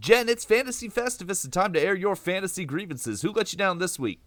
Jen, 0.00 0.28
it's 0.28 0.44
Fantasy 0.44 0.88
Festivus 0.88 1.44
and 1.44 1.52
time 1.52 1.72
to 1.72 1.80
air 1.80 1.94
your 1.94 2.14
fantasy 2.16 2.64
grievances. 2.64 3.22
Who 3.22 3.32
let 3.32 3.52
you 3.52 3.58
down 3.58 3.78
this 3.78 3.98
week? 3.98 4.20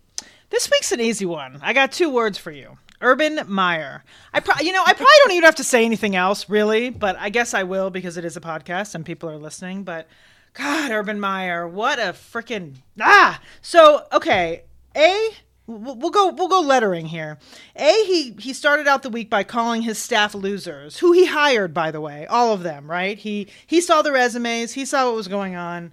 This 0.49 0.69
week's 0.69 0.91
an 0.91 0.99
easy 0.99 1.25
one. 1.25 1.59
I 1.61 1.73
got 1.73 1.91
two 1.91 2.09
words 2.09 2.37
for 2.37 2.51
you. 2.51 2.77
Urban 2.99 3.39
Meyer. 3.47 4.03
I 4.33 4.41
pro- 4.41 4.61
you 4.63 4.73
know, 4.73 4.83
I 4.85 4.93
probably 4.93 5.13
don't 5.23 5.31
even 5.31 5.43
have 5.43 5.55
to 5.55 5.63
say 5.63 5.85
anything 5.85 6.15
else 6.15 6.49
really, 6.49 6.89
but 6.89 7.15
I 7.17 7.29
guess 7.29 7.53
I 7.53 7.63
will 7.63 7.89
because 7.89 8.17
it 8.17 8.25
is 8.25 8.37
a 8.37 8.41
podcast 8.41 8.93
and 8.95 9.05
people 9.05 9.29
are 9.29 9.37
listening, 9.37 9.83
but 9.83 10.07
God, 10.53 10.91
Urban 10.91 11.19
Meyer, 11.19 11.67
what 11.67 11.99
a 11.99 12.13
freaking 12.13 12.75
ah. 12.99 13.41
So, 13.61 14.05
okay, 14.11 14.63
A 14.95 15.29
we'll 15.67 16.11
go 16.11 16.29
we'll 16.31 16.47
go 16.47 16.61
lettering 16.61 17.07
here. 17.07 17.37
A 17.75 17.91
he 18.05 18.35
he 18.39 18.53
started 18.53 18.87
out 18.87 19.03
the 19.03 19.09
week 19.09 19.29
by 19.29 19.43
calling 19.43 19.81
his 19.83 19.97
staff 19.97 20.33
losers, 20.33 20.99
who 20.99 21.11
he 21.11 21.25
hired 21.25 21.73
by 21.73 21.91
the 21.91 22.01
way, 22.01 22.25
all 22.27 22.53
of 22.53 22.63
them, 22.63 22.89
right? 22.89 23.17
He 23.17 23.47
he 23.65 23.81
saw 23.81 24.01
the 24.01 24.11
resumes, 24.11 24.73
he 24.73 24.85
saw 24.85 25.07
what 25.07 25.15
was 25.15 25.27
going 25.27 25.55
on. 25.55 25.91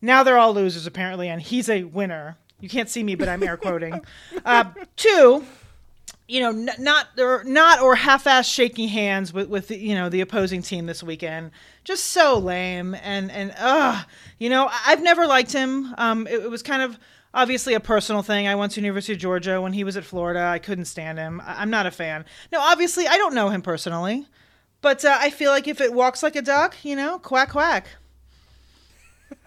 Now 0.00 0.22
they're 0.22 0.38
all 0.38 0.54
losers 0.54 0.86
apparently 0.86 1.28
and 1.28 1.40
he's 1.40 1.68
a 1.68 1.84
winner. 1.84 2.36
You 2.60 2.68
can't 2.68 2.88
see 2.88 3.02
me, 3.02 3.16
but 3.16 3.28
I'm 3.28 3.42
air 3.42 3.56
quoting. 3.56 4.00
Uh, 4.44 4.64
two, 4.96 5.44
you 6.26 6.40
know, 6.40 6.50
n- 6.50 6.70
not 6.78 7.08
or 7.18 7.44
not 7.44 7.80
or 7.80 7.94
half-ass 7.94 8.48
shaking 8.48 8.88
hands 8.88 9.32
with 9.32 9.48
with 9.48 9.68
the, 9.68 9.76
you 9.76 9.94
know 9.94 10.08
the 10.08 10.20
opposing 10.20 10.62
team 10.62 10.86
this 10.86 11.02
weekend. 11.02 11.50
Just 11.84 12.04
so 12.06 12.38
lame 12.38 12.94
and 13.02 13.30
and 13.30 13.54
uh, 13.58 14.02
you 14.38 14.48
know, 14.48 14.70
I've 14.86 15.02
never 15.02 15.26
liked 15.26 15.52
him. 15.52 15.94
Um, 15.98 16.26
it, 16.26 16.40
it 16.44 16.50
was 16.50 16.62
kind 16.62 16.82
of 16.82 16.98
obviously 17.34 17.74
a 17.74 17.80
personal 17.80 18.22
thing. 18.22 18.46
I 18.46 18.54
went 18.54 18.72
to 18.72 18.80
University 18.80 19.12
of 19.14 19.18
Georgia 19.18 19.60
when 19.60 19.72
he 19.72 19.84
was 19.84 19.96
at 19.96 20.04
Florida. 20.04 20.40
I 20.44 20.58
couldn't 20.58 20.84
stand 20.86 21.18
him. 21.18 21.40
I- 21.44 21.62
am 21.62 21.70
not 21.70 21.86
a 21.86 21.90
fan. 21.90 22.24
No, 22.52 22.60
obviously 22.60 23.06
I 23.06 23.16
don't 23.16 23.34
know 23.34 23.48
him 23.50 23.62
personally, 23.62 24.26
but 24.80 25.04
uh, 25.04 25.16
I 25.20 25.30
feel 25.30 25.50
like 25.50 25.68
if 25.68 25.80
it 25.80 25.92
walks 25.92 26.22
like 26.22 26.36
a 26.36 26.42
duck, 26.42 26.76
you 26.84 26.96
know, 26.96 27.18
quack 27.18 27.50
quack. 27.50 27.86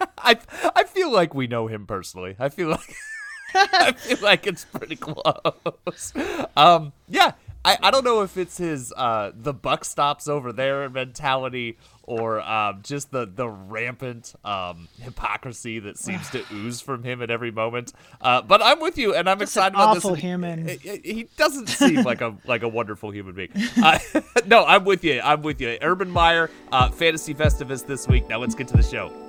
I 0.18 0.38
I 0.74 0.84
feel 0.84 1.12
like 1.12 1.34
we 1.34 1.46
know 1.46 1.68
him 1.68 1.86
personally. 1.86 2.36
I 2.38 2.48
feel 2.48 2.68
like 2.70 2.94
I 3.54 3.92
feel 3.92 4.18
like 4.20 4.46
it's 4.46 4.64
pretty 4.64 4.96
close. 4.96 6.12
Um, 6.56 6.92
yeah, 7.08 7.32
I, 7.66 7.78
I 7.82 7.90
don't 7.90 8.04
know 8.04 8.22
if 8.22 8.36
it's 8.36 8.58
his 8.58 8.92
uh, 8.96 9.32
the 9.34 9.52
buck 9.52 9.84
stops 9.84 10.28
over 10.28 10.52
there 10.52 10.88
mentality 10.88 11.78
or 12.04 12.40
um, 12.40 12.80
just 12.82 13.10
the 13.10 13.26
the 13.26 13.48
rampant 13.48 14.34
um, 14.44 14.86
hypocrisy 15.00 15.80
that 15.80 15.98
seems 15.98 16.30
to 16.30 16.44
ooze 16.52 16.80
from 16.80 17.02
him 17.02 17.20
at 17.20 17.30
every 17.30 17.50
moment. 17.50 17.92
Uh, 18.20 18.40
but 18.42 18.62
I'm 18.62 18.80
with 18.80 18.96
you, 18.96 19.14
and 19.14 19.28
I'm 19.28 19.40
just 19.40 19.56
excited 19.56 19.74
about 19.74 19.96
awful 19.96 20.12
this. 20.12 20.20
human. 20.20 20.68
He, 20.68 21.00
he 21.04 21.28
doesn't 21.36 21.66
seem 21.66 22.02
like 22.04 22.20
a 22.20 22.36
like 22.46 22.62
a 22.62 22.68
wonderful 22.68 23.10
human 23.10 23.34
being. 23.34 23.50
Uh, 23.82 23.98
no, 24.46 24.64
I'm 24.64 24.84
with 24.84 25.02
you. 25.02 25.20
I'm 25.22 25.42
with 25.42 25.60
you. 25.60 25.76
Urban 25.82 26.10
Meyer, 26.10 26.50
uh, 26.70 26.90
Fantasy 26.90 27.34
Festivus 27.34 27.84
this 27.84 28.06
week. 28.06 28.28
Now 28.28 28.38
let's 28.38 28.54
get 28.54 28.68
to 28.68 28.76
the 28.76 28.82
show. 28.84 29.25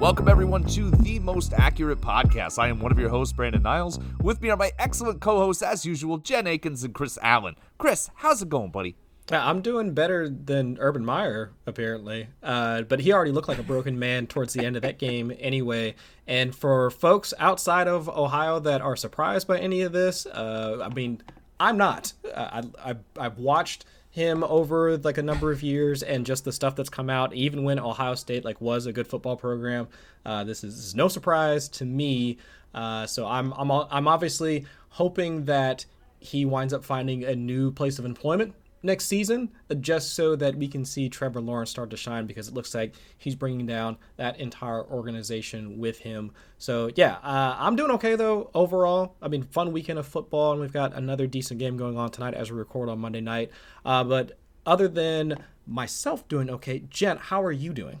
Welcome, 0.00 0.28
everyone, 0.28 0.64
to 0.68 0.90
the 0.90 1.18
most 1.18 1.52
accurate 1.52 2.00
podcast. 2.00 2.58
I 2.58 2.68
am 2.68 2.80
one 2.80 2.90
of 2.90 2.98
your 2.98 3.10
hosts, 3.10 3.34
Brandon 3.34 3.62
Niles. 3.62 3.98
With 4.22 4.40
me 4.40 4.48
are 4.48 4.56
my 4.56 4.72
excellent 4.78 5.20
co 5.20 5.36
hosts, 5.36 5.62
as 5.62 5.84
usual, 5.84 6.16
Jen 6.16 6.46
Eakins 6.46 6.82
and 6.84 6.94
Chris 6.94 7.18
Allen. 7.20 7.54
Chris, 7.76 8.08
how's 8.14 8.40
it 8.40 8.48
going, 8.48 8.70
buddy? 8.70 8.96
I'm 9.30 9.60
doing 9.60 9.92
better 9.92 10.26
than 10.30 10.78
Urban 10.80 11.04
Meyer, 11.04 11.52
apparently. 11.66 12.28
Uh, 12.42 12.80
but 12.80 13.00
he 13.00 13.12
already 13.12 13.30
looked 13.30 13.48
like 13.48 13.58
a 13.58 13.62
broken 13.62 13.98
man 13.98 14.26
towards 14.26 14.54
the 14.54 14.64
end 14.64 14.74
of 14.74 14.80
that 14.82 14.98
game 14.98 15.34
anyway. 15.38 15.94
And 16.26 16.54
for 16.54 16.90
folks 16.90 17.34
outside 17.38 17.86
of 17.86 18.08
Ohio 18.08 18.58
that 18.58 18.80
are 18.80 18.96
surprised 18.96 19.46
by 19.46 19.58
any 19.58 19.82
of 19.82 19.92
this, 19.92 20.24
uh, 20.24 20.78
I 20.82 20.94
mean, 20.94 21.22
I'm 21.60 21.76
not. 21.76 22.14
Uh, 22.24 22.62
I, 22.82 22.92
I, 22.92 22.96
I've 23.18 23.36
watched 23.36 23.84
him 24.10 24.42
over 24.44 24.98
like 24.98 25.18
a 25.18 25.22
number 25.22 25.52
of 25.52 25.62
years 25.62 26.02
and 26.02 26.26
just 26.26 26.44
the 26.44 26.52
stuff 26.52 26.74
that's 26.74 26.90
come 26.90 27.08
out 27.08 27.32
even 27.32 27.62
when 27.62 27.78
ohio 27.78 28.14
state 28.16 28.44
like 28.44 28.60
was 28.60 28.86
a 28.86 28.92
good 28.92 29.06
football 29.06 29.36
program 29.36 29.86
uh, 30.26 30.42
this, 30.44 30.64
is, 30.64 30.76
this, 30.76 30.86
is, 30.86 30.94
no 30.94 31.08
surprise 31.08 31.68
to 31.68 31.84
me. 31.86 32.36
Uh, 32.74 33.06
so 33.06 33.26
I'm, 33.26 33.52
I'm 33.52 33.70
i'm 33.70 34.06
obviously 34.06 34.66
hoping 34.90 35.46
that 35.46 35.86
he 36.18 36.44
winds 36.44 36.72
up 36.72 36.84
finding 36.84 37.24
a 37.24 37.34
new 37.34 37.72
place 37.72 37.98
of 37.98 38.04
employment 38.04 38.54
next 38.82 39.06
season, 39.06 39.50
uh, 39.70 39.74
just 39.74 40.14
so 40.14 40.36
that 40.36 40.56
we 40.56 40.68
can 40.68 40.84
see 40.84 41.08
Trevor 41.08 41.40
Lawrence 41.40 41.70
start 41.70 41.90
to 41.90 41.96
shine 41.96 42.26
because 42.26 42.48
it 42.48 42.54
looks 42.54 42.74
like 42.74 42.94
he's 43.18 43.34
bringing 43.34 43.66
down 43.66 43.96
that 44.16 44.38
entire 44.40 44.84
organization 44.84 45.78
with 45.78 45.98
him. 45.98 46.32
So, 46.58 46.90
yeah, 46.94 47.16
uh, 47.22 47.56
I'm 47.58 47.76
doing 47.76 47.90
okay 47.92 48.16
though 48.16 48.50
overall. 48.54 49.16
I 49.20 49.28
mean, 49.28 49.42
fun 49.42 49.72
weekend 49.72 49.98
of 49.98 50.06
football, 50.06 50.52
and 50.52 50.60
we've 50.60 50.72
got 50.72 50.94
another 50.94 51.26
decent 51.26 51.60
game 51.60 51.76
going 51.76 51.96
on 51.96 52.10
tonight 52.10 52.34
as 52.34 52.50
we 52.50 52.58
record 52.58 52.88
on 52.88 52.98
Monday 52.98 53.20
night. 53.20 53.50
Uh, 53.84 54.04
but 54.04 54.38
other 54.66 54.88
than 54.88 55.42
myself 55.66 56.26
doing 56.28 56.50
okay, 56.50 56.82
Jen, 56.90 57.16
how 57.16 57.42
are 57.42 57.52
you 57.52 57.72
doing? 57.72 58.00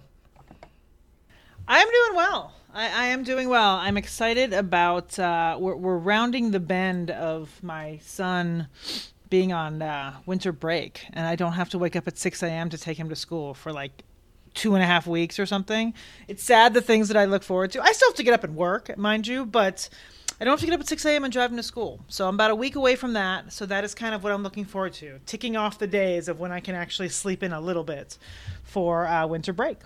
I 1.68 1.78
am 1.78 1.86
doing 1.86 2.16
well. 2.16 2.52
I, 2.74 2.84
I, 2.84 3.06
am 3.06 3.22
doing 3.22 3.48
well. 3.48 3.76
I'm 3.76 3.96
excited 3.96 4.52
about 4.52 5.18
uh, 5.18 5.56
we're, 5.58 5.74
we're 5.74 5.98
rounding 5.98 6.50
the 6.50 6.60
bend 6.60 7.10
of 7.10 7.62
my 7.62 7.98
son 8.02 8.68
being 9.30 9.52
on 9.52 9.80
uh, 9.80 10.16
winter 10.26 10.52
break 10.52 11.06
and 11.12 11.26
I 11.26 11.36
don't 11.36 11.52
have 11.52 11.70
to 11.70 11.78
wake 11.78 11.96
up 11.96 12.06
at 12.06 12.18
6 12.18 12.42
a.m. 12.42 12.68
to 12.70 12.78
take 12.78 12.98
him 12.98 13.08
to 13.08 13.16
school 13.16 13.54
for 13.54 13.72
like 13.72 14.02
two 14.54 14.74
and 14.74 14.82
a 14.82 14.86
half 14.86 15.06
weeks 15.06 15.38
or 15.38 15.46
something. 15.46 15.94
It's 16.28 16.42
sad 16.42 16.74
the 16.74 16.80
things 16.80 17.08
that 17.08 17.16
I 17.16 17.24
look 17.24 17.42
forward 17.42 17.70
to. 17.72 17.82
I 17.82 17.92
still 17.92 18.08
have 18.08 18.16
to 18.16 18.22
get 18.22 18.34
up 18.34 18.44
and 18.44 18.56
work, 18.56 18.96
mind 18.98 19.26
you, 19.26 19.46
but 19.46 19.88
I 20.40 20.44
don't 20.44 20.52
have 20.52 20.60
to 20.60 20.66
get 20.66 20.74
up 20.74 20.80
at 20.80 20.88
6 20.88 21.04
a.m. 21.04 21.24
and 21.24 21.32
drive 21.32 21.50
him 21.50 21.56
to 21.56 21.62
school. 21.62 22.00
So 22.08 22.26
I'm 22.26 22.34
about 22.34 22.50
a 22.50 22.54
week 22.54 22.74
away 22.74 22.96
from 22.96 23.12
that. 23.12 23.52
So 23.52 23.66
that 23.66 23.84
is 23.84 23.94
kind 23.94 24.14
of 24.14 24.24
what 24.24 24.32
I'm 24.32 24.42
looking 24.42 24.64
forward 24.64 24.94
to, 24.94 25.20
ticking 25.26 25.56
off 25.56 25.78
the 25.78 25.86
days 25.86 26.28
of 26.28 26.40
when 26.40 26.50
I 26.50 26.60
can 26.60 26.74
actually 26.74 27.10
sleep 27.10 27.42
in 27.42 27.52
a 27.52 27.60
little 27.60 27.84
bit 27.84 28.18
for 28.64 29.06
uh, 29.06 29.26
winter 29.26 29.52
break. 29.52 29.78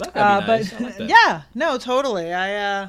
Uh, 0.00 0.42
nice. 0.46 0.72
But 0.72 0.82
like 1.00 1.10
yeah, 1.10 1.42
no, 1.54 1.78
totally. 1.78 2.32
I, 2.32 2.54
uh, 2.56 2.88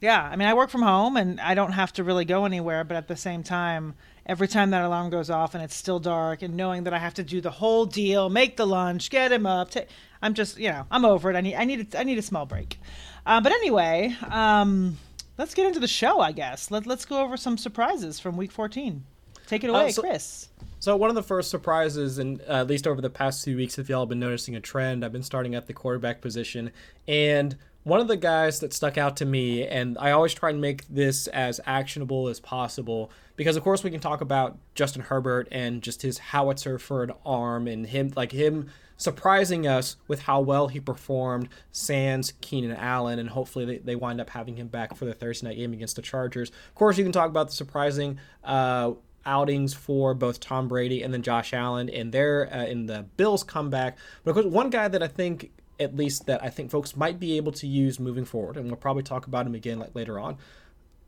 yeah, 0.00 0.22
I 0.22 0.36
mean, 0.36 0.48
I 0.48 0.54
work 0.54 0.70
from 0.70 0.82
home 0.82 1.16
and 1.16 1.40
I 1.40 1.54
don't 1.54 1.72
have 1.72 1.92
to 1.94 2.04
really 2.04 2.24
go 2.24 2.44
anywhere, 2.44 2.84
but 2.84 2.96
at 2.96 3.08
the 3.08 3.16
same 3.16 3.42
time, 3.42 3.94
every 4.30 4.46
time 4.46 4.70
that 4.70 4.84
alarm 4.84 5.10
goes 5.10 5.28
off 5.28 5.56
and 5.56 5.64
it's 5.64 5.74
still 5.74 5.98
dark 5.98 6.42
and 6.42 6.54
knowing 6.54 6.84
that 6.84 6.94
I 6.94 6.98
have 6.98 7.14
to 7.14 7.24
do 7.24 7.40
the 7.40 7.50
whole 7.50 7.84
deal, 7.84 8.30
make 8.30 8.56
the 8.56 8.64
lunch, 8.64 9.10
get 9.10 9.32
him 9.32 9.44
up. 9.44 9.70
i 9.74 9.86
I'm 10.22 10.34
just, 10.34 10.56
you 10.56 10.68
know, 10.68 10.86
I'm 10.88 11.04
over 11.04 11.30
it. 11.30 11.36
I 11.36 11.40
need, 11.40 11.56
I 11.56 11.64
need, 11.64 11.92
a, 11.92 11.98
I 11.98 12.04
need 12.04 12.16
a 12.16 12.22
small 12.22 12.46
break. 12.46 12.78
Uh, 13.26 13.40
but 13.40 13.50
anyway, 13.50 14.14
um, 14.28 14.98
let's 15.36 15.52
get 15.52 15.66
into 15.66 15.80
the 15.80 15.88
show. 15.88 16.20
I 16.20 16.30
guess 16.30 16.70
Let, 16.70 16.86
let's 16.86 17.04
go 17.04 17.20
over 17.20 17.36
some 17.36 17.58
surprises 17.58 18.20
from 18.20 18.36
Week 18.36 18.52
14. 18.52 19.04
Take 19.48 19.64
it 19.64 19.70
away, 19.70 19.88
uh, 19.88 19.90
so, 19.90 20.02
Chris. 20.02 20.48
So 20.78 20.94
one 20.94 21.10
of 21.10 21.16
the 21.16 21.24
first 21.24 21.50
surprises, 21.50 22.18
and 22.18 22.40
uh, 22.42 22.60
at 22.60 22.68
least 22.68 22.86
over 22.86 23.00
the 23.00 23.10
past 23.10 23.44
few 23.44 23.56
weeks, 23.56 23.80
if 23.80 23.88
y'all 23.88 24.02
have 24.02 24.08
been 24.08 24.20
noticing 24.20 24.54
a 24.54 24.60
trend, 24.60 25.04
I've 25.04 25.12
been 25.12 25.24
starting 25.24 25.56
at 25.56 25.66
the 25.66 25.72
quarterback 25.72 26.20
position, 26.20 26.70
and 27.08 27.56
one 27.82 28.00
of 28.00 28.08
the 28.08 28.16
guys 28.16 28.60
that 28.60 28.72
stuck 28.72 28.98
out 28.98 29.16
to 29.18 29.24
me, 29.24 29.66
and 29.66 29.96
I 29.98 30.10
always 30.10 30.34
try 30.34 30.50
and 30.50 30.60
make 30.60 30.86
this 30.88 31.26
as 31.28 31.60
actionable 31.64 32.28
as 32.28 32.38
possible, 32.38 33.10
because 33.36 33.56
of 33.56 33.62
course 33.62 33.82
we 33.82 33.90
can 33.90 34.00
talk 34.00 34.20
about 34.20 34.58
Justin 34.74 35.02
Herbert 35.02 35.48
and 35.50 35.82
just 35.82 36.02
his 36.02 36.18
howitzer 36.18 36.78
for 36.78 37.02
an 37.02 37.12
arm 37.24 37.66
and 37.66 37.86
him 37.86 38.12
like 38.14 38.32
him 38.32 38.70
surprising 39.00 39.66
us 39.66 39.96
with 40.08 40.20
how 40.20 40.42
well 40.42 40.68
he 40.68 40.78
performed 40.78 41.48
sans 41.72 42.34
Keenan 42.42 42.76
Allen 42.76 43.18
and 43.18 43.30
hopefully 43.30 43.64
they, 43.64 43.78
they 43.78 43.96
wind 43.96 44.20
up 44.20 44.28
having 44.28 44.56
him 44.56 44.68
back 44.68 44.94
for 44.94 45.06
the 45.06 45.14
Thursday 45.14 45.48
night 45.48 45.56
game 45.56 45.72
against 45.72 45.96
the 45.96 46.02
Chargers. 46.02 46.50
Of 46.50 46.74
course 46.74 46.98
you 46.98 47.04
can 47.04 47.12
talk 47.12 47.30
about 47.30 47.48
the 47.48 47.54
surprising 47.54 48.18
uh, 48.44 48.92
outings 49.24 49.72
for 49.72 50.12
both 50.12 50.38
Tom 50.38 50.68
Brady 50.68 51.02
and 51.02 51.14
then 51.14 51.22
Josh 51.22 51.54
Allen 51.54 51.88
in 51.88 52.10
their 52.10 52.52
uh, 52.54 52.66
in 52.66 52.84
the 52.84 53.06
Bills 53.16 53.42
comeback. 53.42 53.96
But 54.22 54.32
of 54.32 54.34
course 54.34 54.46
one 54.52 54.68
guy 54.68 54.88
that 54.88 55.02
I 55.02 55.08
think 55.08 55.50
at 55.80 55.96
least 55.96 56.26
that 56.26 56.42
I 56.44 56.50
think 56.50 56.70
folks 56.70 56.94
might 56.96 57.18
be 57.18 57.36
able 57.36 57.52
to 57.52 57.66
use 57.66 57.98
moving 57.98 58.24
forward, 58.24 58.56
and 58.56 58.66
we'll 58.66 58.76
probably 58.76 59.02
talk 59.02 59.26
about 59.26 59.46
him 59.46 59.54
again 59.54 59.78
like 59.78 59.94
later 59.94 60.20
on. 60.20 60.36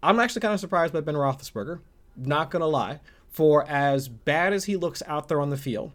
I'm 0.03 0.19
actually 0.19 0.41
kind 0.41 0.55
of 0.55 0.61
surprised 0.61 0.93
by 0.93 1.01
Ben 1.01 1.15
Roethlisberger 1.15 1.81
not 2.17 2.51
gonna 2.51 2.67
lie, 2.67 3.01
for 3.29 3.67
as 3.69 4.09
bad 4.09 4.53
as 4.53 4.65
he 4.65 4.77
looks 4.77 5.03
out 5.07 5.29
there 5.29 5.41
on 5.41 5.51
the 5.51 5.57
field, 5.57 5.93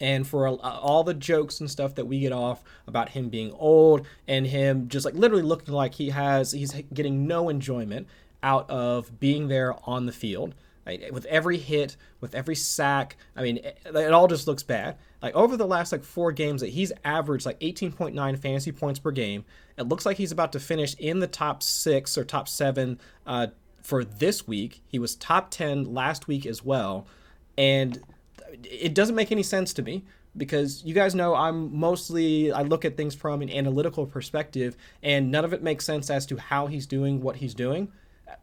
and 0.00 0.26
for 0.26 0.46
all 0.48 1.04
the 1.04 1.14
jokes 1.14 1.60
and 1.60 1.70
stuff 1.70 1.94
that 1.94 2.06
we 2.06 2.20
get 2.20 2.32
off 2.32 2.62
about 2.86 3.10
him 3.10 3.28
being 3.28 3.52
old 3.52 4.06
and 4.28 4.46
him 4.46 4.88
just 4.88 5.04
like 5.04 5.14
literally 5.14 5.42
looking 5.42 5.72
like 5.72 5.94
he 5.94 6.10
has 6.10 6.52
he's 6.52 6.72
getting 6.92 7.26
no 7.26 7.48
enjoyment 7.48 8.06
out 8.42 8.68
of 8.68 9.18
being 9.18 9.48
there 9.48 9.74
on 9.88 10.06
the 10.06 10.12
field 10.12 10.54
like, 10.86 11.10
with 11.12 11.24
every 11.26 11.58
hit 11.58 11.96
with 12.20 12.34
every 12.34 12.54
sack 12.54 13.16
i 13.34 13.42
mean 13.42 13.58
it, 13.58 13.78
it, 13.84 14.12
all 14.12 14.28
just 14.28 14.46
looks 14.46 14.62
bad 14.62 14.96
like 15.22 15.34
over 15.34 15.56
the 15.56 15.66
last 15.66 15.92
like 15.92 16.04
four 16.04 16.32
games 16.32 16.60
that 16.60 16.68
he's 16.68 16.92
averaged 17.04 17.44
like 17.44 17.58
18.9 17.60 18.38
fantasy 18.38 18.72
points 18.72 18.98
per 18.98 19.10
game 19.10 19.44
it 19.76 19.88
looks 19.88 20.06
like 20.06 20.16
he's 20.16 20.32
about 20.32 20.52
to 20.52 20.60
finish 20.60 20.94
in 20.94 21.20
the 21.20 21.26
top 21.26 21.62
six 21.62 22.16
or 22.16 22.24
top 22.24 22.48
seven 22.48 22.98
uh, 23.26 23.48
for 23.86 24.04
this 24.04 24.48
week. 24.48 24.82
He 24.88 24.98
was 24.98 25.14
top 25.14 25.50
10 25.50 25.94
last 25.94 26.26
week 26.26 26.44
as 26.44 26.64
well. 26.64 27.06
And 27.56 28.02
it 28.64 28.94
doesn't 28.94 29.14
make 29.14 29.30
any 29.30 29.44
sense 29.44 29.72
to 29.74 29.82
me 29.82 30.04
because 30.36 30.82
you 30.84 30.92
guys 30.92 31.14
know 31.14 31.34
I'm 31.34 31.74
mostly 31.74 32.52
I 32.52 32.62
look 32.62 32.84
at 32.84 32.96
things 32.96 33.14
from 33.14 33.42
an 33.42 33.50
analytical 33.50 34.04
perspective 34.04 34.76
and 35.02 35.30
none 35.30 35.44
of 35.44 35.52
it 35.52 35.62
makes 35.62 35.84
sense 35.84 36.10
as 36.10 36.26
to 36.26 36.36
how 36.36 36.66
he's 36.66 36.86
doing 36.86 37.22
what 37.22 37.36
he's 37.36 37.54
doing. 37.54 37.92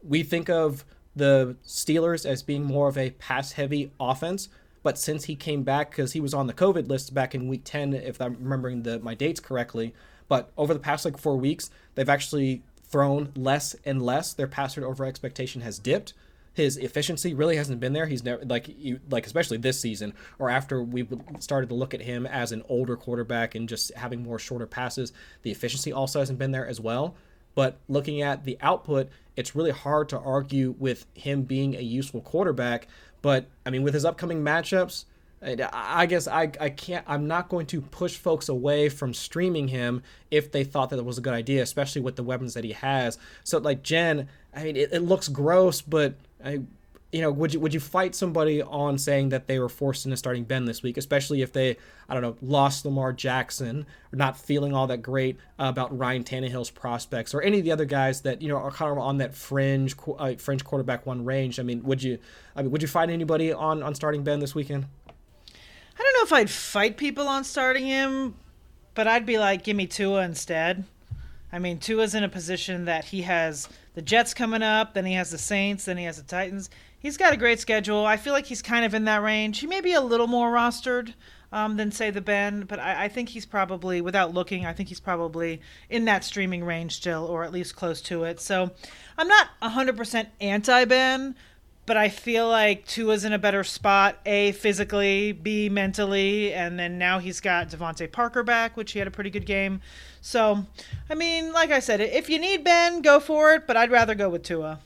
We 0.02 0.24
think 0.24 0.50
of 0.50 0.86
the 1.16 1.56
Steelers 1.66 2.26
as 2.26 2.44
being 2.44 2.64
more 2.64 2.88
of 2.88 2.98
a 2.98 3.12
pass 3.12 3.54
heavy 3.54 3.92
offense, 4.00 4.50
but 4.82 4.98
since 4.98 5.26
he 5.26 5.36
came 5.36 5.64
back, 5.64 5.92
because 5.92 6.14
he 6.14 6.20
was 6.20 6.34
on 6.34 6.48
the 6.48 6.54
COVID 6.54 6.90
list 6.90 7.14
back 7.14 7.34
in 7.34 7.48
week 7.48 7.62
10, 7.64 7.94
if 7.94 8.22
I'm 8.22 8.36
remembering 8.36 8.84
the 8.84 9.00
my 9.00 9.16
dates 9.16 9.40
correctly, 9.40 9.94
but 10.28 10.52
over 10.58 10.74
the 10.74 10.80
past 10.80 11.06
like 11.06 11.18
four 11.18 11.38
weeks, 11.38 11.70
they've 11.96 12.10
actually 12.10 12.64
thrown 12.84 13.32
less 13.36 13.76
and 13.86 14.02
less. 14.02 14.34
Their 14.34 14.48
passer 14.48 14.86
over 14.86 15.06
expectation 15.06 15.62
has 15.62 15.80
dipped. 15.80 16.14
His 16.54 16.78
efficiency 16.78 17.34
really 17.34 17.56
hasn't 17.56 17.80
been 17.80 17.94
there. 17.94 18.06
He's 18.06 18.24
never 18.24 18.46
like 18.46 18.68
you 18.68 19.00
like 19.10 19.26
especially 19.26 19.58
this 19.58 19.80
season 19.80 20.14
or 20.38 20.52
after 20.52 20.84
we 20.84 21.08
started 21.40 21.70
to 21.70 21.76
look 21.76 21.96
at 21.96 22.02
him 22.02 22.28
as 22.28 22.52
an 22.52 22.62
older 22.70 22.96
quarterback 22.96 23.56
and 23.56 23.68
just 23.68 23.92
having 23.96 24.22
more 24.22 24.38
shorter 24.38 24.68
passes. 24.68 25.12
The 25.42 25.50
efficiency 25.50 25.92
also 25.92 26.20
hasn't 26.20 26.38
been 26.38 26.52
there 26.52 26.68
as 26.68 26.80
well. 26.80 27.16
But 27.56 27.78
looking 27.88 28.22
at 28.22 28.44
the 28.44 28.58
output, 28.62 29.10
it's 29.36 29.56
really 29.56 29.72
hard 29.72 30.10
to 30.10 30.20
argue 30.20 30.76
with 30.78 31.06
him 31.14 31.44
being 31.44 31.76
a 31.76 31.82
useful 31.82 32.22
quarterback. 32.22 32.88
But 33.22 33.48
I 33.66 33.70
mean, 33.70 33.84
with 33.84 33.94
his 33.94 34.06
upcoming 34.06 34.44
matchups, 34.44 35.06
I 35.74 36.06
guess 36.06 36.28
I, 36.28 36.52
I 36.60 36.70
can't 36.70 37.04
I'm 37.08 37.28
not 37.28 37.50
going 37.50 37.66
to 37.68 37.82
push 37.82 38.16
folks 38.16 38.48
away 38.48 38.88
from 38.90 39.14
streaming 39.14 39.68
him 39.68 40.02
if 40.32 40.52
they 40.52 40.64
thought 40.64 40.90
that 40.92 41.00
it 41.00 41.06
was 41.06 41.18
a 41.18 41.22
good 41.22 41.34
idea, 41.34 41.62
especially 41.62 42.02
with 42.02 42.16
the 42.16 42.24
weapons 42.24 42.54
that 42.54 42.64
he 42.64 42.72
has. 42.72 43.18
So 43.44 43.58
like 43.58 43.84
Jen, 43.84 44.30
I 44.56 44.64
mean 44.64 44.78
it, 44.78 44.94
it 44.94 45.02
looks 45.02 45.28
gross, 45.28 45.82
but 45.82 46.16
I 46.44 46.62
you 47.14 47.22
know, 47.22 47.32
would 47.32 47.54
you 47.54 47.60
would 47.60 47.76
you 47.76 47.80
fight 47.80 48.16
somebody 48.16 48.62
on 48.64 48.98
saying 48.98 49.30
that 49.30 49.46
they 49.46 49.60
were 49.60 49.70
forced 49.70 50.06
into 50.06 50.18
starting 50.18 50.46
Ben 50.46 50.66
this 50.66 50.82
week, 50.82 50.98
especially 50.98 51.44
if 51.44 51.54
they, 51.54 51.78
I 52.10 52.14
don't 52.16 52.24
know, 52.24 52.36
lost 52.42 52.86
Lamar 52.86 53.14
Jackson, 53.14 53.86
or 54.12 54.18
not 54.18 54.36
feeling 54.36 54.74
all 54.74 54.88
that 54.88 55.04
great 55.04 55.38
about 55.60 55.96
Ryan 55.96 56.24
Tannehill's 56.24 56.72
prospects, 56.72 57.36
or 57.36 57.44
any 57.44 57.60
of 57.60 57.66
the 57.66 57.72
other 57.72 57.86
guys 57.86 58.22
that 58.22 58.42
you 58.42 58.50
know 58.50 58.58
are 58.58 58.72
kind 58.72 58.92
of 58.92 58.98
on 58.98 59.20
that 59.20 59.36
fringe 59.36 59.96
uh, 60.18 60.34
fringe 60.40 60.64
quarterback 60.64 61.06
one 61.06 61.24
range? 61.24 61.60
I 61.60 61.64
mean, 61.64 61.84
would 61.84 62.02
you, 62.02 62.18
I 62.56 62.64
mean, 62.64 62.72
would 62.72 62.82
you 62.82 62.88
fight 62.88 63.12
anybody 63.12 63.54
on 63.54 63.84
on 63.84 63.94
starting 63.94 64.24
Ben 64.24 64.40
this 64.40 64.56
weekend? 64.56 64.88
I 65.08 66.02
don't 66.02 66.14
know 66.14 66.24
if 66.24 66.34
I'd 66.34 66.50
fight 66.50 66.98
people 66.98 67.28
on 67.28 67.44
starting 67.44 67.86
him, 67.86 68.34
but 68.96 69.08
I'd 69.08 69.28
be 69.28 69.38
like, 69.38 69.64
give 69.64 69.78
me 69.78 69.86
Tua 69.86 70.24
instead. 70.24 70.84
I 71.52 71.60
mean, 71.60 71.78
Tua's 71.78 72.16
in 72.16 72.24
a 72.24 72.30
position 72.30 72.86
that 72.86 73.06
he 73.06 73.22
has 73.22 73.70
the 73.94 74.02
Jets 74.02 74.34
coming 74.34 74.64
up, 74.64 74.96
then 74.96 75.06
he 75.06 75.14
has 75.14 75.30
the 75.30 75.38
Saints, 75.38 75.86
then 75.86 75.98
he 75.98 76.06
has 76.06 76.18
the 76.18 76.24
Titans. 76.24 76.72
He's 77.04 77.18
got 77.18 77.34
a 77.34 77.38
great 77.38 77.60
schedule. 77.60 78.06
I 78.06 78.16
feel 78.16 78.32
like 78.32 78.46
he's 78.46 78.62
kind 78.62 78.86
of 78.86 78.94
in 78.94 79.04
that 79.04 79.22
range. 79.22 79.60
He 79.60 79.68
may 79.68 79.82
be 79.82 79.92
a 79.92 80.00
little 80.00 80.26
more 80.26 80.54
rostered 80.54 81.14
um, 81.52 81.76
than, 81.76 81.92
say, 81.92 82.12
the 82.12 82.22
Ben, 82.22 82.62
but 82.64 82.80
I, 82.80 83.04
I 83.04 83.08
think 83.10 83.28
he's 83.30 83.46
probably, 83.46 84.00
without 84.00 84.34
looking, 84.34 84.66
I 84.66 84.72
think 84.72 84.88
he's 84.88 85.02
probably 85.02 85.60
in 85.90 86.06
that 86.06 86.24
streaming 86.24 86.64
range 86.64 86.96
still, 86.96 87.26
or 87.26 87.44
at 87.44 87.52
least 87.52 87.76
close 87.76 88.02
to 88.04 88.24
it. 88.24 88.40
So 88.40 88.72
I'm 89.18 89.28
not 89.28 89.50
100% 89.62 90.28
anti 90.40 90.86
Ben, 90.86 91.36
but 91.86 91.98
I 91.98 92.08
feel 92.08 92.48
like 92.48 92.86
Tua's 92.86 93.26
in 93.26 93.34
a 93.34 93.38
better 93.38 93.66
spot, 93.66 94.18
A, 94.26 94.54
physically, 94.54 95.34
B, 95.34 95.68
mentally, 95.68 96.54
and 96.54 96.80
then 96.80 96.98
now 96.98 97.20
he's 97.20 97.42
got 97.42 97.70
DeVante 97.70 98.10
Parker 98.10 98.44
back, 98.44 98.78
which 98.78 98.94
he 98.94 99.00
had 99.00 99.10
a 99.10 99.12
pretty 99.12 99.30
good 99.30 99.46
game. 99.46 99.82
So, 100.22 100.66
I 101.10 101.16
mean, 101.16 101.52
like 101.52 101.72
I 101.72 101.80
said, 101.80 102.00
if 102.00 102.30
you 102.30 102.40
need 102.40 102.64
Ben, 102.64 103.02
go 103.02 103.20
for 103.20 103.54
it, 103.56 103.68
but 103.68 103.76
I'd 103.76 103.92
rather 103.92 104.16
go 104.16 104.30
with 104.30 104.44
Tua. 104.44 104.80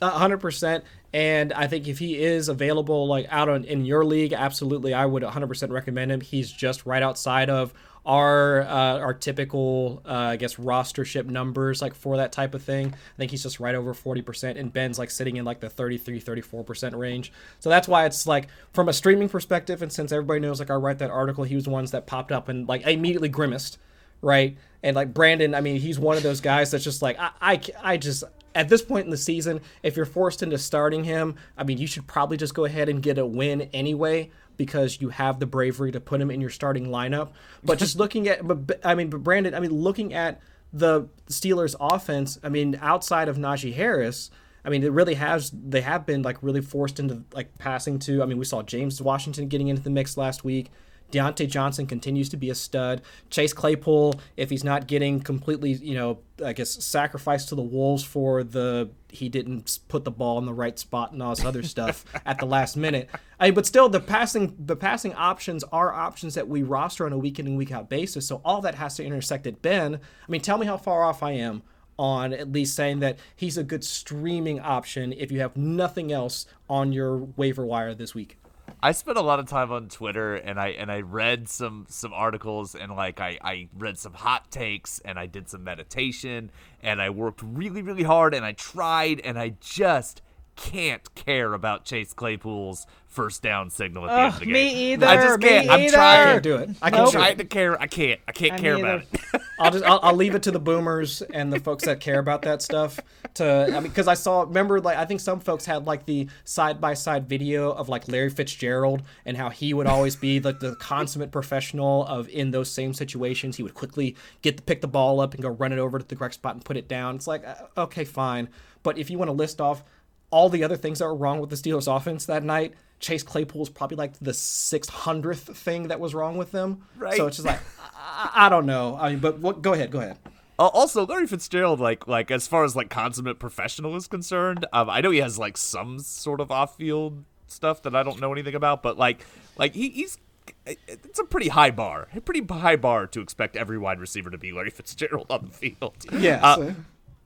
hundred 0.00 0.38
percent. 0.38 0.84
And 1.16 1.54
I 1.54 1.66
think 1.66 1.88
if 1.88 1.98
he 1.98 2.22
is 2.22 2.50
available, 2.50 3.06
like 3.06 3.26
out 3.30 3.48
on, 3.48 3.64
in 3.64 3.86
your 3.86 4.04
league, 4.04 4.34
absolutely, 4.34 4.92
I 4.92 5.06
would 5.06 5.22
100% 5.22 5.70
recommend 5.70 6.12
him. 6.12 6.20
He's 6.20 6.52
just 6.52 6.84
right 6.84 7.02
outside 7.02 7.48
of 7.48 7.72
our 8.04 8.60
uh, 8.60 8.98
our 8.98 9.14
typical, 9.14 10.02
uh, 10.04 10.12
I 10.12 10.36
guess, 10.36 10.56
rostership 10.56 11.24
numbers 11.24 11.80
like 11.80 11.94
for 11.94 12.18
that 12.18 12.32
type 12.32 12.54
of 12.54 12.62
thing. 12.62 12.88
I 12.88 13.16
think 13.16 13.30
he's 13.30 13.42
just 13.42 13.60
right 13.60 13.74
over 13.74 13.94
40%, 13.94 14.60
and 14.60 14.70
Ben's 14.70 14.98
like 14.98 15.10
sitting 15.10 15.36
in 15.36 15.46
like 15.46 15.60
the 15.60 15.70
33, 15.70 16.20
34% 16.20 16.94
range. 16.98 17.32
So 17.60 17.70
that's 17.70 17.88
why 17.88 18.04
it's 18.04 18.26
like 18.26 18.48
from 18.74 18.90
a 18.90 18.92
streaming 18.92 19.30
perspective, 19.30 19.80
and 19.80 19.90
since 19.90 20.12
everybody 20.12 20.40
knows, 20.40 20.60
like 20.60 20.70
I 20.70 20.74
write 20.74 20.98
that 20.98 21.10
article, 21.10 21.44
he 21.44 21.54
was 21.54 21.64
the 21.64 21.70
ones 21.70 21.92
that 21.92 22.06
popped 22.06 22.30
up 22.30 22.50
and 22.50 22.68
like 22.68 22.86
I 22.86 22.90
immediately 22.90 23.30
grimaced, 23.30 23.78
right? 24.22 24.56
And 24.82 24.94
like 24.94 25.12
Brandon, 25.12 25.54
I 25.54 25.60
mean, 25.60 25.80
he's 25.80 25.98
one 25.98 26.16
of 26.16 26.22
those 26.22 26.40
guys 26.40 26.70
that's 26.70 26.84
just 26.84 27.02
like 27.02 27.18
I, 27.18 27.30
I, 27.40 27.60
I 27.82 27.96
just 27.96 28.24
at 28.54 28.68
this 28.68 28.82
point 28.82 29.04
in 29.04 29.10
the 29.10 29.16
season, 29.16 29.60
if 29.82 29.96
you're 29.96 30.06
forced 30.06 30.42
into 30.42 30.58
starting 30.58 31.04
him, 31.04 31.36
I 31.58 31.64
mean, 31.64 31.78
you 31.78 31.86
should 31.86 32.06
probably 32.06 32.38
just 32.38 32.54
go 32.54 32.64
ahead 32.64 32.88
and 32.88 33.02
get 33.02 33.18
a 33.18 33.26
win 33.26 33.68
anyway 33.72 34.30
because 34.56 35.00
you 35.00 35.10
have 35.10 35.38
the 35.38 35.46
bravery 35.46 35.92
to 35.92 36.00
put 36.00 36.20
him 36.20 36.30
in 36.30 36.40
your 36.40 36.50
starting 36.50 36.86
lineup. 36.86 37.32
But 37.62 37.78
just 37.78 37.96
looking 37.98 38.28
at, 38.28 38.46
but 38.46 38.80
I 38.84 38.94
mean, 38.94 39.10
but 39.10 39.22
Brandon, 39.22 39.54
I 39.54 39.60
mean, 39.60 39.72
looking 39.72 40.14
at 40.14 40.40
the 40.72 41.08
Steelers' 41.28 41.74
offense, 41.78 42.38
I 42.42 42.48
mean, 42.48 42.78
outside 42.80 43.28
of 43.28 43.36
Najee 43.36 43.74
Harris. 43.74 44.30
I 44.64 44.68
mean, 44.68 44.82
it 44.82 44.90
really 44.90 45.14
has. 45.14 45.52
They 45.52 45.82
have 45.82 46.06
been 46.06 46.22
like 46.22 46.42
really 46.42 46.60
forced 46.60 46.98
into 46.98 47.22
like 47.32 47.56
passing 47.58 48.00
to. 48.00 48.20
I 48.22 48.26
mean, 48.26 48.36
we 48.36 48.44
saw 48.44 48.62
James 48.62 49.00
Washington 49.00 49.46
getting 49.46 49.68
into 49.68 49.82
the 49.82 49.90
mix 49.90 50.16
last 50.16 50.42
week. 50.42 50.72
Diontae 51.12 51.48
Johnson 51.48 51.86
continues 51.86 52.28
to 52.30 52.36
be 52.36 52.50
a 52.50 52.54
stud. 52.54 53.02
Chase 53.30 53.52
Claypool, 53.52 54.20
if 54.36 54.50
he's 54.50 54.64
not 54.64 54.86
getting 54.86 55.20
completely, 55.20 55.72
you 55.72 55.94
know, 55.94 56.18
I 56.44 56.52
guess 56.52 56.84
sacrificed 56.84 57.48
to 57.50 57.54
the 57.54 57.62
wolves 57.62 58.04
for 58.04 58.42
the 58.42 58.90
he 59.08 59.28
didn't 59.28 59.78
put 59.88 60.04
the 60.04 60.10
ball 60.10 60.38
in 60.38 60.44
the 60.44 60.52
right 60.52 60.78
spot 60.78 61.12
and 61.12 61.22
all 61.22 61.34
this 61.34 61.44
other 61.44 61.62
stuff 61.62 62.04
at 62.26 62.38
the 62.38 62.46
last 62.46 62.76
minute. 62.76 63.08
I 63.40 63.46
mean, 63.46 63.54
but 63.54 63.66
still, 63.66 63.88
the 63.88 64.00
passing 64.00 64.54
the 64.58 64.76
passing 64.76 65.14
options 65.14 65.64
are 65.64 65.92
options 65.92 66.34
that 66.34 66.48
we 66.48 66.62
roster 66.62 67.06
on 67.06 67.12
a 67.12 67.18
week 67.18 67.38
in 67.38 67.46
and 67.46 67.56
week 67.56 67.72
out 67.72 67.88
basis. 67.88 68.26
So 68.26 68.40
all 68.44 68.60
that 68.62 68.74
has 68.74 68.96
to 68.96 69.04
intersect 69.04 69.46
at 69.46 69.62
Ben. 69.62 69.94
I 69.94 70.30
mean, 70.30 70.40
tell 70.40 70.58
me 70.58 70.66
how 70.66 70.76
far 70.76 71.04
off 71.04 71.22
I 71.22 71.32
am 71.32 71.62
on 71.98 72.32
at 72.32 72.52
least 72.52 72.76
saying 72.76 73.00
that 73.00 73.18
he's 73.34 73.56
a 73.56 73.62
good 73.64 73.82
streaming 73.82 74.60
option 74.60 75.12
if 75.14 75.32
you 75.32 75.40
have 75.40 75.56
nothing 75.56 76.12
else 76.12 76.46
on 76.68 76.92
your 76.92 77.16
waiver 77.16 77.64
wire 77.64 77.94
this 77.94 78.14
week. 78.14 78.36
I 78.82 78.92
spent 78.92 79.18
a 79.18 79.22
lot 79.22 79.38
of 79.38 79.46
time 79.46 79.72
on 79.72 79.88
Twitter 79.88 80.34
and 80.34 80.60
I 80.60 80.68
and 80.68 80.90
I 80.92 81.00
read 81.00 81.48
some 81.48 81.86
some 81.88 82.12
articles 82.12 82.74
and 82.74 82.94
like 82.94 83.20
I, 83.20 83.38
I 83.42 83.68
read 83.76 83.98
some 83.98 84.12
hot 84.12 84.50
takes 84.50 84.98
and 85.00 85.18
I 85.18 85.26
did 85.26 85.48
some 85.48 85.64
meditation 85.64 86.50
and 86.82 87.00
I 87.00 87.10
worked 87.10 87.40
really 87.42 87.82
really 87.82 88.02
hard 88.02 88.34
and 88.34 88.44
I 88.44 88.52
tried 88.52 89.20
and 89.20 89.38
I 89.38 89.54
just 89.60 90.22
can't 90.56 91.14
care 91.14 91.52
about 91.52 91.84
Chase 91.84 92.12
Claypool's 92.12 92.86
first 93.16 93.42
down 93.42 93.70
signal 93.70 94.04
at 94.04 94.08
the 94.08 94.12
Ugh, 94.12 94.24
end 94.24 94.34
of 94.34 94.38
the 94.40 94.44
game. 94.44 94.52
me 94.54 94.92
either. 94.92 95.06
I 95.06 95.16
just 95.16 95.40
can't. 95.40 95.66
Me 95.66 95.72
I'm 95.72 95.80
either. 95.80 95.92
trying. 95.96 96.20
I 96.28 96.32
can't 96.32 96.42
do 96.42 96.56
it. 96.56 96.70
I 96.82 96.90
can't 96.90 97.06
do 97.06 97.12
trying 97.12 97.36
to 97.38 97.44
care. 97.44 97.80
I 97.82 97.86
can't. 97.86 98.20
I 98.28 98.32
can't 98.32 98.52
I 98.52 98.58
care 98.58 98.74
neither. 98.74 98.86
about 98.88 99.06
it. 99.34 99.42
I'll 99.58 99.70
just 99.70 99.84
I'll, 99.84 100.00
I'll 100.02 100.14
leave 100.14 100.34
it 100.34 100.42
to 100.44 100.50
the 100.50 100.60
boomers 100.60 101.22
and 101.22 101.52
the 101.52 101.58
folks 101.58 101.84
that 101.86 101.98
care 101.98 102.18
about 102.18 102.42
that 102.42 102.60
stuff 102.60 103.00
to 103.34 103.64
I 103.68 103.80
mean 103.80 103.84
because 103.84 104.06
I 104.06 104.14
saw 104.14 104.42
remember 104.42 104.80
like 104.80 104.98
I 104.98 105.06
think 105.06 105.20
some 105.20 105.40
folks 105.40 105.64
had 105.64 105.86
like 105.86 106.04
the 106.04 106.28
side 106.44 106.78
by 106.80 106.92
side 106.94 107.26
video 107.28 107.72
of 107.72 107.88
like 107.88 108.06
Larry 108.06 108.28
Fitzgerald 108.28 109.02
and 109.24 109.34
how 109.36 109.48
he 109.48 109.72
would 109.72 109.86
always 109.86 110.14
be 110.14 110.40
like 110.40 110.60
the 110.60 110.76
consummate 110.76 111.32
professional 111.32 112.04
of 112.06 112.28
in 112.28 112.50
those 112.50 112.70
same 112.70 112.92
situations 112.92 113.56
he 113.56 113.62
would 113.62 113.74
quickly 113.74 114.14
get 114.42 114.56
the 114.58 114.62
pick 114.62 114.82
the 114.82 114.88
ball 114.88 115.20
up 115.20 115.32
and 115.32 115.42
go 115.42 115.48
run 115.48 115.72
it 115.72 115.78
over 115.78 115.98
to 115.98 116.06
the 116.06 116.16
correct 116.16 116.34
spot 116.34 116.54
and 116.54 116.64
put 116.64 116.76
it 116.76 116.86
down 116.86 117.16
it's 117.16 117.26
like 117.26 117.42
uh, 117.46 117.54
okay 117.80 118.04
fine 118.04 118.48
but 118.82 118.98
if 118.98 119.08
you 119.10 119.16
want 119.16 119.28
to 119.28 119.32
list 119.32 119.60
off 119.60 119.82
all 120.30 120.48
the 120.50 120.62
other 120.64 120.76
things 120.76 120.98
that 120.98 121.06
were 121.06 121.14
wrong 121.14 121.40
with 121.40 121.48
the 121.50 121.56
Steelers 121.56 121.94
offense 121.94 122.26
that 122.26 122.42
night 122.44 122.74
Chase 123.00 123.22
Claypool 123.22 123.62
is 123.62 123.68
probably 123.68 123.96
like 123.96 124.18
the 124.20 124.32
600th 124.32 125.54
thing 125.56 125.88
that 125.88 126.00
was 126.00 126.14
wrong 126.14 126.36
with 126.36 126.50
them 126.52 126.82
Right. 126.96 127.16
so 127.16 127.26
it's 127.26 127.36
just 127.36 127.46
like 127.46 127.60
I, 128.02 128.46
I 128.46 128.48
don't 128.48 128.66
know 128.66 128.96
I 129.00 129.10
mean 129.10 129.18
but 129.18 129.38
what, 129.38 129.62
go 129.62 129.72
ahead 129.72 129.90
go 129.90 130.00
ahead 130.00 130.18
Uh, 130.58 130.68
also, 130.68 131.04
Larry 131.04 131.26
Fitzgerald, 131.26 131.80
like 131.80 132.08
like 132.08 132.30
as 132.30 132.46
far 132.46 132.64
as 132.64 132.74
like 132.74 132.88
consummate 132.88 133.38
professional 133.38 133.94
is 133.94 134.06
concerned, 134.08 134.64
um, 134.72 134.88
I 134.88 135.02
know 135.02 135.10
he 135.10 135.18
has 135.20 135.38
like 135.38 135.58
some 135.58 135.98
sort 135.98 136.40
of 136.40 136.50
off-field 136.50 137.24
stuff 137.46 137.82
that 137.82 137.94
I 137.94 138.02
don't 138.02 138.18
know 138.22 138.32
anything 138.32 138.54
about, 138.54 138.82
but 138.82 138.96
like 138.96 139.20
like 139.58 139.74
he, 139.74 139.90
he's 139.90 140.16
it's 140.64 141.18
a 141.18 141.24
pretty 141.24 141.48
high 141.48 141.70
bar, 141.72 142.08
a 142.16 142.22
pretty 142.22 142.42
high 142.50 142.76
bar 142.76 143.06
to 143.08 143.20
expect 143.20 143.54
every 143.56 143.76
wide 143.76 144.00
receiver 144.00 144.30
to 144.30 144.38
be 144.38 144.50
Larry 144.50 144.70
Fitzgerald 144.70 145.26
on 145.30 145.44
the 145.44 145.52
field. 145.52 145.94
Yeah, 146.18 146.40
Uh, 146.42 146.56
so- 146.56 146.74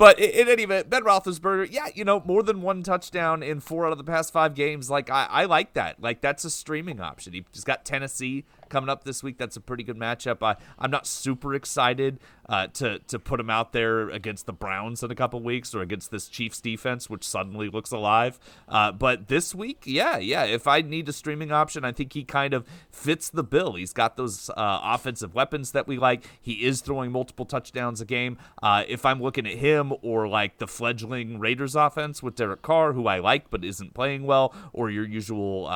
but 0.01 0.19
in 0.19 0.49
any 0.49 0.63
event, 0.63 0.89
Ben 0.89 1.05
Roethlisberger, 1.05 1.71
yeah, 1.71 1.89
you 1.95 2.07
know, 2.07 2.23
more 2.25 2.43
than 2.43 2.63
one 2.63 2.83
touchdown 2.83 3.43
in 3.43 3.61
four 3.61 3.85
out 3.85 3.93
of 3.93 3.99
the 3.99 4.05
past 4.05 4.33
five 4.33 4.55
games. 4.55 4.89
Like 4.89 5.11
I, 5.11 5.27
I 5.29 5.45
like 5.45 5.75
that. 5.75 6.01
Like 6.01 6.23
that's 6.23 6.43
a 6.43 6.49
streaming 6.49 7.01
option. 7.01 7.35
He's 7.35 7.65
got 7.65 7.85
Tennessee 7.85 8.47
coming 8.71 8.89
up 8.89 9.05
this 9.05 9.23
week. 9.23 9.37
That's 9.37 9.57
a 9.57 9.61
pretty 9.61 9.83
good 9.83 9.99
matchup. 9.99 10.43
I, 10.43 10.57
I'm 10.79 10.91
not 10.91 11.07
super 11.07 11.55
excited 11.55 12.19
uh, 12.49 12.67
to 12.69 12.99
to 12.99 13.19
put 13.19 13.39
him 13.39 13.51
out 13.51 13.73
there 13.73 14.09
against 14.11 14.47
the 14.47 14.53
Browns 14.53 15.03
in 15.03 15.11
a 15.11 15.15
couple 15.15 15.41
weeks 15.41 15.75
or 15.75 15.83
against 15.83 16.11
this 16.11 16.27
Chiefs 16.29 16.61
defense, 16.61 17.09
which 17.09 17.27
suddenly 17.27 17.69
looks 17.69 17.93
alive. 17.93 18.39
Uh, 18.69 18.91
but 18.91 19.29
this 19.29 19.55
week, 19.55 19.83
yeah, 19.85 20.19
yeah. 20.19 20.45
If 20.45 20.67
I 20.67 20.81
need 20.81 21.09
a 21.09 21.13
streaming 21.13 21.53
option, 21.53 21.85
I 21.85 21.93
think 21.93 22.13
he 22.13 22.25
kind 22.25 22.55
of 22.55 22.67
fits 22.91 23.29
the 23.29 23.45
bill. 23.45 23.75
He's 23.75 23.93
got 23.93 24.17
those 24.17 24.51
uh, 24.51 24.81
offensive 24.83 25.35
weapons 25.35 25.73
that 25.73 25.87
we 25.87 25.97
like. 25.99 26.25
He 26.41 26.65
is 26.65 26.81
throwing 26.81 27.13
multiple 27.13 27.45
touchdowns 27.45 28.01
a 28.01 28.05
game. 28.05 28.39
Uh, 28.63 28.85
if 28.89 29.07
I'm 29.07 29.23
looking 29.23 29.47
at 29.47 29.59
him 29.59 29.93
or 30.03 30.27
like 30.27 30.59
the 30.59 30.67
fledgling 30.67 31.39
Raiders 31.39 31.77
offense 31.77 32.23
with 32.23 32.35
Derek 32.35 32.63
Carr, 32.63 32.95
who 32.95 33.07
I 33.07 33.21
like 33.21 33.51
but 33.51 33.65
isn't 33.65 33.95
playing 33.95 34.25
well, 34.25 34.55
or 34.73 34.91
your 34.91 35.07
usual. 35.07 35.69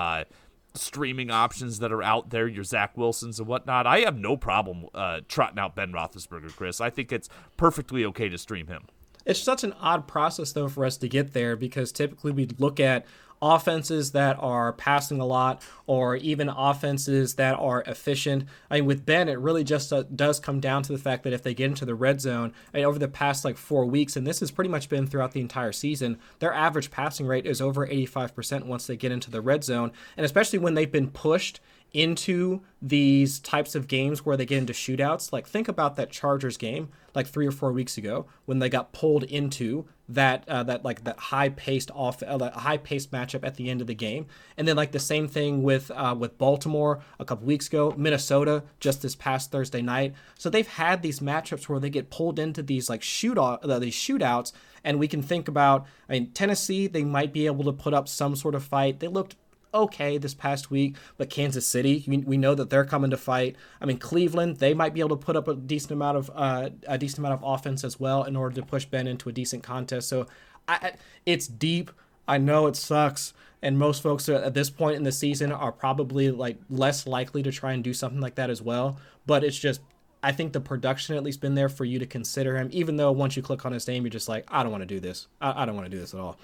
Streaming 0.77 1.31
options 1.31 1.79
that 1.79 1.93
are 1.93 2.03
out 2.03 2.31
there, 2.31 2.49
your 2.49 2.65
Zach 2.65 2.97
Wilsons 2.97 3.39
and 3.39 3.47
whatnot. 3.47 3.87
I 3.87 4.01
have 4.01 4.19
no 4.19 4.37
problem 4.37 4.87
uh, 4.93 5.21
trotting 5.29 5.59
out 5.59 5.77
Ben 5.77 5.93
Roethlisberger, 5.93 6.55
Chris. 6.57 6.81
I 6.81 6.91
think 6.91 7.13
it's 7.13 7.29
perfectly 7.57 8.05
okay 8.07 8.29
to 8.29 8.37
stream 8.37 8.67
him. 8.67 8.87
It's 9.25 9.41
such 9.41 9.65
an 9.65 9.73
odd 9.75 10.07
process, 10.07 10.53
though, 10.53 10.69
for 10.69 10.85
us 10.85 10.97
to 10.99 11.09
get 11.09 11.33
there 11.33 11.57
because 11.57 11.93
typically 11.93 12.33
we 12.33 12.47
look 12.59 12.81
at 12.81 13.07
offenses 13.45 14.13
that 14.13 14.39
are 14.41 14.73
passing 14.73 15.21
a 15.21 15.27
lot 15.27 15.61
or 15.87 16.17
even 16.17 16.49
offenses 16.49 17.35
that 17.35 17.55
are 17.59 17.83
efficient. 17.87 18.45
I 18.71 18.77
mean, 18.77 18.87
with 18.87 19.05
Ben, 19.05 19.29
it 19.29 19.39
really 19.39 19.65
just 19.65 19.93
uh, 19.93 20.05
does 20.15 20.41
come 20.41 20.61
down 20.61 20.83
to 20.85 20.93
the 20.93 20.99
fact 20.99 21.25
that 21.25 21.35
if 21.35 21.43
they 21.43 21.53
get 21.53 21.67
into 21.67 21.85
the 21.85 21.95
red 21.95 22.23
zone, 22.23 22.55
I 22.73 22.79
mean, 22.79 22.87
over 22.87 22.99
the 22.99 23.07
past 23.07 23.45
like 23.45 23.59
four 23.59 23.85
weeks, 23.85 24.17
and 24.17 24.27
this 24.27 24.41
has 24.41 24.51
pretty 24.51 24.71
much 24.71 24.89
been 24.89 25.07
throughout 25.07 25.33
the 25.33 25.43
entire 25.43 25.73
season, 25.73 26.19
their 26.39 26.55
average 26.55 26.91
passing 26.91 27.27
rate 27.27 27.45
is 27.45 27.61
over 27.61 27.87
85% 27.87 28.65
once 28.65 28.87
they 28.87 28.97
get 28.97 29.13
into 29.13 29.31
the 29.31 29.43
red 29.43 29.63
zone. 29.63 29.93
And 30.17 30.25
especially 30.25 30.59
when 30.59 30.73
they've 30.73 30.91
been 30.91 31.11
pushed 31.11 31.61
into 31.95 32.61
these 32.83 33.39
types 33.39 33.75
of 33.75 33.89
games 33.89 34.27
where 34.27 34.37
they 34.37 34.45
get 34.45 34.59
into 34.59 34.75
shootouts. 34.75 35.33
Like 35.33 35.47
think 35.47 35.69
about 35.69 35.97
that 35.97 36.11
Chargers 36.11 36.59
game 36.59 36.91
like 37.15 37.27
three 37.27 37.47
or 37.47 37.53
four 37.53 37.73
weeks 37.73 37.97
ago 37.97 38.27
when 38.45 38.59
they 38.59 38.69
got 38.69 38.93
pulled 38.93 39.23
into 39.25 39.87
that 40.09 40.47
uh, 40.49 40.63
that 40.65 40.85
like 40.85 41.05
that 41.05 41.19
high 41.19 41.49
paced 41.49 41.91
off 41.93 42.23
uh, 42.23 42.51
high 42.51 42.77
paced 42.77 43.11
matchup 43.11 43.45
at 43.45 43.55
the 43.55 43.71
end 43.71 43.81
of 43.81 43.87
the 43.87 43.95
game, 43.95 44.27
and 44.59 44.69
then 44.69 44.77
like 44.77 44.93
the 44.93 44.99
same 44.99 45.29
thing 45.29 45.63
with 45.63 45.91
uh, 45.93 46.15
with 46.19 46.37
Baltimore 46.37 47.01
a 47.19 47.25
couple 47.25 47.47
weeks 47.47 47.69
ago, 47.69 47.95
Minnesota 47.97 48.65
just 48.81 49.01
this 49.01 49.15
past 49.15 49.51
Thursday 49.51 49.81
night. 49.81 50.15
So 50.37 50.51
they've 50.51 50.69
had 50.69 51.01
these 51.01 51.21
matchups 51.21 51.69
where 51.69 51.81
they 51.81 51.91
get 51.91 52.11
pulled 52.11 52.39
into 52.39 52.63
these 52.63 52.91
like 52.91 53.01
shootout 53.01 53.67
uh, 53.69 53.79
these 53.79 53.95
shootouts, 53.95 54.53
and 54.83 54.99
we 54.99 55.09
can 55.09 55.23
think 55.23 55.49
about 55.49 55.87
I 56.09 56.15
mean 56.15 56.33
Tennessee 56.33 56.87
they 56.87 57.05
might 57.05 57.33
be 57.33 57.47
able 57.47 57.65
to 57.65 57.73
put 57.73 57.95
up 57.95 58.09
some 58.09 58.37
sort 58.37 58.55
of 58.55 58.63
fight. 58.63 59.01
They 59.01 59.09
looked 59.09 59.37
okay 59.75 60.17
this 60.17 60.33
past 60.33 60.71
week, 60.71 60.97
but 61.19 61.29
Kansas 61.29 61.67
City, 61.67 62.05
we 62.07 62.37
know 62.37 62.55
that 62.55 62.71
they're 62.71 62.85
coming 62.85 63.11
to 63.11 63.17
fight. 63.17 63.57
I 63.81 63.87
mean, 63.87 63.99
Cleveland, 63.99 64.59
they 64.59 64.73
might 64.73 64.95
be 64.95 65.01
able 65.01 65.17
to 65.17 65.25
put 65.25 65.37
up 65.37 65.49
a 65.49 65.55
decent 65.55 65.93
amount 65.93 66.17
of 66.17 66.31
uh, 66.35 66.71
a 66.87 66.97
decent 66.97 67.19
amount 67.19 67.35
of 67.35 67.43
offense 67.43 67.85
as 67.85 67.99
well 67.99 68.25
in 68.25 68.37
order 68.37 68.55
to 68.57 68.63
push 68.63 68.85
Ben 68.85 69.07
into 69.07 69.29
a 69.29 69.33
decent 69.33 69.63
contest. 69.63 70.09
So, 70.09 70.27
I, 70.69 70.93
it's 71.27 71.47
deep. 71.47 71.91
I 72.27 72.39
know 72.39 72.67
it 72.69 72.77
sucks, 72.77 73.35
and 73.61 73.79
most 73.79 74.03
folks 74.03 74.29
at 74.29 74.55
this 74.55 74.71
point 74.71 74.97
in 74.97 75.03
the 75.03 75.13
season 75.13 75.53
are 75.53 75.73
probably 75.73 76.31
like 76.31 76.57
less 76.71 77.07
likely 77.07 77.43
to 77.43 77.53
try 77.53 77.73
and 77.73 77.85
do 77.85 77.93
something 77.93 78.21
like 78.21 78.37
that 78.37 78.49
as 78.49 78.63
well. 78.63 78.99
But 79.27 79.45
it's 79.45 79.59
just 79.59 79.81
I 80.25 80.33
think 80.33 80.55
the 80.55 80.61
production 80.61 81.17
at 81.17 81.23
least 81.23 81.43
been 81.43 81.55
there 81.55 81.69
for 81.69 81.85
you 81.85 81.99
to 81.99 82.07
consider 82.07 82.57
him, 82.57 82.71
even 82.73 82.97
though 82.97 83.13
once 83.13 83.37
you 83.37 83.43
click 83.43 83.67
on 83.67 83.73
his 83.73 83.87
name, 83.87 84.05
you're 84.05 84.11
just 84.11 84.29
like, 84.29 84.47
I 84.49 84.63
don't 84.63 84.73
want 84.73 84.81
to 84.81 84.87
do 84.87 84.99
this. 84.99 85.27
I, 85.39 85.63
I 85.63 85.67
don't 85.67 85.77
want 85.77 85.85
to 85.85 85.91
do 85.91 86.01
this 86.01 86.15
at 86.15 86.21
all. 86.21 86.39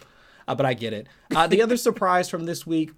Uh, 0.47 0.55
but 0.55 0.67
I 0.67 0.75
get 0.75 0.93
it. 0.93 1.07
Uh, 1.35 1.47
the 1.47 1.63
other 1.63 1.77
surprise 1.79 2.29
from 2.29 2.45
this 2.45 2.67
week 2.67 2.91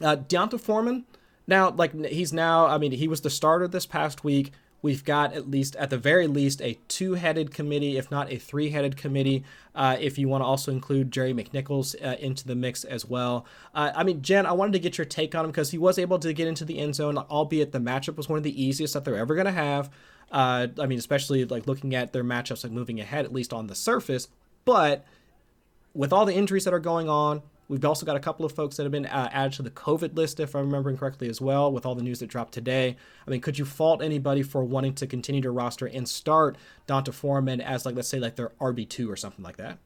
uh, 0.00 0.16
D'Onta 0.16 0.58
Foreman, 0.58 1.04
now 1.46 1.70
like 1.70 1.92
he's 2.06 2.32
now. 2.32 2.66
I 2.66 2.78
mean, 2.78 2.92
he 2.92 3.08
was 3.08 3.20
the 3.20 3.30
starter 3.30 3.68
this 3.68 3.86
past 3.86 4.24
week. 4.24 4.52
We've 4.82 5.04
got 5.04 5.34
at 5.34 5.50
least, 5.50 5.76
at 5.76 5.90
the 5.90 5.98
very 5.98 6.26
least, 6.26 6.62
a 6.62 6.78
two-headed 6.88 7.52
committee, 7.52 7.98
if 7.98 8.10
not 8.10 8.32
a 8.32 8.38
three-headed 8.38 8.96
committee. 8.96 9.44
Uh, 9.74 9.98
if 10.00 10.18
you 10.18 10.26
want 10.26 10.40
to 10.40 10.46
also 10.46 10.72
include 10.72 11.12
Jeremy 11.12 11.44
McNichols 11.44 11.94
uh, 12.02 12.16
into 12.18 12.46
the 12.46 12.54
mix 12.54 12.84
as 12.84 13.04
well. 13.04 13.44
Uh, 13.74 13.92
I 13.94 14.04
mean, 14.04 14.22
Jen, 14.22 14.46
I 14.46 14.52
wanted 14.52 14.72
to 14.72 14.78
get 14.78 14.96
your 14.96 15.04
take 15.04 15.34
on 15.34 15.44
him 15.44 15.50
because 15.50 15.70
he 15.70 15.76
was 15.76 15.98
able 15.98 16.18
to 16.20 16.32
get 16.32 16.48
into 16.48 16.64
the 16.64 16.78
end 16.78 16.94
zone, 16.94 17.18
albeit 17.18 17.72
the 17.72 17.78
matchup 17.78 18.16
was 18.16 18.28
one 18.28 18.38
of 18.38 18.42
the 18.42 18.62
easiest 18.62 18.94
that 18.94 19.04
they're 19.04 19.16
ever 19.16 19.34
going 19.34 19.46
to 19.46 19.52
have. 19.52 19.90
Uh, 20.32 20.68
I 20.78 20.86
mean, 20.86 20.98
especially 20.98 21.44
like 21.44 21.66
looking 21.66 21.94
at 21.94 22.14
their 22.14 22.24
matchups, 22.24 22.64
like 22.64 22.72
moving 22.72 23.00
ahead, 23.00 23.26
at 23.26 23.34
least 23.34 23.52
on 23.52 23.66
the 23.66 23.74
surface. 23.74 24.28
But 24.64 25.04
with 25.92 26.10
all 26.12 26.24
the 26.24 26.34
injuries 26.34 26.64
that 26.64 26.72
are 26.72 26.80
going 26.80 27.08
on, 27.08 27.42
We've 27.70 27.84
also 27.84 28.04
got 28.04 28.16
a 28.16 28.20
couple 28.20 28.44
of 28.44 28.50
folks 28.50 28.76
that 28.76 28.82
have 28.82 28.90
been 28.90 29.06
uh, 29.06 29.30
added 29.32 29.52
to 29.52 29.62
the 29.62 29.70
COVID 29.70 30.16
list, 30.16 30.40
if 30.40 30.56
I'm 30.56 30.66
remembering 30.66 30.96
correctly, 30.96 31.28
as 31.28 31.40
well, 31.40 31.70
with 31.70 31.86
all 31.86 31.94
the 31.94 32.02
news 32.02 32.18
that 32.18 32.26
dropped 32.26 32.52
today. 32.52 32.96
I 33.24 33.30
mean, 33.30 33.40
could 33.40 33.60
you 33.60 33.64
fault 33.64 34.02
anybody 34.02 34.42
for 34.42 34.64
wanting 34.64 34.94
to 34.94 35.06
continue 35.06 35.40
to 35.42 35.52
roster 35.52 35.86
and 35.86 36.08
start 36.08 36.58
D'Onta 36.88 37.14
Foreman 37.14 37.60
as, 37.60 37.86
like, 37.86 37.94
let's 37.94 38.08
say, 38.08 38.18
like 38.18 38.34
their 38.34 38.48
RB2 38.60 39.08
or 39.08 39.14
something 39.14 39.44
like 39.44 39.56
that? 39.58 39.78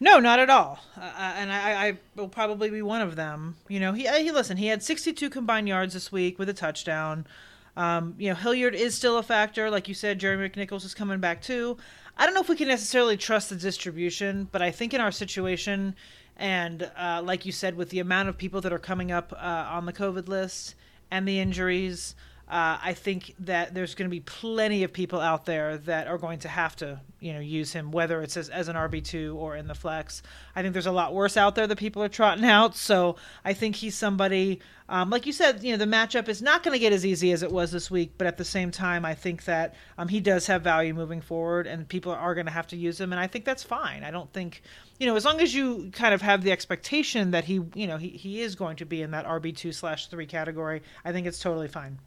No, 0.00 0.18
not 0.18 0.40
at 0.40 0.50
all. 0.50 0.80
Uh, 0.96 1.02
uh, 1.04 1.34
and 1.36 1.52
I, 1.52 1.86
I, 1.86 1.98
will 2.16 2.26
probably 2.26 2.68
be 2.68 2.82
one 2.82 3.00
of 3.00 3.14
them. 3.14 3.54
You 3.68 3.78
know, 3.78 3.92
he, 3.92 4.08
he 4.08 4.32
listen. 4.32 4.56
He 4.56 4.66
had 4.66 4.82
62 4.82 5.30
combined 5.30 5.68
yards 5.68 5.94
this 5.94 6.10
week 6.10 6.36
with 6.36 6.48
a 6.48 6.54
touchdown. 6.54 7.28
Um, 7.76 8.16
you 8.18 8.28
know, 8.28 8.34
Hilliard 8.34 8.74
is 8.74 8.96
still 8.96 9.18
a 9.18 9.22
factor, 9.22 9.70
like 9.70 9.86
you 9.86 9.94
said. 9.94 10.18
Jeremy 10.18 10.48
McNichols 10.48 10.84
is 10.84 10.94
coming 10.94 11.20
back 11.20 11.42
too. 11.42 11.76
I 12.16 12.26
don't 12.26 12.34
know 12.34 12.40
if 12.40 12.48
we 12.48 12.56
can 12.56 12.66
necessarily 12.66 13.16
trust 13.16 13.50
the 13.50 13.56
distribution, 13.56 14.48
but 14.50 14.60
I 14.60 14.72
think 14.72 14.92
in 14.92 15.00
our 15.00 15.12
situation, 15.12 15.94
and 16.36 16.90
uh, 16.96 17.22
like 17.24 17.46
you 17.46 17.52
said, 17.52 17.76
with 17.76 17.90
the 17.90 18.00
amount 18.00 18.28
of 18.28 18.38
people 18.38 18.60
that 18.62 18.72
are 18.72 18.78
coming 18.78 19.12
up 19.12 19.32
uh, 19.32 19.66
on 19.70 19.86
the 19.86 19.92
COVID 19.92 20.28
list 20.28 20.74
and 21.10 21.26
the 21.26 21.38
injuries, 21.40 22.14
uh, 22.52 22.78
I 22.82 22.92
think 22.92 23.34
that 23.40 23.72
there's 23.72 23.94
going 23.94 24.10
to 24.10 24.14
be 24.14 24.20
plenty 24.20 24.82
of 24.82 24.92
people 24.92 25.20
out 25.20 25.46
there 25.46 25.78
that 25.78 26.06
are 26.06 26.18
going 26.18 26.40
to 26.40 26.48
have 26.48 26.76
to, 26.76 27.00
you 27.18 27.32
know, 27.32 27.40
use 27.40 27.72
him, 27.72 27.92
whether 27.92 28.20
it's 28.20 28.36
as, 28.36 28.50
as 28.50 28.68
an 28.68 28.76
RB 28.76 29.02
two 29.02 29.36
or 29.38 29.56
in 29.56 29.68
the 29.68 29.74
flex. 29.74 30.22
I 30.54 30.60
think 30.60 30.74
there's 30.74 30.84
a 30.84 30.92
lot 30.92 31.14
worse 31.14 31.38
out 31.38 31.54
there 31.54 31.66
that 31.66 31.78
people 31.78 32.02
are 32.02 32.10
trotting 32.10 32.44
out. 32.44 32.76
So 32.76 33.16
I 33.42 33.54
think 33.54 33.76
he's 33.76 33.94
somebody, 33.94 34.60
um, 34.90 35.08
like 35.08 35.24
you 35.24 35.32
said, 35.32 35.64
you 35.64 35.72
know, 35.72 35.78
the 35.78 35.90
matchup 35.90 36.28
is 36.28 36.42
not 36.42 36.62
going 36.62 36.74
to 36.74 36.78
get 36.78 36.92
as 36.92 37.06
easy 37.06 37.32
as 37.32 37.42
it 37.42 37.50
was 37.50 37.70
this 37.72 37.90
week, 37.90 38.12
but 38.18 38.26
at 38.26 38.36
the 38.36 38.44
same 38.44 38.70
time, 38.70 39.06
I 39.06 39.14
think 39.14 39.44
that 39.44 39.74
um, 39.96 40.08
he 40.08 40.20
does 40.20 40.46
have 40.48 40.60
value 40.60 40.92
moving 40.92 41.22
forward, 41.22 41.66
and 41.66 41.88
people 41.88 42.12
are 42.12 42.34
going 42.34 42.46
to 42.46 42.52
have 42.52 42.66
to 42.66 42.76
use 42.76 43.00
him, 43.00 43.12
and 43.14 43.20
I 43.20 43.28
think 43.28 43.46
that's 43.46 43.62
fine. 43.62 44.04
I 44.04 44.10
don't 44.10 44.30
think, 44.30 44.62
you 45.02 45.08
know, 45.08 45.16
as 45.16 45.24
long 45.24 45.40
as 45.40 45.52
you 45.52 45.90
kind 45.92 46.14
of 46.14 46.22
have 46.22 46.44
the 46.44 46.52
expectation 46.52 47.32
that 47.32 47.42
he, 47.42 47.54
you 47.74 47.88
know, 47.88 47.96
he, 47.96 48.10
he 48.10 48.40
is 48.40 48.54
going 48.54 48.76
to 48.76 48.84
be 48.84 49.02
in 49.02 49.10
that 49.10 49.26
RB 49.26 49.54
two 49.54 49.72
slash 49.72 50.06
three 50.06 50.26
category, 50.26 50.80
I 51.04 51.10
think 51.10 51.26
it's 51.26 51.40
totally 51.40 51.66
fine. 51.66 51.98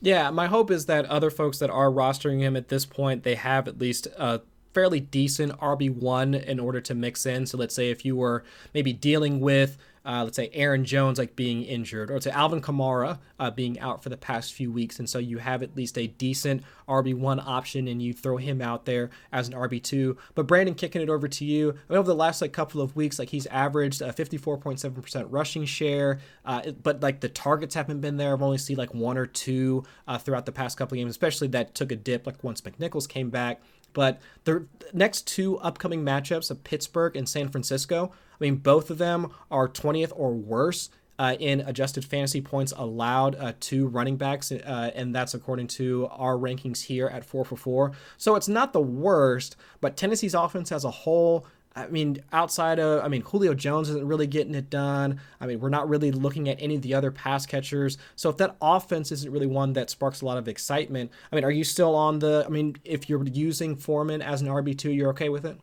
Yeah, 0.00 0.30
my 0.30 0.46
hope 0.46 0.70
is 0.70 0.86
that 0.86 1.04
other 1.04 1.28
folks 1.28 1.58
that 1.58 1.68
are 1.68 1.90
rostering 1.90 2.40
him 2.40 2.56
at 2.56 2.68
this 2.68 2.86
point, 2.86 3.22
they 3.22 3.34
have 3.34 3.68
at 3.68 3.78
least 3.78 4.06
a 4.16 4.40
fairly 4.72 4.98
decent 4.98 5.60
RB1 5.60 6.42
in 6.42 6.58
order 6.58 6.80
to 6.80 6.94
mix 6.94 7.26
in. 7.26 7.44
So 7.44 7.58
let's 7.58 7.74
say 7.74 7.90
if 7.90 8.06
you 8.06 8.16
were 8.16 8.44
maybe 8.72 8.94
dealing 8.94 9.40
with 9.40 9.76
uh, 10.08 10.24
let's 10.24 10.36
say 10.36 10.48
Aaron 10.54 10.86
Jones 10.86 11.18
like 11.18 11.36
being 11.36 11.62
injured, 11.64 12.10
or 12.10 12.18
say 12.18 12.30
Alvin 12.30 12.62
Kamara 12.62 13.18
uh, 13.38 13.50
being 13.50 13.78
out 13.78 14.02
for 14.02 14.08
the 14.08 14.16
past 14.16 14.54
few 14.54 14.72
weeks, 14.72 14.98
and 14.98 15.08
so 15.08 15.18
you 15.18 15.36
have 15.36 15.62
at 15.62 15.76
least 15.76 15.98
a 15.98 16.06
decent 16.06 16.62
RB 16.88 17.14
one 17.14 17.38
option, 17.38 17.86
and 17.86 18.00
you 18.00 18.14
throw 18.14 18.38
him 18.38 18.62
out 18.62 18.86
there 18.86 19.10
as 19.32 19.48
an 19.48 19.54
RB 19.54 19.82
two. 19.82 20.16
But 20.34 20.46
Brandon, 20.46 20.74
kicking 20.74 21.02
it 21.02 21.10
over 21.10 21.28
to 21.28 21.44
you. 21.44 21.70
I 21.70 21.92
mean, 21.92 21.98
over 21.98 22.08
the 22.08 22.14
last 22.14 22.40
like 22.40 22.54
couple 22.54 22.80
of 22.80 22.96
weeks, 22.96 23.18
like 23.18 23.28
he's 23.28 23.44
averaged 23.48 24.00
a 24.00 24.10
fifty 24.14 24.38
four 24.38 24.56
point 24.56 24.80
seven 24.80 25.02
percent 25.02 25.30
rushing 25.30 25.66
share, 25.66 26.20
uh, 26.46 26.70
but 26.82 27.02
like 27.02 27.20
the 27.20 27.28
targets 27.28 27.74
haven't 27.74 28.00
been 28.00 28.16
there. 28.16 28.32
I've 28.32 28.42
only 28.42 28.56
seen 28.56 28.78
like 28.78 28.94
one 28.94 29.18
or 29.18 29.26
two 29.26 29.84
uh, 30.06 30.16
throughout 30.16 30.46
the 30.46 30.52
past 30.52 30.78
couple 30.78 30.96
of 30.96 31.00
games, 31.00 31.10
especially 31.10 31.48
that 31.48 31.74
took 31.74 31.92
a 31.92 31.96
dip 31.96 32.26
like 32.26 32.42
once 32.42 32.62
McNichols 32.62 33.06
came 33.06 33.28
back. 33.28 33.60
But 33.92 34.20
the 34.44 34.66
next 34.92 35.26
two 35.26 35.58
upcoming 35.58 36.02
matchups 36.02 36.50
of 36.50 36.64
Pittsburgh 36.64 37.16
and 37.16 37.28
San 37.28 37.48
Francisco, 37.50 38.12
I 38.40 38.44
mean, 38.44 38.56
both 38.56 38.90
of 38.90 38.98
them 38.98 39.32
are 39.50 39.68
20th 39.68 40.12
or 40.14 40.32
worse 40.32 40.90
uh, 41.18 41.36
in 41.40 41.60
adjusted 41.60 42.04
fantasy 42.04 42.40
points 42.40 42.72
allowed 42.76 43.34
uh, 43.36 43.52
to 43.58 43.88
running 43.88 44.16
backs, 44.16 44.52
uh, 44.52 44.90
and 44.94 45.14
that's 45.14 45.34
according 45.34 45.66
to 45.66 46.06
our 46.12 46.34
rankings 46.34 46.84
here 46.84 47.08
at 47.08 47.24
4 47.24 47.44
for 47.44 47.56
4. 47.56 47.92
So 48.16 48.36
it's 48.36 48.48
not 48.48 48.72
the 48.72 48.80
worst, 48.80 49.56
but 49.80 49.96
Tennessee's 49.96 50.34
offense 50.34 50.70
as 50.70 50.84
a 50.84 50.90
whole 50.90 51.46
I 51.76 51.86
mean, 51.86 52.18
outside 52.32 52.80
of, 52.80 53.04
I 53.04 53.08
mean, 53.08 53.22
Julio 53.22 53.54
Jones 53.54 53.88
isn't 53.88 54.06
really 54.06 54.26
getting 54.26 54.54
it 54.54 54.68
done. 54.68 55.20
I 55.40 55.46
mean, 55.46 55.60
we're 55.60 55.68
not 55.68 55.88
really 55.88 56.10
looking 56.10 56.48
at 56.48 56.60
any 56.60 56.74
of 56.74 56.82
the 56.82 56.94
other 56.94 57.12
pass 57.12 57.46
catchers. 57.46 57.98
So 58.16 58.30
if 58.30 58.36
that 58.38 58.56
offense 58.60 59.12
isn't 59.12 59.30
really 59.30 59.46
one 59.46 59.74
that 59.74 59.88
sparks 59.88 60.20
a 60.20 60.26
lot 60.26 60.38
of 60.38 60.48
excitement, 60.48 61.12
I 61.30 61.36
mean, 61.36 61.44
are 61.44 61.50
you 61.50 61.62
still 61.62 61.94
on 61.94 62.18
the, 62.18 62.44
I 62.44 62.48
mean, 62.48 62.76
if 62.84 63.08
you're 63.08 63.24
using 63.24 63.76
Foreman 63.76 64.22
as 64.22 64.42
an 64.42 64.48
RB2, 64.48 64.94
you're 64.96 65.10
okay 65.10 65.28
with 65.28 65.44
it? 65.44 65.60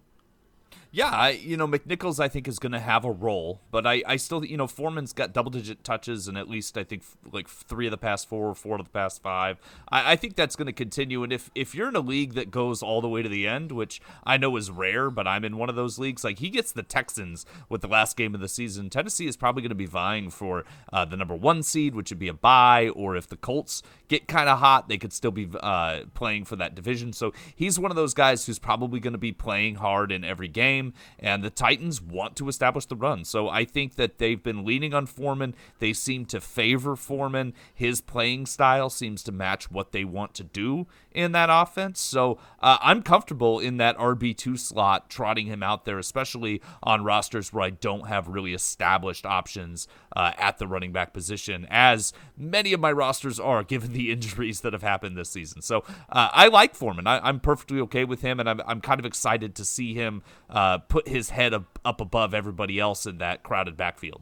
Yeah, 0.96 1.10
I, 1.10 1.32
you 1.32 1.58
know, 1.58 1.68
McNichols, 1.68 2.22
I 2.22 2.30
think, 2.30 2.48
is 2.48 2.58
going 2.58 2.72
to 2.72 2.80
have 2.80 3.04
a 3.04 3.12
role, 3.12 3.60
but 3.70 3.86
I, 3.86 4.02
I 4.08 4.16
still, 4.16 4.46
you 4.46 4.56
know, 4.56 4.66
Foreman's 4.66 5.12
got 5.12 5.34
double 5.34 5.52
digit 5.52 5.84
touches 5.84 6.30
and 6.30 6.38
at 6.38 6.50
least, 6.50 6.78
I 6.78 6.86
think, 6.86 7.04
like 7.34 7.50
three 7.50 7.86
of 7.86 7.92
the 7.92 7.98
past 7.98 8.30
four, 8.30 8.48
or 8.48 8.56
four 8.56 8.80
of 8.80 8.86
the 8.86 8.92
past 8.92 9.22
five. 9.22 9.60
I, 9.90 10.14
I 10.14 10.16
think 10.16 10.38
that's 10.38 10.56
going 10.56 10.68
to 10.68 10.72
continue. 10.72 11.22
And 11.22 11.34
if, 11.34 11.52
if 11.54 11.76
you're 11.76 11.90
in 11.90 11.98
a 11.98 12.00
league 12.00 12.36
that 12.36 12.50
goes 12.50 12.82
all 12.82 13.02
the 13.02 13.10
way 13.10 13.22
to 13.22 13.28
the 13.28 13.46
end, 13.46 13.74
which 13.74 14.02
I 14.24 14.38
know 14.38 14.56
is 14.56 14.72
rare, 14.72 15.10
but 15.10 15.28
I'm 15.28 15.44
in 15.44 15.58
one 15.58 15.68
of 15.68 15.76
those 15.76 16.00
leagues, 16.00 16.24
like 16.24 16.40
he 16.40 16.50
gets 16.50 16.72
the 16.72 16.82
Texans 16.82 17.46
with 17.68 17.82
the 17.82 17.90
last 17.90 18.16
game 18.16 18.34
of 18.34 18.40
the 18.40 18.48
season, 18.48 18.90
Tennessee 18.90 19.28
is 19.28 19.36
probably 19.36 19.64
going 19.64 19.72
to 19.72 19.76
be 19.76 19.88
vying 19.88 20.30
for 20.30 20.64
uh, 20.94 21.04
the 21.04 21.18
number 21.18 21.36
one 21.36 21.62
seed, 21.62 21.94
which 21.94 22.10
would 22.10 22.20
be 22.20 22.30
a 22.30 22.34
bye, 22.34 22.88
or 22.88 23.18
if 23.18 23.28
the 23.28 23.36
Colts 23.36 23.84
get 24.08 24.30
kind 24.30 24.48
of 24.48 24.60
hot, 24.60 24.88
they 24.88 24.98
could 24.98 25.12
still 25.12 25.32
be 25.32 25.50
uh, 25.60 26.04
playing 26.14 26.46
for 26.46 26.56
that 26.56 26.74
division. 26.74 27.12
So 27.12 27.34
he's 27.54 27.78
one 27.78 27.92
of 27.92 27.98
those 27.98 28.14
guys 28.14 28.46
who's 28.46 28.60
probably 28.60 29.02
going 29.02 29.12
to 29.12 29.20
be 29.20 29.34
playing 29.34 29.76
hard 29.76 30.14
in 30.14 30.24
every 30.24 30.48
game 30.48 30.85
game, 30.86 30.94
and 31.20 31.44
the 31.44 31.50
Titans 31.50 32.02
want 32.02 32.36
to 32.38 32.48
establish 32.48 32.86
the 32.86 32.96
run. 32.96 33.26
So 33.26 33.50
I 33.50 33.66
think 33.66 33.96
that 33.96 34.18
they've 34.18 34.42
been 34.42 34.66
leaning 34.66 34.94
on 34.94 35.06
Foreman. 35.06 35.56
They 35.80 35.94
seem 35.94 36.26
to 36.26 36.42
favor 36.42 36.96
Foreman. 36.96 37.54
His 37.74 38.02
playing 38.02 38.46
style 38.46 38.90
seems 38.90 39.24
to 39.24 39.32
match 39.32 39.72
what 39.72 39.92
they 39.92 40.04
want 40.04 40.34
to 40.36 40.44
do 40.44 40.88
in 41.16 41.32
that 41.32 41.50
offense. 41.52 42.00
So 42.00 42.38
uh, 42.60 42.78
I'm 42.82 43.02
comfortable 43.02 43.60
in 43.60 43.78
that 43.78 43.98
RB2 43.98 44.60
slot, 44.60 45.10
trotting 45.10 45.48
him 45.48 45.64
out 45.64 45.86
there, 45.86 45.98
especially 45.98 46.62
on 46.84 47.04
rosters 47.04 47.54
where 47.54 47.64
I 47.64 47.70
don't 47.70 48.08
have 48.08 48.28
really 48.28 48.54
established 48.54 49.26
options 49.26 49.88
uh, 50.16 50.34
at 50.38 50.58
the 50.58 50.68
running 50.68 50.92
back 50.92 51.14
position, 51.14 51.66
as 51.70 52.14
many 52.38 52.74
of 52.74 52.80
my 52.80 52.92
rosters 52.92 53.40
are, 53.40 53.64
given 53.64 53.94
the 53.94 54.12
injuries 54.12 54.62
that 54.62 54.74
have 54.74 54.84
happened 54.84 55.18
this 55.18 55.30
season. 55.30 55.62
So 55.62 55.84
uh, 56.10 56.30
I 56.32 56.48
like 56.48 56.76
Foreman. 56.76 57.08
I, 57.08 57.28
am 57.28 57.40
perfectly 57.40 57.80
okay 57.82 58.04
with 58.04 58.22
him, 58.22 58.40
and 58.40 58.50
I'm, 58.50 58.62
I'm 58.66 58.82
kind 58.82 59.00
of 59.00 59.06
excited 59.06 59.56
to 59.56 59.66
see 59.66 59.94
him 59.94 60.22
uh, 60.50 60.80
put 60.80 61.08
his 61.08 61.30
head 61.30 61.54
up 61.54 62.02
above 62.02 62.34
everybody 62.34 62.80
else 62.80 63.06
in 63.06 63.18
that 63.20 63.44
crowded 63.44 63.78
backfield. 63.78 64.22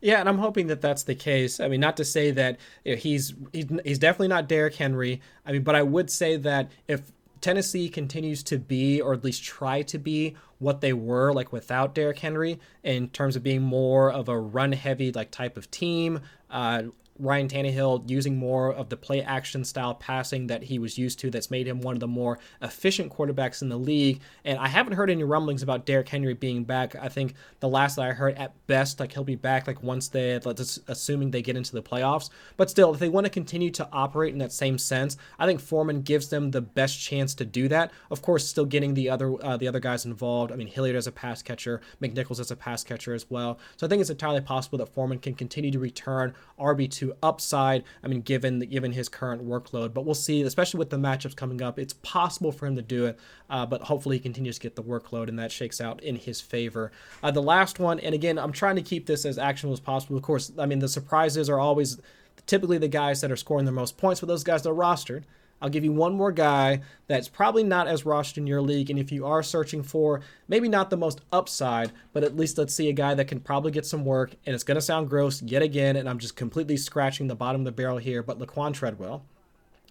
Yeah, 0.00 0.20
and 0.20 0.28
I'm 0.28 0.38
hoping 0.38 0.68
that 0.68 0.80
that's 0.80 1.02
the 1.02 1.14
case. 1.14 1.58
I 1.60 1.68
mean, 1.68 1.80
not 1.80 1.96
to 1.96 2.04
say 2.04 2.30
that 2.32 2.58
you 2.84 2.92
know, 2.92 2.98
he's, 2.98 3.34
he's 3.52 3.66
he's 3.84 3.98
definitely 3.98 4.28
not 4.28 4.48
Derrick 4.48 4.76
Henry. 4.76 5.20
I 5.44 5.52
mean, 5.52 5.62
but 5.62 5.74
I 5.74 5.82
would 5.82 6.10
say 6.10 6.36
that 6.36 6.70
if 6.86 7.10
Tennessee 7.40 7.88
continues 7.88 8.42
to 8.44 8.58
be, 8.58 9.00
or 9.00 9.12
at 9.12 9.24
least 9.24 9.42
try 9.44 9.82
to 9.82 9.98
be, 9.98 10.36
what 10.58 10.80
they 10.80 10.92
were 10.92 11.32
like 11.32 11.52
without 11.52 11.94
Derrick 11.94 12.18
Henry 12.18 12.58
in 12.82 13.08
terms 13.08 13.36
of 13.36 13.42
being 13.42 13.62
more 13.62 14.10
of 14.10 14.28
a 14.28 14.38
run 14.38 14.72
heavy 14.72 15.12
like 15.12 15.30
type 15.30 15.56
of 15.56 15.70
team, 15.70 16.20
uh, 16.50 16.84
Ryan 17.18 17.48
Tannehill 17.48 18.08
using 18.08 18.36
more 18.36 18.72
of 18.72 18.88
the 18.88 18.96
play 18.96 19.22
action 19.22 19.64
style 19.64 19.94
passing 19.94 20.46
that 20.48 20.62
he 20.62 20.78
was 20.78 20.98
used 20.98 21.18
to 21.20 21.30
that's 21.30 21.50
made 21.50 21.66
him 21.66 21.80
one 21.80 21.94
of 21.94 22.00
the 22.00 22.06
more 22.06 22.38
efficient 22.62 23.12
quarterbacks 23.12 23.62
in 23.62 23.68
the 23.68 23.76
league. 23.76 24.20
And 24.44 24.58
I 24.58 24.68
haven't 24.68 24.94
heard 24.94 25.10
any 25.10 25.24
rumblings 25.24 25.62
about 25.62 25.86
Derrick 25.86 26.08
Henry 26.08 26.34
being 26.34 26.64
back. 26.64 26.94
I 26.96 27.08
think 27.08 27.34
the 27.60 27.68
last 27.68 27.96
that 27.96 28.02
I 28.02 28.12
heard 28.12 28.36
at 28.36 28.54
best, 28.66 29.00
like 29.00 29.12
he'll 29.12 29.24
be 29.24 29.34
back 29.34 29.66
like 29.66 29.82
once 29.82 30.08
they, 30.08 30.38
let's 30.44 30.78
assuming 30.86 31.30
they 31.30 31.42
get 31.42 31.56
into 31.56 31.72
the 31.72 31.82
playoffs. 31.82 32.30
But 32.56 32.70
still, 32.70 32.94
if 32.94 33.00
they 33.00 33.08
want 33.08 33.24
to 33.24 33.30
continue 33.30 33.70
to 33.72 33.88
operate 33.92 34.32
in 34.32 34.38
that 34.38 34.52
same 34.52 34.78
sense, 34.78 35.16
I 35.38 35.46
think 35.46 35.60
Foreman 35.60 36.02
gives 36.02 36.28
them 36.28 36.50
the 36.50 36.60
best 36.60 37.00
chance 37.00 37.34
to 37.34 37.44
do 37.44 37.68
that. 37.68 37.90
Of 38.10 38.22
course, 38.22 38.46
still 38.46 38.64
getting 38.64 38.94
the 38.94 39.10
other 39.10 39.34
uh, 39.44 39.56
the 39.56 39.68
other 39.68 39.80
guys 39.80 40.04
involved. 40.04 40.52
I 40.52 40.56
mean, 40.56 40.68
Hilliard 40.68 40.96
as 40.96 41.06
a 41.06 41.12
pass 41.12 41.42
catcher, 41.42 41.80
McNichols 42.00 42.40
as 42.40 42.50
a 42.50 42.56
pass 42.56 42.84
catcher 42.84 43.14
as 43.14 43.28
well. 43.30 43.58
So 43.76 43.86
I 43.86 43.88
think 43.88 44.00
it's 44.00 44.10
entirely 44.10 44.40
possible 44.40 44.78
that 44.78 44.94
Foreman 44.94 45.18
can 45.18 45.34
continue 45.34 45.70
to 45.70 45.78
return 45.78 46.34
RB2 46.58 47.07
upside. 47.22 47.84
I 48.02 48.08
mean, 48.08 48.20
given 48.20 48.60
given 48.60 48.92
his 48.92 49.08
current 49.08 49.46
workload, 49.46 49.94
but 49.94 50.04
we'll 50.04 50.14
see. 50.14 50.42
Especially 50.42 50.78
with 50.78 50.90
the 50.90 50.96
matchups 50.96 51.36
coming 51.36 51.62
up, 51.62 51.78
it's 51.78 51.94
possible 51.94 52.52
for 52.52 52.66
him 52.66 52.76
to 52.76 52.82
do 52.82 53.06
it. 53.06 53.18
Uh, 53.50 53.66
but 53.66 53.82
hopefully, 53.82 54.16
he 54.16 54.20
continues 54.20 54.56
to 54.56 54.62
get 54.62 54.76
the 54.76 54.82
workload, 54.82 55.28
and 55.28 55.38
that 55.38 55.52
shakes 55.52 55.80
out 55.80 56.02
in 56.02 56.16
his 56.16 56.40
favor. 56.40 56.92
Uh, 57.22 57.30
the 57.30 57.42
last 57.42 57.78
one, 57.78 57.98
and 58.00 58.14
again, 58.14 58.38
I'm 58.38 58.52
trying 58.52 58.76
to 58.76 58.82
keep 58.82 59.06
this 59.06 59.24
as 59.24 59.38
actionable 59.38 59.74
as 59.74 59.80
possible. 59.80 60.16
Of 60.16 60.22
course, 60.22 60.52
I 60.58 60.66
mean 60.66 60.78
the 60.78 60.88
surprises 60.88 61.48
are 61.48 61.58
always 61.58 62.00
typically 62.46 62.78
the 62.78 62.88
guys 62.88 63.20
that 63.20 63.30
are 63.30 63.36
scoring 63.36 63.66
the 63.66 63.72
most 63.72 63.96
points, 63.96 64.20
but 64.20 64.26
those 64.26 64.44
guys 64.44 64.66
are 64.66 64.74
rostered. 64.74 65.24
I'll 65.60 65.68
give 65.68 65.84
you 65.84 65.92
one 65.92 66.14
more 66.14 66.32
guy 66.32 66.82
that's 67.06 67.28
probably 67.28 67.64
not 67.64 67.88
as 67.88 68.06
rushed 68.06 68.38
in 68.38 68.46
your 68.46 68.62
league. 68.62 68.90
And 68.90 68.98
if 68.98 69.10
you 69.10 69.26
are 69.26 69.42
searching 69.42 69.82
for 69.82 70.20
maybe 70.46 70.68
not 70.68 70.90
the 70.90 70.96
most 70.96 71.20
upside, 71.32 71.92
but 72.12 72.22
at 72.22 72.36
least 72.36 72.58
let's 72.58 72.74
see 72.74 72.88
a 72.88 72.92
guy 72.92 73.14
that 73.14 73.26
can 73.26 73.40
probably 73.40 73.72
get 73.72 73.86
some 73.86 74.04
work. 74.04 74.34
And 74.46 74.54
it's 74.54 74.64
going 74.64 74.76
to 74.76 74.80
sound 74.80 75.08
gross 75.08 75.42
yet 75.42 75.62
again. 75.62 75.96
And 75.96 76.08
I'm 76.08 76.18
just 76.18 76.36
completely 76.36 76.76
scratching 76.76 77.26
the 77.26 77.34
bottom 77.34 77.62
of 77.62 77.64
the 77.64 77.72
barrel 77.72 77.98
here. 77.98 78.22
But 78.22 78.38
Laquan 78.38 78.72
Treadwell, 78.72 79.24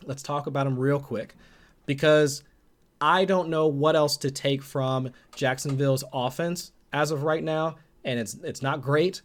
let's 0.05 0.23
talk 0.23 0.47
about 0.47 0.67
him 0.67 0.79
real 0.79 0.99
quick 0.99 1.35
because 1.85 2.43
I 3.01 3.25
don't 3.25 3.49
know 3.49 3.67
what 3.67 3.95
else 3.95 4.17
to 4.17 4.31
take 4.31 4.63
from 4.63 5.11
Jacksonville's 5.35 6.03
offense 6.13 6.71
as 6.93 7.11
of 7.11 7.23
right 7.23 7.43
now. 7.43 7.75
And 8.05 8.19
it's, 8.19 8.35
it's 8.35 8.61
not 8.61 8.81
great, 8.81 9.21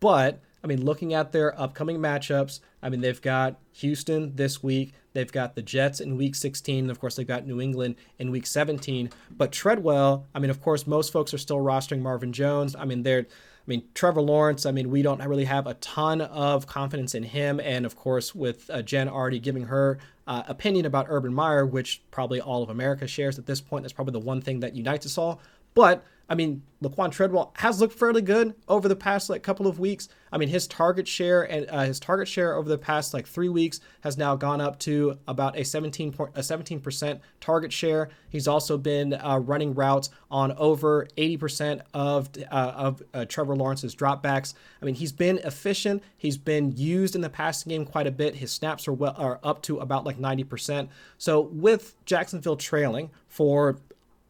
but 0.00 0.40
I 0.64 0.66
mean, 0.66 0.84
looking 0.84 1.12
at 1.12 1.32
their 1.32 1.58
upcoming 1.60 1.98
matchups, 1.98 2.60
I 2.82 2.88
mean, 2.88 3.00
they've 3.00 3.20
got 3.20 3.58
Houston 3.72 4.34
this 4.36 4.62
week. 4.62 4.94
They've 5.12 5.30
got 5.30 5.54
the 5.54 5.62
Jets 5.62 6.00
in 6.00 6.16
week 6.16 6.34
16. 6.34 6.84
And 6.84 6.90
of 6.90 7.00
course, 7.00 7.16
they've 7.16 7.26
got 7.26 7.46
New 7.46 7.60
England 7.60 7.96
in 8.18 8.30
week 8.30 8.46
17. 8.46 9.10
But 9.30 9.52
Treadwell, 9.52 10.26
I 10.34 10.38
mean, 10.38 10.50
of 10.50 10.60
course, 10.60 10.86
most 10.86 11.12
folks 11.12 11.34
are 11.34 11.38
still 11.38 11.58
rostering 11.58 12.00
Marvin 12.00 12.32
Jones. 12.32 12.74
I 12.76 12.84
mean, 12.84 13.02
they're. 13.02 13.26
I 13.64 13.70
mean, 13.70 13.84
Trevor 13.94 14.22
Lawrence, 14.22 14.66
I 14.66 14.72
mean, 14.72 14.90
we 14.90 15.02
don't 15.02 15.24
really 15.24 15.44
have 15.44 15.68
a 15.68 15.74
ton 15.74 16.20
of 16.20 16.66
confidence 16.66 17.14
in 17.14 17.22
him. 17.22 17.60
And 17.60 17.86
of 17.86 17.94
course, 17.94 18.34
with 18.34 18.68
uh, 18.68 18.82
Jen 18.82 19.08
already 19.08 19.38
giving 19.38 19.66
her 19.66 19.98
uh, 20.26 20.42
opinion 20.48 20.84
about 20.84 21.06
Urban 21.08 21.32
Meyer, 21.32 21.64
which 21.64 22.02
probably 22.10 22.40
all 22.40 22.64
of 22.64 22.70
America 22.70 23.06
shares 23.06 23.38
at 23.38 23.46
this 23.46 23.60
point, 23.60 23.84
that's 23.84 23.92
probably 23.92 24.12
the 24.12 24.26
one 24.26 24.40
thing 24.40 24.58
that 24.60 24.74
unites 24.74 25.06
us 25.06 25.16
all. 25.16 25.40
But 25.74 26.04
I 26.32 26.34
mean, 26.34 26.62
Laquan 26.82 27.12
Treadwell 27.12 27.52
has 27.56 27.78
looked 27.78 27.92
fairly 27.92 28.22
good 28.22 28.54
over 28.66 28.88
the 28.88 28.96
past 28.96 29.28
like 29.28 29.42
couple 29.42 29.66
of 29.66 29.78
weeks. 29.78 30.08
I 30.32 30.38
mean, 30.38 30.48
his 30.48 30.66
target 30.66 31.06
share 31.06 31.42
and 31.42 31.66
uh, 31.68 31.82
his 31.82 32.00
target 32.00 32.26
share 32.26 32.56
over 32.56 32.68
the 32.70 32.78
past 32.78 33.12
like 33.12 33.26
three 33.26 33.50
weeks 33.50 33.80
has 34.00 34.16
now 34.16 34.34
gone 34.34 34.58
up 34.58 34.78
to 34.80 35.18
about 35.28 35.58
a 35.58 35.64
17 35.64 36.10
point, 36.12 36.30
a 36.34 36.42
17 36.42 36.80
percent 36.80 37.20
target 37.40 37.70
share. 37.70 38.08
He's 38.30 38.48
also 38.48 38.78
been 38.78 39.12
uh, 39.12 39.40
running 39.44 39.74
routes 39.74 40.08
on 40.30 40.52
over 40.52 41.06
80 41.18 41.36
percent 41.36 41.82
of 41.92 42.30
uh, 42.50 42.54
of 42.54 43.02
uh, 43.12 43.26
Trevor 43.26 43.54
Lawrence's 43.54 43.94
dropbacks. 43.94 44.54
I 44.80 44.86
mean, 44.86 44.94
he's 44.94 45.12
been 45.12 45.38
efficient. 45.44 46.02
He's 46.16 46.38
been 46.38 46.72
used 46.74 47.14
in 47.14 47.20
the 47.20 47.30
passing 47.30 47.70
game 47.70 47.84
quite 47.84 48.06
a 48.06 48.12
bit. 48.12 48.36
His 48.36 48.52
snaps 48.52 48.88
are 48.88 48.94
well 48.94 49.14
are 49.18 49.38
up 49.42 49.60
to 49.64 49.80
about 49.80 50.04
like 50.04 50.18
90 50.18 50.44
percent. 50.44 50.90
So 51.18 51.42
with 51.42 51.94
Jacksonville 52.06 52.56
trailing 52.56 53.10
for 53.28 53.76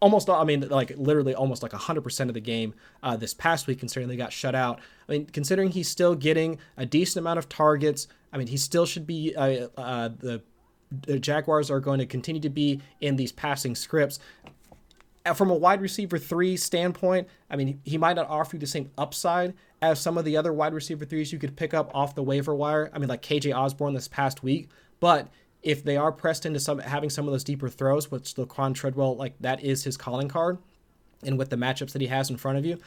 almost 0.03 0.29
I 0.29 0.43
mean 0.43 0.69
like 0.69 0.93
literally 0.97 1.35
almost 1.35 1.63
like 1.63 1.73
100% 1.73 2.29
of 2.29 2.35
the 2.35 2.41
game 2.41 2.75
uh, 3.05 3.17
this 3.17 3.33
past 3.33 3.69
week 3.69 3.79
considering 3.79 4.09
they 4.09 4.17
got 4.17 4.33
shut 4.33 4.55
out. 4.55 4.81
I 5.09 5.13
mean 5.13 5.27
considering 5.27 5.71
he's 5.71 5.89
still 5.89 6.15
getting 6.15 6.59
a 6.77 6.85
decent 6.85 7.23
amount 7.23 7.39
of 7.39 7.49
targets, 7.49 8.09
I 8.33 8.37
mean 8.37 8.49
he 8.49 8.57
still 8.57 8.85
should 8.85 9.07
be 9.07 9.35
uh, 9.35 9.69
uh, 9.79 10.09
the, 10.09 10.43
the 11.07 11.19
Jaguars 11.21 11.71
are 11.71 11.81
going 11.81 12.01
to 12.01 12.07
continue 12.07 12.43
to 12.43 12.51
be 12.51 12.83
in 13.01 13.17
these 13.17 13.33
passing 13.33 13.75
scripts. 13.75 14.19
From 15.37 15.51
a 15.51 15.55
wide 15.55 15.81
receiver 15.81 16.19
3 16.19 16.57
standpoint, 16.57 17.29
I 17.49 17.55
mean 17.55 17.81
he 17.85 17.97
might 17.97 18.17
not 18.17 18.29
offer 18.29 18.57
you 18.57 18.61
the 18.61 18.67
same 18.67 18.91
upside 18.99 19.55
as 19.81 20.01
some 20.01 20.19
of 20.19 20.25
the 20.25 20.37
other 20.37 20.53
wide 20.53 20.75
receiver 20.75 21.07
3s 21.07 21.33
you 21.33 21.39
could 21.39 21.57
pick 21.57 21.73
up 21.73 21.93
off 21.95 22.17
the 22.17 22.25
waiver 22.25 22.57
wire. 22.57 22.91
I 22.93 22.99
mean 22.99 23.09
like 23.09 23.23
KJ 23.23 23.57
Osborn 23.57 23.95
this 23.95 24.09
past 24.09 24.43
week, 24.43 24.69
but 24.99 25.29
if 25.63 25.85
they 25.85 25.97
are 25.97 26.13
pressed 26.13 26.45
into 26.45 26.61
some 26.61 26.79
having 26.79 27.11
some 27.11 27.27
of 27.27 27.33
those 27.33 27.45
deeper 27.45 27.69
throws, 27.69 28.11
which 28.11 28.35
Laquan 28.35 28.75
Treadwell 28.75 29.17
like 29.17 29.35
that 29.41 29.63
is 29.63 29.85
his 29.85 29.97
calling 29.97 30.29
card, 30.29 30.59
and 31.23 31.39
with 31.39 31.51
the 31.51 31.57
matchups 31.57 31.93
that 31.93 32.03
he 32.03 32.09
has 32.09 32.31
in 32.31 32.37
front 32.37 32.59
of 32.59 32.67
you, 32.67 32.79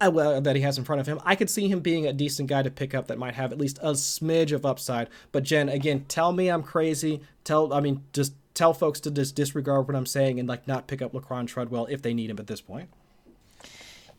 uh, 0.00 0.10
well, 0.12 0.40
that 0.40 0.56
he 0.56 0.62
has 0.62 0.78
in 0.78 0.84
front 0.84 1.00
of 1.00 1.06
him, 1.06 1.20
I 1.24 1.36
could 1.36 1.50
see 1.50 1.68
him 1.68 1.80
being 1.80 2.06
a 2.06 2.12
decent 2.12 2.48
guy 2.48 2.62
to 2.62 2.70
pick 2.70 2.94
up 2.94 3.06
that 3.08 3.18
might 3.18 3.34
have 3.34 3.52
at 3.52 3.58
least 3.58 3.78
a 3.82 3.92
smidge 3.92 4.52
of 4.52 4.64
upside. 4.64 5.08
But 5.30 5.44
Jen, 5.44 5.68
again, 5.68 6.06
tell 6.08 6.32
me 6.32 6.48
I'm 6.48 6.62
crazy. 6.62 7.20
Tell 7.44 7.72
I 7.72 7.80
mean 7.80 8.04
just 8.12 8.34
tell 8.54 8.74
folks 8.74 9.00
to 9.00 9.10
just 9.10 9.36
disregard 9.36 9.86
what 9.86 9.96
I'm 9.96 10.06
saying 10.06 10.40
and 10.40 10.48
like 10.48 10.66
not 10.66 10.86
pick 10.86 11.02
up 11.02 11.12
Laquan 11.12 11.46
Treadwell 11.46 11.86
if 11.86 12.02
they 12.02 12.14
need 12.14 12.30
him 12.30 12.38
at 12.38 12.46
this 12.46 12.60
point. 12.60 12.88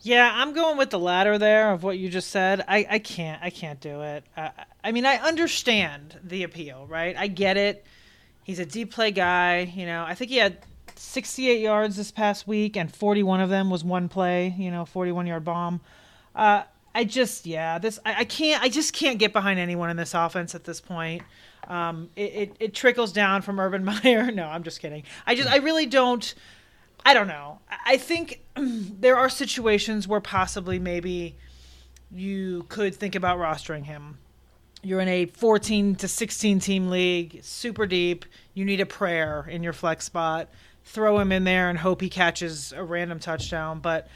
Yeah, 0.03 0.31
I'm 0.33 0.53
going 0.53 0.77
with 0.77 0.89
the 0.89 0.99
latter 0.99 1.37
there 1.37 1.71
of 1.71 1.83
what 1.83 1.97
you 1.97 2.09
just 2.09 2.31
said. 2.31 2.65
I, 2.67 2.87
I 2.89 2.99
can't 2.99 3.41
I 3.43 3.51
can't 3.51 3.79
do 3.79 4.01
it. 4.01 4.23
Uh, 4.35 4.49
I 4.83 4.91
mean, 4.91 5.05
I 5.05 5.17
understand 5.17 6.19
the 6.23 6.43
appeal, 6.43 6.87
right? 6.87 7.15
I 7.15 7.27
get 7.27 7.55
it. 7.57 7.85
He's 8.43 8.57
a 8.57 8.65
deep 8.65 8.91
play 8.91 9.11
guy. 9.11 9.71
You 9.75 9.85
know, 9.85 10.03
I 10.03 10.15
think 10.15 10.31
he 10.31 10.37
had 10.37 10.57
68 10.95 11.61
yards 11.61 11.95
this 11.97 12.11
past 12.11 12.47
week, 12.47 12.75
and 12.77 12.93
41 12.93 13.41
of 13.41 13.49
them 13.49 13.69
was 13.69 13.83
one 13.83 14.09
play. 14.09 14.55
You 14.57 14.71
know, 14.71 14.85
41 14.85 15.27
yard 15.27 15.45
bomb. 15.45 15.81
Uh, 16.35 16.63
I 16.95 17.03
just 17.03 17.45
yeah, 17.45 17.77
this 17.77 17.99
I, 18.03 18.21
I, 18.21 18.23
can't 18.25 18.61
I 18.63 18.69
just 18.69 18.93
can't 18.93 19.19
get 19.19 19.33
behind 19.33 19.59
anyone 19.59 19.91
in 19.91 19.97
this 19.97 20.15
offense 20.15 20.55
at 20.55 20.63
this 20.63 20.81
point. 20.81 21.21
Um, 21.67 22.09
it, 22.15 22.33
it, 22.33 22.55
it 22.59 22.73
trickles 22.73 23.13
down 23.13 23.43
from 23.43 23.59
Urban 23.59 23.85
Meyer. 24.03 24.31
No, 24.31 24.47
I'm 24.47 24.63
just 24.63 24.81
kidding. 24.81 25.03
I 25.27 25.35
just 25.35 25.47
I 25.47 25.57
really 25.57 25.85
don't. 25.85 26.33
I 27.05 27.13
don't 27.13 27.27
know. 27.27 27.59
I 27.85 27.97
think 27.97 28.41
there 28.55 29.15
are 29.15 29.29
situations 29.29 30.07
where 30.07 30.21
possibly 30.21 30.79
maybe 30.79 31.35
you 32.11 32.65
could 32.69 32.95
think 32.95 33.15
about 33.15 33.39
rostering 33.39 33.85
him. 33.85 34.17
You're 34.83 34.99
in 34.99 35.07
a 35.07 35.25
14 35.25 35.95
to 35.95 36.07
16 36.07 36.59
team 36.59 36.89
league, 36.89 37.39
super 37.43 37.85
deep. 37.85 38.25
You 38.53 38.65
need 38.65 38.81
a 38.81 38.85
prayer 38.85 39.47
in 39.49 39.63
your 39.63 39.73
flex 39.73 40.05
spot. 40.05 40.49
Throw 40.83 41.19
him 41.19 41.31
in 41.31 41.43
there 41.43 41.69
and 41.69 41.77
hope 41.77 42.01
he 42.01 42.09
catches 42.09 42.73
a 42.73 42.83
random 42.83 43.19
touchdown. 43.19 43.79
But 43.79 44.07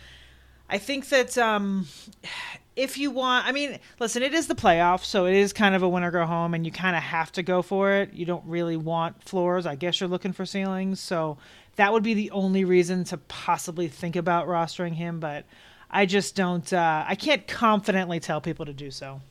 I 0.67 0.79
think 0.79 1.09
that 1.09 1.37
um, 1.37 1.87
if 2.75 2.97
you 2.97 3.11
want, 3.11 3.45
I 3.45 3.51
mean, 3.51 3.79
listen, 3.99 4.23
it 4.23 4.33
is 4.33 4.47
the 4.47 4.55
playoffs, 4.55 5.05
so 5.05 5.25
it 5.27 5.35
is 5.35 5.53
kind 5.53 5.75
of 5.75 5.83
a 5.83 5.87
winner 5.87 6.11
go 6.11 6.25
home, 6.25 6.53
and 6.53 6.65
you 6.65 6.71
kind 6.71 6.95
of 6.95 7.03
have 7.03 7.31
to 7.33 7.43
go 7.43 7.61
for 7.61 7.91
it. 7.93 8.13
You 8.13 8.25
don't 8.25 8.43
really 8.45 8.75
want 8.75 9.23
floors. 9.23 9.65
I 9.65 9.75
guess 9.75 9.99
you're 10.01 10.09
looking 10.09 10.33
for 10.33 10.45
ceilings. 10.45 10.99
So 10.99 11.37
that 11.75 11.91
would 11.91 12.03
be 12.03 12.13
the 12.13 12.31
only 12.31 12.63
reason 12.63 13.03
to 13.05 13.17
possibly 13.17 13.87
think 13.87 14.15
about 14.15 14.47
rostering 14.47 14.93
him, 14.93 15.19
but 15.19 15.45
I 15.89 16.05
just 16.05 16.35
don't. 16.35 16.71
Uh, 16.71 17.05
I 17.07 17.15
can't 17.15 17.47
confidently 17.47 18.19
tell 18.19 18.41
people 18.41 18.65
to 18.65 18.73
do 18.73 18.91
so. 18.91 19.21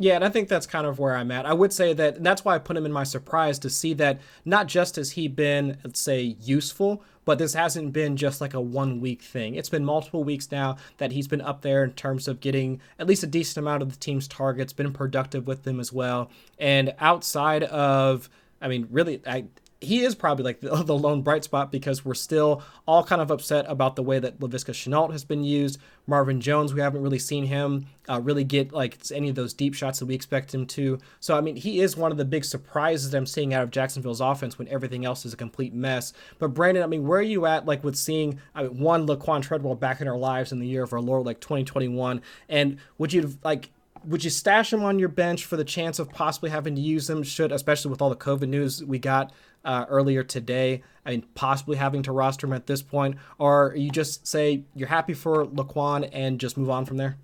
Yeah, 0.00 0.14
and 0.14 0.24
I 0.24 0.28
think 0.28 0.48
that's 0.48 0.66
kind 0.66 0.86
of 0.86 1.00
where 1.00 1.16
I'm 1.16 1.32
at. 1.32 1.44
I 1.44 1.52
would 1.52 1.72
say 1.72 1.92
that 1.92 2.22
that's 2.22 2.44
why 2.44 2.54
I 2.54 2.58
put 2.58 2.76
him 2.76 2.86
in 2.86 2.92
my 2.92 3.02
surprise 3.02 3.58
to 3.60 3.70
see 3.70 3.94
that 3.94 4.20
not 4.44 4.68
just 4.68 4.94
has 4.94 5.12
he 5.12 5.26
been, 5.26 5.76
let's 5.82 6.00
say, 6.00 6.36
useful, 6.40 7.02
but 7.24 7.38
this 7.38 7.54
hasn't 7.54 7.92
been 7.92 8.16
just 8.16 8.40
like 8.40 8.54
a 8.54 8.60
one 8.60 9.00
week 9.00 9.22
thing. 9.22 9.56
It's 9.56 9.68
been 9.68 9.84
multiple 9.84 10.22
weeks 10.22 10.52
now 10.52 10.76
that 10.98 11.10
he's 11.10 11.26
been 11.26 11.40
up 11.40 11.62
there 11.62 11.82
in 11.82 11.92
terms 11.92 12.28
of 12.28 12.40
getting 12.40 12.80
at 13.00 13.08
least 13.08 13.24
a 13.24 13.26
decent 13.26 13.58
amount 13.58 13.82
of 13.82 13.90
the 13.90 13.98
team's 13.98 14.28
targets, 14.28 14.72
been 14.72 14.92
productive 14.92 15.48
with 15.48 15.64
them 15.64 15.80
as 15.80 15.92
well. 15.92 16.30
And 16.60 16.94
outside 17.00 17.64
of, 17.64 18.30
I 18.62 18.68
mean, 18.68 18.86
really, 18.90 19.20
I 19.26 19.46
he 19.80 20.00
is 20.00 20.14
probably 20.14 20.44
like 20.44 20.60
the, 20.60 20.70
the, 20.84 20.96
lone 20.96 21.22
bright 21.22 21.44
spot 21.44 21.70
because 21.70 22.04
we're 22.04 22.14
still 22.14 22.62
all 22.86 23.04
kind 23.04 23.20
of 23.20 23.30
upset 23.30 23.64
about 23.68 23.96
the 23.96 24.02
way 24.02 24.18
that 24.18 24.40
Laviska 24.40 24.72
Shenault 24.72 25.12
has 25.12 25.24
been 25.24 25.44
used. 25.44 25.78
Marvin 26.06 26.40
Jones, 26.40 26.74
we 26.74 26.80
haven't 26.80 27.02
really 27.02 27.18
seen 27.18 27.44
him 27.44 27.86
uh, 28.08 28.20
really 28.20 28.44
get 28.44 28.72
like 28.72 28.98
any 29.12 29.28
of 29.28 29.34
those 29.34 29.52
deep 29.52 29.74
shots 29.74 29.98
that 29.98 30.06
we 30.06 30.14
expect 30.14 30.52
him 30.52 30.66
to. 30.66 30.98
So 31.20 31.36
I 31.36 31.40
mean, 31.40 31.56
he 31.56 31.80
is 31.80 31.96
one 31.96 32.10
of 32.10 32.18
the 32.18 32.24
big 32.24 32.44
surprises 32.44 33.14
I'm 33.14 33.26
seeing 33.26 33.54
out 33.54 33.62
of 33.62 33.70
Jacksonville's 33.70 34.20
offense 34.20 34.58
when 34.58 34.68
everything 34.68 35.04
else 35.04 35.24
is 35.24 35.32
a 35.32 35.36
complete 35.36 35.74
mess. 35.74 36.12
But 36.38 36.48
Brandon, 36.48 36.82
I 36.82 36.86
mean, 36.86 37.06
where 37.06 37.20
are 37.20 37.22
you 37.22 37.46
at 37.46 37.66
like 37.66 37.84
with 37.84 37.96
seeing 37.96 38.40
I 38.54 38.64
mean, 38.64 38.80
one 38.80 39.06
Laquan 39.06 39.42
Treadwell 39.42 39.76
back 39.76 40.00
in 40.00 40.08
our 40.08 40.18
lives 40.18 40.50
in 40.50 40.58
the 40.58 40.66
year 40.66 40.82
of 40.82 40.92
our 40.92 41.00
Lord 41.00 41.24
like 41.24 41.40
2021, 41.40 42.20
and 42.48 42.78
would 42.96 43.12
you 43.12 43.38
like 43.44 43.70
would 44.04 44.24
you 44.24 44.30
stash 44.30 44.72
him 44.72 44.82
on 44.82 44.98
your 44.98 45.08
bench 45.08 45.44
for 45.44 45.56
the 45.56 45.64
chance 45.64 45.98
of 45.98 46.10
possibly 46.10 46.50
having 46.50 46.74
to 46.74 46.80
use 46.80 47.08
him? 47.08 47.22
Should, 47.22 47.52
especially 47.52 47.90
with 47.90 48.02
all 48.02 48.10
the 48.10 48.16
COVID 48.16 48.48
news 48.48 48.84
we 48.84 48.98
got 48.98 49.32
uh, 49.64 49.86
earlier 49.88 50.22
today, 50.22 50.82
I 51.04 51.10
mean, 51.10 51.26
possibly 51.34 51.76
having 51.76 52.02
to 52.04 52.12
roster 52.12 52.46
him 52.46 52.52
at 52.52 52.66
this 52.66 52.82
point, 52.82 53.16
or 53.38 53.74
you 53.76 53.90
just 53.90 54.26
say 54.26 54.64
you're 54.74 54.88
happy 54.88 55.14
for 55.14 55.46
Laquan 55.46 56.08
and 56.12 56.40
just 56.40 56.56
move 56.56 56.70
on 56.70 56.84
from 56.84 56.96
there? 56.96 57.18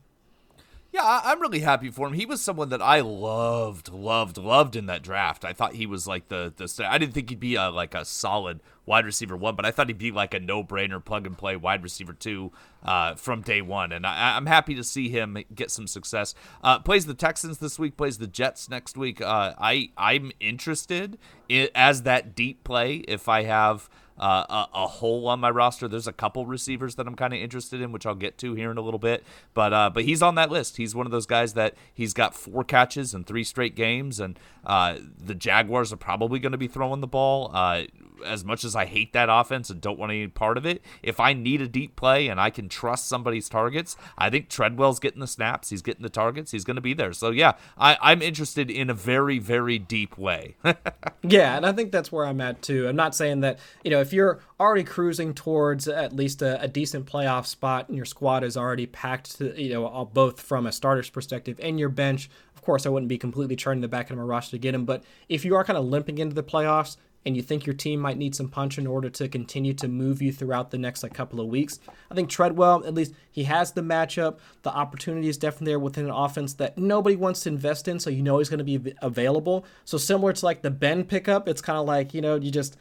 Yeah, 0.95 1.03
I, 1.03 1.33
am 1.33 1.41
really 1.41 1.59
happy 1.59 1.91
for 1.91 2.07
him. 2.07 2.13
He 2.13 2.25
was 2.25 2.41
someone 2.41 2.69
that 2.69 2.81
I 2.81 3.01
loved, 3.01 3.93
loved, 3.93 4.39
loved 4.39 4.77
in 4.77 4.87
that 4.87 5.03
draft. 5.03 5.45
I 5.45 5.53
thought 5.53 5.75
he 5.75 5.87
was 5.87 6.07
like 6.07 6.29
the 6.29 6.53
the. 6.57 6.89
I 6.89 6.99
didn't 6.99 7.15
think 7.15 7.31
he'd 7.31 7.41
be 7.41 7.57
a, 7.57 7.69
like 7.69 7.97
a 7.97 8.05
solid 8.05 8.61
wide 8.87 9.05
receiver 9.05 9.37
one, 9.37 9.57
but 9.57 9.67
I 9.67 9.73
thought 9.73 9.89
he'd 9.89 9.99
be 9.99 10.13
like 10.13 10.35
a 10.35 10.39
no 10.39 10.63
brainer 10.63 11.05
plug 11.05 11.27
and 11.27 11.37
play 11.37 11.57
wide 11.57 11.83
receiver 11.83 12.13
two 12.13 12.53
uh, 12.85 13.17
from 13.17 13.43
day 13.43 13.61
one. 13.61 13.91
And 13.91 14.07
I, 14.07 14.37
am 14.37 14.47
happy 14.47 14.77
to 14.77 14.85
see 14.85 15.09
him 15.09 15.37
get 15.53 15.73
some 15.73 15.89
success. 15.89 16.33
Uh, 16.63 16.79
plays 16.79 17.07
the 17.07 17.15
Texans 17.15 17.59
this 17.59 17.77
week. 17.77 17.97
Plays 17.97 18.19
the 18.19 18.29
Jets 18.29 18.69
next 18.69 18.97
week. 18.97 19.21
Uh, 19.21 19.53
I 19.59 19.91
I'm 19.97 20.31
interested 20.39 21.19
in, 21.49 21.71
as 21.75 22.03
that 22.03 22.37
deep 22.37 22.63
play 22.63 22.99
if 23.09 23.29
I 23.29 23.43
have 23.43 23.91
uh, 24.19 24.45
a, 24.49 24.69
a, 24.75 24.87
hole 24.87 25.27
on 25.29 25.41
my 25.41 25.51
roster. 25.51 25.89
There's 25.89 26.07
a 26.07 26.13
couple 26.13 26.47
receivers 26.47 26.95
that 26.95 27.07
I'm 27.07 27.17
kind 27.17 27.33
of 27.33 27.41
interested 27.41 27.81
in, 27.81 27.91
which 27.91 28.07
I'll 28.07 28.15
get 28.15 28.39
to 28.39 28.55
here 28.55 28.71
in 28.71 28.79
a 28.79 28.81
little 28.81 28.99
bit. 28.99 29.25
But 29.55 29.73
uh, 29.73 29.91
but 29.91 30.05
he's 30.05 30.23
on 30.23 30.37
that 30.37 30.51
list. 30.51 30.77
He's 30.77 30.95
one 30.95 31.07
of 31.07 31.13
those 31.13 31.27
guys 31.27 31.55
that 31.55 31.75
he's 31.93 32.15
got 32.15 32.35
four 32.35 32.65
catches 32.65 33.15
in 33.15 33.25
three 33.25 33.45
straight 33.45 33.75
games, 33.75 34.21
and 34.21 34.39
uh, 34.65 34.99
the 35.19 35.35
Jaguars 35.35 35.93
are 35.93 35.97
probably 35.97 36.39
going 36.39 36.53
to 36.53 36.59
be 36.59 36.69
throwing 36.69 37.01
the 37.01 37.07
ball. 37.07 37.51
Uh, 37.53 37.85
as 38.25 38.45
much 38.45 38.65
as 38.65 38.77
I 38.77 38.87
hate 38.87 39.13
that 39.13 39.29
offense 39.31 39.71
and 39.71 39.81
don't 39.81 39.99
want 39.99 40.13
any 40.13 40.27
part 40.27 40.57
of 40.57 40.67
it, 40.67 40.83
if 41.03 41.21
I 41.21 41.33
need 41.33 41.61
a 41.61 41.69
deep 41.69 41.97
play 41.97 42.29
and 42.29 42.41
I 42.41 42.51
can 42.51 42.69
trust 42.69 43.09
somebody's 43.09 43.49
targets, 43.49 43.97
I 44.17 44.31
think 44.31 44.49
Treadwell's 44.49 45.01
getting 45.01 45.21
the 45.21 45.27
snaps. 45.27 45.71
He's 45.71 45.83
getting 45.83 46.03
the 46.03 46.09
targets. 46.09 46.51
He's 46.51 46.65
going 46.65 46.77
to 46.77 46.81
be 46.81 46.95
there. 46.95 47.13
So, 47.13 47.31
yeah, 47.31 47.53
I, 47.77 47.97
I'm 48.01 48.23
interested 48.23 48.71
in 48.71 48.91
a 48.91 48.95
very, 48.95 49.39
very 49.39 49.79
deep 49.79 50.17
way. 50.17 50.57
yeah, 51.23 51.57
and 51.57 51.67
I 51.67 51.73
think 51.73 51.93
that's 51.93 52.11
where 52.13 52.27
I'm 52.27 52.41
at 52.41 52.63
too. 52.63 52.89
I'm 52.89 52.97
not 52.97 53.15
saying 53.15 53.41
that, 53.41 53.59
you 53.83 53.91
know, 53.91 54.01
if 54.05 54.13
you're 54.13 54.41
already 54.61 54.85
cruising 54.85 55.35
towards 55.35 55.89
at 55.89 56.13
least 56.13 56.43
a, 56.43 56.61
a 56.61 56.69
decent 56.69 57.07
playoff 57.07 57.47
spot 57.47 57.89
and 57.89 57.97
your 57.97 58.05
squad 58.05 58.45
is 58.45 58.57
already 58.57 58.87
packed, 58.87 59.39
to, 59.39 59.61
you 59.61 59.73
know, 59.73 60.11
both 60.13 60.41
from 60.41 60.67
a 60.67 60.73
starter's 60.73 61.11
perspective 61.11 61.59
and 61.63 61.81
your 61.81 61.89
bench, 61.89 62.29
of 62.55 62.63
course, 62.63 62.87
I 62.87 62.91
wouldn't 62.91 63.09
be 63.09 63.19
completely 63.19 63.57
turning 63.57 63.81
the 63.81 63.89
back 63.89 64.11
of 64.11 64.17
my 64.17 64.23
roster 64.23 64.53
to 64.53 64.59
get 64.59 64.75
him. 64.75 64.85
But 64.85 65.05
if 65.29 65.45
you 65.45 65.55
are 65.57 65.65
kind 65.65 65.79
of 65.79 65.85
limping 65.85 66.19
into 66.19 66.35
the 66.35 66.43
playoffs, 66.43 66.97
and 67.27 67.37
you 67.37 67.43
think 67.43 67.65
your 67.65 67.75
team 67.75 68.01
might 68.01 68.19
need 68.19 68.35
some 68.35 68.49
punch 68.49 68.79
in 68.79 68.87
order 68.87 69.09
to 69.09 69.29
continue 69.29 69.73
to 69.75 69.89
move 69.89 70.21
you 70.21 70.33
throughout 70.33 70.71
the 70.71 70.79
next 70.79 71.03
like 71.03 71.15
couple 71.15 71.41
of 71.41 71.47
weeks. 71.47 71.81
I 72.11 72.15
think 72.15 72.29
Treadwell, 72.29 72.85
at 72.87 72.95
least 72.95 73.15
he 73.31 73.45
has 73.45 73.73
the 73.73 73.81
matchup. 73.81 74.39
The 74.63 74.71
opportunity 74.71 75.29
is 75.29 75.39
definitely 75.39 75.73
there 75.73 75.79
within 75.79 76.05
an 76.05 76.11
offense 76.11 76.55
that 76.55 76.77
nobody 76.77 77.17
wants 77.17 77.41
to 77.43 77.49
invest 77.49 77.89
in, 77.89 77.99
so 77.99 78.11
you 78.11 78.23
know 78.23 78.39
he's 78.39 78.51
going 78.51 78.65
to 78.65 78.79
be 78.79 78.95
available. 79.01 79.65
So 79.85 79.97
similar 79.97 80.33
to 80.35 80.45
like 80.45 80.63
the 80.63 80.71
Ben 80.71 81.05
pickup, 81.05 81.49
it's 81.49 81.63
kind 81.63 81.79
of 81.79 81.87
like, 81.87 82.13
you 82.13 82.21
know, 82.21 82.37
you 82.37 82.51
just 82.51 82.77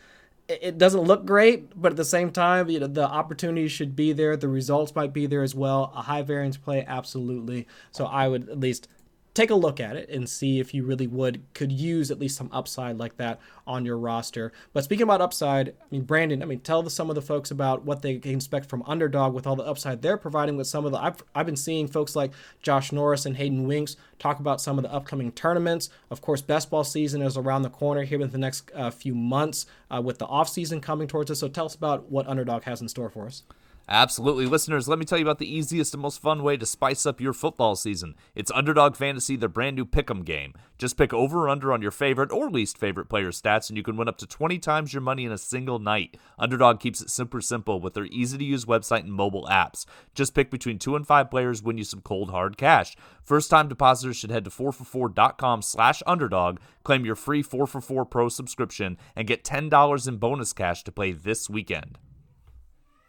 it 0.47 0.77
doesn't 0.77 1.01
look 1.01 1.25
great, 1.25 1.79
but 1.79 1.93
at 1.93 1.97
the 1.97 2.05
same 2.05 2.31
time, 2.31 2.69
you 2.69 2.79
know, 2.79 2.87
the 2.87 3.07
opportunity 3.07 3.67
should 3.67 3.95
be 3.95 4.11
there. 4.13 4.35
The 4.35 4.47
results 4.47 4.93
might 4.93 5.13
be 5.13 5.25
there 5.25 5.43
as 5.43 5.55
well. 5.55 5.91
A 5.95 6.01
high 6.01 6.21
variance 6.21 6.57
play, 6.57 6.83
absolutely. 6.85 7.67
So 7.91 8.05
I 8.05 8.27
would 8.27 8.49
at 8.49 8.59
least 8.59 8.87
take 9.33 9.49
a 9.49 9.55
look 9.55 9.79
at 9.79 9.95
it 9.95 10.09
and 10.09 10.29
see 10.29 10.59
if 10.59 10.73
you 10.73 10.85
really 10.85 11.07
would 11.07 11.43
could 11.53 11.71
use 11.71 12.11
at 12.11 12.19
least 12.19 12.37
some 12.37 12.49
upside 12.51 12.97
like 12.97 13.17
that 13.17 13.39
on 13.65 13.85
your 13.85 13.97
roster. 13.97 14.51
But 14.73 14.83
speaking 14.83 15.03
about 15.03 15.21
upside, 15.21 15.69
I 15.69 15.85
mean 15.91 16.03
Brandon, 16.03 16.41
I 16.41 16.45
mean 16.45 16.59
tell 16.59 16.83
the, 16.83 16.89
some 16.89 17.09
of 17.09 17.15
the 17.15 17.21
folks 17.21 17.51
about 17.51 17.83
what 17.83 18.01
they 18.01 18.19
can 18.19 18.35
expect 18.35 18.69
from 18.69 18.83
Underdog 18.85 19.33
with 19.33 19.47
all 19.47 19.55
the 19.55 19.63
upside 19.63 20.01
they're 20.01 20.17
providing 20.17 20.57
with 20.57 20.67
some 20.67 20.85
of 20.85 20.91
the 20.91 21.01
I've 21.01 21.23
I've 21.33 21.45
been 21.45 21.55
seeing 21.55 21.87
folks 21.87 22.15
like 22.15 22.31
Josh 22.61 22.91
Norris 22.91 23.25
and 23.25 23.37
Hayden 23.37 23.67
Winks 23.67 23.95
talk 24.19 24.39
about 24.39 24.61
some 24.61 24.77
of 24.77 24.83
the 24.83 24.93
upcoming 24.93 25.31
tournaments. 25.31 25.89
Of 26.09 26.21
course, 26.21 26.41
best 26.41 26.69
ball 26.69 26.83
season 26.83 27.21
is 27.21 27.37
around 27.37 27.63
the 27.63 27.69
corner 27.69 28.03
here 28.03 28.21
in 28.21 28.29
the 28.29 28.37
next 28.37 28.71
uh, 28.75 28.91
few 28.91 29.15
months 29.15 29.65
uh, 29.89 30.01
with 30.01 30.19
the 30.19 30.25
off 30.25 30.49
season 30.49 30.81
coming 30.81 31.07
towards 31.07 31.31
us. 31.31 31.39
So 31.39 31.47
tell 31.47 31.65
us 31.65 31.75
about 31.75 32.09
what 32.11 32.27
Underdog 32.27 32.63
has 32.63 32.81
in 32.81 32.87
store 32.87 33.09
for 33.09 33.25
us. 33.25 33.43
Absolutely. 33.89 34.45
Listeners, 34.45 34.87
let 34.87 34.97
me 34.97 35.03
tell 35.03 35.17
you 35.17 35.25
about 35.25 35.39
the 35.39 35.53
easiest 35.53 35.93
and 35.93 36.01
most 36.01 36.21
fun 36.21 36.41
way 36.41 36.55
to 36.55 36.65
spice 36.65 37.05
up 37.05 37.19
your 37.19 37.33
football 37.33 37.75
season. 37.75 38.15
It's 38.33 38.51
Underdog 38.51 38.95
Fantasy, 38.95 39.35
their 39.35 39.49
brand 39.49 39.75
new 39.75 39.85
pick'em 39.85 40.23
game. 40.23 40.53
Just 40.77 40.97
pick 40.97 41.13
over 41.13 41.43
or 41.43 41.49
under 41.49 41.73
on 41.73 41.81
your 41.81 41.91
favorite 41.91 42.31
or 42.31 42.49
least 42.49 42.77
favorite 42.77 43.09
player's 43.09 43.41
stats, 43.41 43.69
and 43.69 43.75
you 43.75 43.83
can 43.83 43.97
win 43.97 44.07
up 44.07 44.17
to 44.19 44.25
20 44.25 44.57
times 44.59 44.93
your 44.93 45.01
money 45.01 45.25
in 45.25 45.33
a 45.33 45.37
single 45.37 45.79
night. 45.79 46.15
Underdog 46.39 46.79
keeps 46.79 47.01
it 47.01 47.09
super 47.09 47.41
simple 47.41 47.81
with 47.81 47.93
their 47.93 48.05
easy 48.05 48.37
to 48.37 48.43
use 48.43 48.63
website 48.63 49.01
and 49.01 49.13
mobile 49.13 49.47
apps. 49.51 49.85
Just 50.15 50.33
pick 50.33 50.49
between 50.49 50.79
two 50.79 50.95
and 50.95 51.05
five 51.05 51.29
players, 51.29 51.61
win 51.61 51.77
you 51.77 51.83
some 51.83 52.01
cold 52.01 52.31
hard 52.31 52.55
cash. 52.57 52.95
First 53.21 53.49
time 53.49 53.67
depositors 53.67 54.15
should 54.15 54.31
head 54.31 54.45
to 54.45 54.49
4for4.com 54.49 55.61
slash 55.61 56.01
underdog, 56.07 56.59
claim 56.83 57.03
your 57.03 57.15
free 57.15 57.43
4for4 57.43 58.09
Pro 58.09 58.29
subscription, 58.29 58.97
and 59.13 59.27
get 59.27 59.43
$10 59.43 60.07
in 60.07 60.17
bonus 60.17 60.53
cash 60.53 60.83
to 60.85 60.91
play 60.91 61.11
this 61.11 61.49
weekend. 61.49 61.97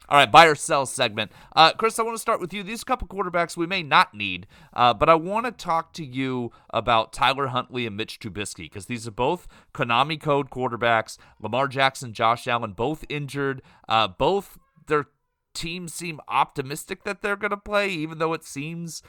All 0.09 0.19
right, 0.19 0.31
buy 0.31 0.45
or 0.45 0.55
sell 0.55 0.85
segment. 0.85 1.33
Uh, 1.57 1.73
Chris, 1.73 1.99
I 1.99 2.03
want 2.03 2.15
to 2.15 2.21
start 2.21 2.41
with 2.41 2.53
you. 2.53 2.63
These 2.63 2.85
couple 2.85 3.09
quarterbacks 3.09 3.57
we 3.57 3.67
may 3.67 3.83
not 3.83 4.13
need, 4.13 4.47
uh, 4.75 4.93
but 4.93 5.09
I 5.09 5.15
want 5.15 5.47
to 5.47 5.53
talk 5.53 5.95
to 5.95 6.05
you 6.05 6.53
about 6.71 7.13
Tyler 7.13 7.47
Huntley 7.47 7.87
and 7.87 7.97
Mitch 7.97 8.21
Trubisky 8.21 8.65
because 8.65 8.85
these 8.87 9.09
are 9.09 9.13
both 9.13 9.49
Konami 9.73 10.21
code 10.21 10.51
quarterbacks. 10.51 11.17
Lamar 11.41 11.69
Jackson, 11.69 12.13
Josh 12.13 12.47
Allen, 12.47 12.73
both 12.73 13.05
injured. 13.09 13.63
Uh, 13.89 14.09
both 14.09 14.59
their 14.89 15.07
teams 15.55 15.95
seem 15.95 16.21
optimistic 16.29 17.05
that 17.05 17.23
they're 17.23 17.37
going 17.37 17.51
to 17.51 17.57
play, 17.57 17.89
even 17.89 18.19
though 18.19 18.35
it 18.35 18.45
seems 18.45 19.03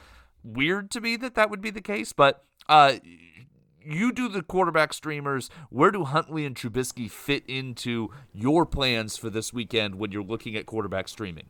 weird 0.43 0.91
to 0.91 1.01
me 1.01 1.17
that 1.17 1.35
that 1.35 1.49
would 1.49 1.61
be 1.61 1.71
the 1.71 1.81
case. 1.81 2.13
But 2.13 2.45
uh, 2.69 2.93
you 3.85 4.11
do 4.11 4.27
the 4.27 4.41
quarterback 4.41 4.93
streamers. 4.93 5.49
Where 5.69 5.91
do 5.91 6.03
Huntley 6.03 6.45
and 6.45 6.55
Trubisky 6.55 7.09
fit 7.09 7.43
into 7.47 8.09
your 8.33 8.65
plans 8.65 9.17
for 9.17 9.29
this 9.29 9.53
weekend 9.53 9.95
when 9.95 10.11
you're 10.11 10.23
looking 10.23 10.55
at 10.55 10.65
quarterback 10.65 11.07
streaming? 11.07 11.45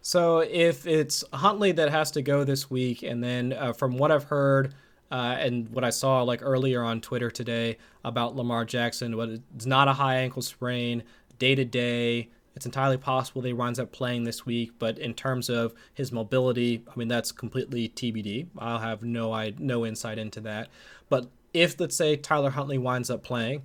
So 0.00 0.40
if 0.40 0.86
it's 0.86 1.24
Huntley 1.32 1.72
that 1.72 1.90
has 1.90 2.10
to 2.12 2.22
go 2.22 2.44
this 2.44 2.70
week, 2.70 3.02
and 3.02 3.22
then 3.22 3.52
uh, 3.52 3.72
from 3.72 3.98
what 3.98 4.10
I've 4.10 4.24
heard 4.24 4.74
uh, 5.10 5.36
and 5.38 5.68
what 5.70 5.84
I 5.84 5.90
saw 5.90 6.22
like 6.22 6.40
earlier 6.42 6.82
on 6.82 7.00
Twitter 7.00 7.30
today 7.30 7.78
about 8.04 8.36
Lamar 8.36 8.64
Jackson, 8.64 9.16
what 9.16 9.28
it's 9.54 9.66
not 9.66 9.88
a 9.88 9.94
high 9.94 10.16
ankle 10.16 10.42
sprain, 10.42 11.02
day 11.38 11.54
to 11.54 11.64
day. 11.64 12.30
It's 12.54 12.66
entirely 12.66 12.96
possible 12.96 13.42
he 13.42 13.52
winds 13.52 13.78
up 13.78 13.92
playing 13.92 14.24
this 14.24 14.44
week, 14.44 14.72
but 14.80 14.98
in 14.98 15.14
terms 15.14 15.48
of 15.48 15.74
his 15.94 16.10
mobility, 16.10 16.82
I 16.92 16.98
mean 16.98 17.06
that's 17.06 17.30
completely 17.30 17.88
TBD. 17.88 18.48
I'll 18.58 18.80
have 18.80 19.02
no 19.02 19.32
I 19.32 19.54
no 19.58 19.86
insight 19.86 20.18
into 20.18 20.40
that. 20.40 20.68
But 21.08 21.28
if 21.52 21.78
let's 21.80 21.96
say 21.96 22.16
Tyler 22.16 22.50
Huntley 22.50 22.78
winds 22.78 23.10
up 23.10 23.22
playing, 23.22 23.62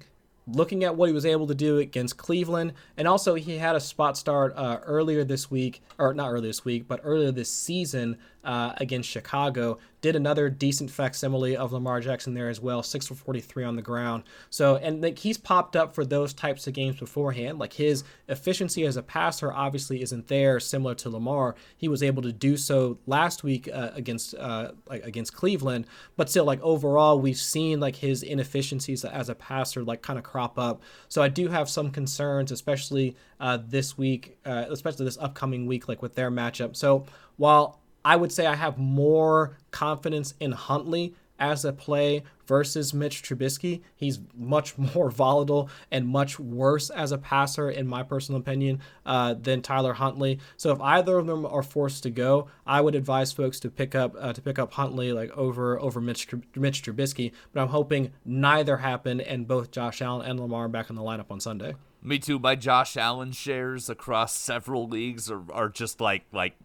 looking 0.47 0.83
at 0.83 0.95
what 0.95 1.07
he 1.07 1.13
was 1.13 1.25
able 1.25 1.47
to 1.47 1.55
do 1.55 1.77
against 1.77 2.17
Cleveland, 2.17 2.73
and 2.97 3.07
also 3.07 3.35
he 3.35 3.57
had 3.57 3.75
a 3.75 3.79
spot 3.79 4.17
start 4.17 4.53
uh, 4.55 4.79
earlier 4.83 5.23
this 5.23 5.49
week, 5.49 5.81
or 5.97 6.13
not 6.13 6.29
earlier 6.29 6.47
this 6.47 6.65
week, 6.65 6.87
but 6.87 6.99
earlier 7.03 7.31
this 7.31 7.51
season 7.51 8.17
uh, 8.43 8.73
against 8.77 9.10
Chicago. 9.10 9.77
Did 10.01 10.17
another 10.17 10.49
decent 10.49 10.91
facsimile 10.91 11.56
of 11.56 11.71
Lamar 11.71 12.01
Jackson 12.01 12.34
there 12.34 12.49
as 12.49 12.60
well, 12.60 12.84
six 12.84 13.08
for 13.08 13.15
43 13.15 13.63
on 13.63 13.77
the 13.77 13.82
ground. 13.82 14.23
So, 14.49 14.75
and 14.75 15.01
like 15.01 15.19
he's 15.19 15.38
popped 15.38 15.77
up 15.77 15.95
for 15.95 16.03
those 16.03 16.34
types 16.34 16.67
of 16.67 16.73
games 16.73 16.97
beforehand. 16.97 17.58
Like 17.58 17.71
his 17.71 18.03
efficiency 18.27 18.86
as 18.86 18.97
a 18.97 19.01
passer 19.01 19.53
obviously 19.53 20.01
isn't 20.01 20.27
there, 20.27 20.60
similar 20.60 20.93
to 20.95 21.10
Lamar. 21.10 21.56
He 21.77 21.88
was 21.88 22.03
able 22.03 22.21
to 22.23 22.34
do 22.34 22.58
so 22.58 22.97
last 23.06 23.43
week 23.43 23.69
uh, 23.73 23.91
against 23.93 24.36
uh, 24.36 24.71
against 24.89 25.34
Cleveland, 25.34 25.86
but 26.17 26.29
still, 26.29 26.43
like 26.43 26.62
overall, 26.62 27.21
we've 27.21 27.38
seen 27.38 27.79
like 27.79 27.95
his 27.95 28.23
inefficiencies 28.23 29.06
as 29.06 29.29
a 29.29 29.36
passer 29.36 29.84
like 29.84 30.01
kind 30.01 30.19
of 30.19 30.25
crop 30.25 30.60
up. 30.60 30.82
So 31.08 31.21
I 31.21 31.29
do 31.29 31.47
have 31.47 31.69
some 31.69 31.91
concerns, 31.91 32.51
especially 32.51 33.15
uh, 33.39 33.60
this 33.65 33.97
week, 33.97 34.38
uh, 34.45 34.65
especially 34.69 35.06
this 35.06 35.17
upcoming 35.17 35.65
week, 35.65 35.88
like 35.88 36.01
with 36.01 36.15
their 36.15 36.29
matchup. 36.29 36.75
So 36.75 37.06
while 37.38 37.79
I 38.05 38.15
would 38.15 38.31
say 38.31 38.45
I 38.45 38.55
have 38.55 38.77
more 38.77 39.57
confidence 39.71 40.33
in 40.39 40.51
Huntley 40.51 41.15
as 41.39 41.65
a 41.65 41.73
play 41.73 42.23
versus 42.45 42.93
Mitch 42.93 43.21
Trubisky. 43.21 43.81
He's 43.95 44.19
much 44.35 44.77
more 44.95 45.09
volatile 45.09 45.69
and 45.91 46.07
much 46.07 46.39
worse 46.39 46.89
as 46.89 47.11
a 47.11 47.17
passer, 47.17 47.69
in 47.69 47.87
my 47.87 48.03
personal 48.03 48.39
opinion, 48.39 48.79
uh, 49.05 49.33
than 49.33 49.61
Tyler 49.61 49.93
Huntley. 49.93 50.39
So 50.57 50.71
if 50.71 50.79
either 50.81 51.17
of 51.17 51.27
them 51.27 51.45
are 51.45 51.63
forced 51.63 52.03
to 52.03 52.09
go, 52.09 52.47
I 52.65 52.81
would 52.81 52.95
advise 52.95 53.31
folks 53.31 53.59
to 53.61 53.69
pick 53.69 53.95
up 53.95 54.15
uh, 54.19 54.33
to 54.33 54.41
pick 54.41 54.59
up 54.59 54.73
Huntley 54.73 55.11
like 55.11 55.31
over 55.31 55.79
over 55.79 55.99
Mitch 55.99 56.27
Mitch 56.55 56.81
Trubisky. 56.83 57.31
But 57.51 57.61
I'm 57.61 57.69
hoping 57.69 58.11
neither 58.25 58.77
happen 58.77 59.19
and 59.19 59.47
both 59.47 59.71
Josh 59.71 60.01
Allen 60.01 60.25
and 60.25 60.39
Lamar 60.39 60.67
back 60.67 60.89
in 60.89 60.95
the 60.95 61.01
lineup 61.01 61.31
on 61.31 61.39
Sunday. 61.39 61.75
Me 62.05 62.19
too. 62.19 62.37
My 62.37 62.55
Josh 62.55 62.97
Allen 62.97 63.31
shares 63.31 63.89
across 63.89 64.33
several 64.33 64.89
leagues 64.89 65.31
are, 65.31 65.41
are 65.53 65.69
just 65.69 66.01
like 66.01 66.25
like 66.33 66.55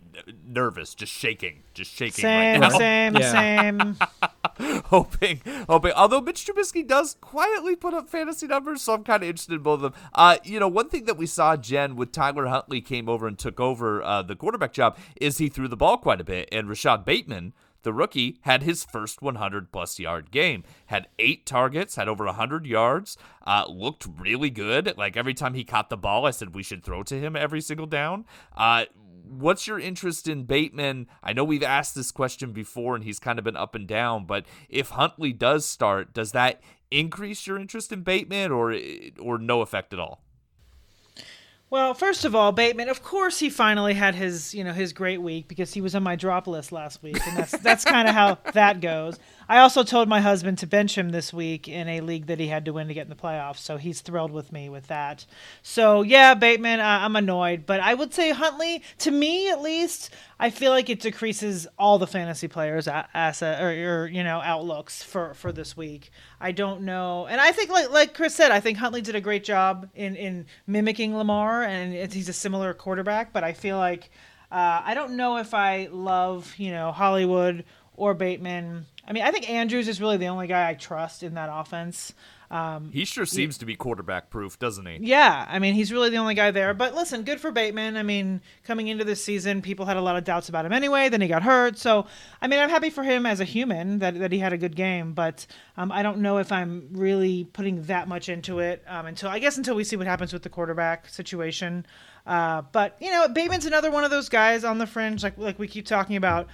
nervous, 0.45 0.95
just 0.95 1.13
shaking, 1.13 1.63
just 1.75 1.93
shaking 1.93 2.23
same, 2.23 2.61
right 2.61 2.71
now. 2.71 2.77
Same, 2.77 3.17
yeah. 3.17 3.31
same, 3.31 3.97
hoping, 4.87 5.41
hoping. 5.69 5.93
Although 5.93 6.21
Mitch 6.21 6.45
Trubisky 6.45 6.85
does 6.85 7.17
quietly 7.21 7.77
put 7.77 7.95
up 7.95 8.09
fantasy 8.09 8.49
numbers, 8.49 8.83
so 8.83 8.95
I'm 8.95 9.05
kind 9.05 9.23
of 9.23 9.29
interested 9.29 9.55
in 9.55 9.63
both 9.63 9.77
of 9.83 9.93
them. 9.93 9.95
Uh, 10.13 10.39
you 10.43 10.59
know, 10.59 10.67
one 10.67 10.89
thing 10.89 11.05
that 11.05 11.17
we 11.17 11.27
saw 11.27 11.57
Jen 11.57 11.95
with 11.95 12.11
Tyler 12.11 12.47
Huntley 12.47 12.81
came 12.81 13.09
over 13.09 13.29
and 13.29 13.39
took 13.39 13.61
over 13.61 14.03
uh, 14.03 14.23
the 14.23 14.35
quarterback 14.35 14.73
job 14.73 14.99
is 15.21 15.39
he 15.39 15.49
threw 15.49 15.69
the 15.69 15.77
ball 15.77 15.99
quite 15.99 16.21
a 16.21 16.25
bit, 16.25 16.49
and 16.51 16.69
Rashod 16.69 17.05
Bateman 17.05 17.53
the 17.83 17.93
rookie 17.93 18.39
had 18.43 18.63
his 18.63 18.85
first 18.85 19.23
100 19.23 19.73
plus 19.73 19.99
yard 19.99 20.31
game. 20.31 20.65
Had 20.87 21.09
eight 21.19 21.47
targets, 21.47 21.97
had 21.97 22.09
over 22.09 22.25
100 22.27 22.67
yards, 22.67 23.17
uh, 23.47 23.65
looked 23.69 24.07
really 24.19 24.51
good. 24.51 24.97
Like 24.97 25.17
every 25.17 25.35
time 25.35 25.55
he 25.55 25.65
caught 25.65 25.91
the 25.91 25.97
ball, 25.97 26.27
I 26.27 26.31
said 26.31 26.55
we 26.55 26.63
should 26.63 26.85
throw 26.85 27.03
to 27.05 27.19
him 27.19 27.37
every 27.37 27.61
single 27.61 27.87
down. 27.87 28.25
Uh, 28.57 28.87
what's 29.29 29.67
your 29.67 29.79
interest 29.79 30.29
in 30.29 30.45
Bateman? 30.45 31.07
I 31.23 31.33
know 31.33 31.45
we've 31.45 31.63
asked 31.63 31.95
this 31.95 32.11
question 32.11 32.53
before 32.53 32.95
and 32.95 33.05
he's 33.05 33.19
kind 33.19 33.39
of 33.39 33.45
been 33.45 33.57
up 33.57 33.75
and 33.75 33.87
down, 33.87 34.27
but 34.27 34.47
if 34.69 34.91
Huntley 34.91 35.33
does 35.33 35.67
start, 35.67 36.13
does 36.13 36.33
that 36.33 36.61
increase 36.91 37.47
your 37.47 37.59
interest 37.59 37.93
in 37.93 38.03
Bateman 38.03 38.51
or 38.51 38.75
or 39.21 39.39
no 39.39 39.61
effect 39.61 39.93
at 39.93 40.01
all? 40.01 40.23
Well, 41.71 41.93
first 41.93 42.25
of 42.25 42.35
all, 42.35 42.51
Bateman, 42.53 42.89
of 42.89 43.03
course, 43.03 43.41
he 43.41 43.51
finally 43.51 43.93
had 43.93 44.15
his, 44.15 44.55
you 44.55 44.65
know, 44.65 44.73
his 44.73 44.95
great 44.95 45.21
week 45.21 45.49
because 45.49 45.75
he 45.75 45.83
was 45.83 45.95
on 45.95 46.03
my 46.03 46.17
drop 46.17 46.47
list 46.47 46.73
last 46.73 47.03
week, 47.03 47.19
and 47.27 47.37
that's 47.37 47.53
that's 47.59 47.85
kind 47.85 48.09
of 48.09 48.15
how 48.15 48.39
that 48.55 48.81
goes. 48.81 49.19
I 49.51 49.59
also 49.59 49.83
told 49.83 50.09
my 50.09 50.23
husband 50.23 50.57
to 50.59 50.67
bench 50.67 50.97
him 50.97 51.11
this 51.11 51.31
week 51.31 51.69
in 51.69 51.87
a 51.89 52.01
league 52.01 52.27
that 52.27 52.39
he 52.39 52.47
had 52.49 52.65
to 52.65 52.73
win 52.73 52.89
to 52.89 52.95
get 52.95 53.03
in 53.03 53.11
the 53.11 53.17
playoffs, 53.17 53.59
so 53.59 53.77
he's 53.77 54.01
thrilled 54.01 54.31
with 54.31 54.51
me 54.51 54.71
with 54.71 54.87
that. 54.87 55.27
So 55.63 56.01
yeah, 56.01 56.33
Bateman, 56.33 56.81
uh, 56.81 57.01
I'm 57.03 57.17
annoyed, 57.17 57.67
but 57.67 57.81
I 57.81 57.93
would 57.93 58.15
say 58.15 58.31
Huntley, 58.31 58.83
to 58.99 59.11
me 59.11 59.51
at 59.51 59.61
least, 59.61 60.09
I 60.41 60.49
feel 60.49 60.73
like 60.73 60.89
it 60.89 61.01
decreases 61.01 61.67
all 61.79 61.99
the 61.99 62.07
fantasy 62.07 62.49
players' 62.49 62.89
asset 62.89 63.63
or, 63.63 63.69
or, 63.69 64.07
you 64.07 64.25
know 64.25 64.41
outlooks 64.41 65.03
for 65.03 65.35
for 65.35 65.53
this 65.53 65.77
week. 65.77 66.11
I 66.41 66.53
don't 66.53 66.83
know, 66.83 67.27
and 67.27 67.41
I 67.41 67.51
think 67.51 67.71
like 67.71 67.91
like 67.91 68.15
Chris 68.15 68.35
said, 68.35 68.53
I 68.53 68.61
think 68.61 68.79
Huntley 68.79 69.01
did 69.01 69.17
a 69.17 69.21
great 69.21 69.43
job 69.43 69.89
in 69.95 70.15
in 70.15 70.47
mimicking 70.67 71.17
Lamar, 71.17 71.65
and 71.65 72.13
he's 72.13 72.29
a 72.29 72.33
similar 72.33 72.75
quarterback. 72.75 73.33
But 73.33 73.43
I 73.43 73.53
feel 73.53 73.77
like 73.77 74.11
uh, 74.53 74.83
I 74.85 74.95
don't 74.95 75.17
know 75.17 75.39
if 75.39 75.53
I 75.53 75.89
love 75.91 76.55
you 76.57 76.71
know 76.71 76.93
Hollywood 76.93 77.65
or 77.97 78.15
Bateman. 78.15 78.87
I 79.07 79.13
mean, 79.13 79.25
I 79.25 79.33
think 79.33 79.51
Andrews 79.51 79.89
is 79.89 80.01
really 80.01 80.17
the 80.17 80.27
only 80.27 80.47
guy 80.47 80.69
I 80.69 80.75
trust 80.75 81.23
in 81.23 81.35
that 81.35 81.51
offense. 81.53 82.13
Um, 82.51 82.91
he 82.93 83.05
sure 83.05 83.27
seems 83.27 83.57
he, 83.57 83.61
to 83.61 83.67
be 83.67 83.77
quarterback 83.77 84.31
proof, 84.31 84.59
doesn't 84.59 84.87
he? 84.87 84.99
Yeah, 85.03 85.45
I 85.49 85.59
mean, 85.59 85.75
he's 85.75 85.93
really 85.93 86.09
the 86.09 86.17
only 86.17 86.35
guy 86.35 86.51
there. 86.51 86.73
But 86.73 86.95
listen, 86.95 87.23
good 87.23 87.41
for 87.41 87.51
Bateman. 87.51 87.97
I 87.97 88.03
mean, 88.03 88.41
coming 88.65 88.89
into 88.89 89.05
this 89.05 89.23
season, 89.23 89.61
people 89.61 89.85
had 89.85 89.99
a 89.99 90.01
lot 90.01 90.17
of 90.17 90.25
doubts 90.25 90.49
about 90.49 90.65
him 90.65 90.73
anyway. 90.73 91.11
Then 91.11 91.21
he 91.21 91.29
got 91.29 91.43
hurt, 91.43 91.77
so 91.77 92.07
I 92.41 92.47
mean, 92.47 92.59
I'm 92.59 92.71
happy 92.71 92.89
for 92.89 93.03
him 93.03 93.27
as 93.27 93.41
a 93.41 93.45
human 93.45 93.99
that 93.99 94.19
that 94.19 94.33
he 94.33 94.39
had 94.39 94.55
a 94.55 94.59
good 94.59 94.75
game. 94.75 95.13
But 95.13 95.47
um, 95.77 95.93
I 95.93 96.03
don't 96.03 96.19
know 96.19 96.39
if 96.39 96.51
I'm 96.51 96.89
really 96.93 97.45
putting 97.45 97.83
that 97.83 98.09
much 98.09 98.31
into 98.31 98.61
it 98.61 98.83
um, 98.87 99.07
until 99.07 99.29
I 99.29 99.39
guess 99.41 99.59
until 99.59 99.75
we 99.75 99.85
see 99.85 99.97
what 99.97 100.07
happens 100.07 100.33
with 100.33 100.43
the 100.43 100.51
quarterback 100.51 101.09
situation. 101.09 101.85
Uh, 102.27 102.63
but 102.73 102.97
you 103.01 103.11
know, 103.11 103.29
Bateman's 103.29 103.67
another 103.67 103.91
one 103.91 104.05
of 104.05 104.11
those 104.11 104.31
guys 104.31 104.65
on 104.65 104.79
the 104.79 104.87
fringe, 104.87 105.23
like 105.23 105.37
like 105.37 105.59
we 105.59 105.69
keep 105.69 105.85
talking 105.85 106.17
about. 106.17 106.49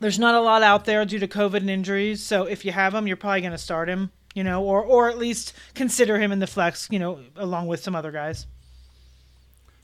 There's 0.00 0.18
not 0.18 0.34
a 0.34 0.40
lot 0.40 0.64
out 0.64 0.84
there 0.84 1.04
due 1.04 1.20
to 1.20 1.28
COVID 1.28 1.58
and 1.58 1.70
injuries, 1.70 2.20
so 2.20 2.42
if 2.42 2.64
you 2.64 2.72
have 2.72 2.92
him, 2.92 3.06
you're 3.06 3.16
probably 3.16 3.40
going 3.40 3.52
to 3.52 3.58
start 3.58 3.88
him 3.88 4.10
you 4.34 4.44
know, 4.44 4.62
or 4.62 4.82
or 4.82 5.08
at 5.08 5.18
least 5.18 5.52
consider 5.74 6.18
him 6.18 6.32
in 6.32 6.38
the 6.38 6.46
flex, 6.46 6.88
you 6.90 6.98
know, 6.98 7.20
along 7.36 7.66
with 7.66 7.80
some 7.80 7.94
other 7.94 8.12
guys. 8.12 8.46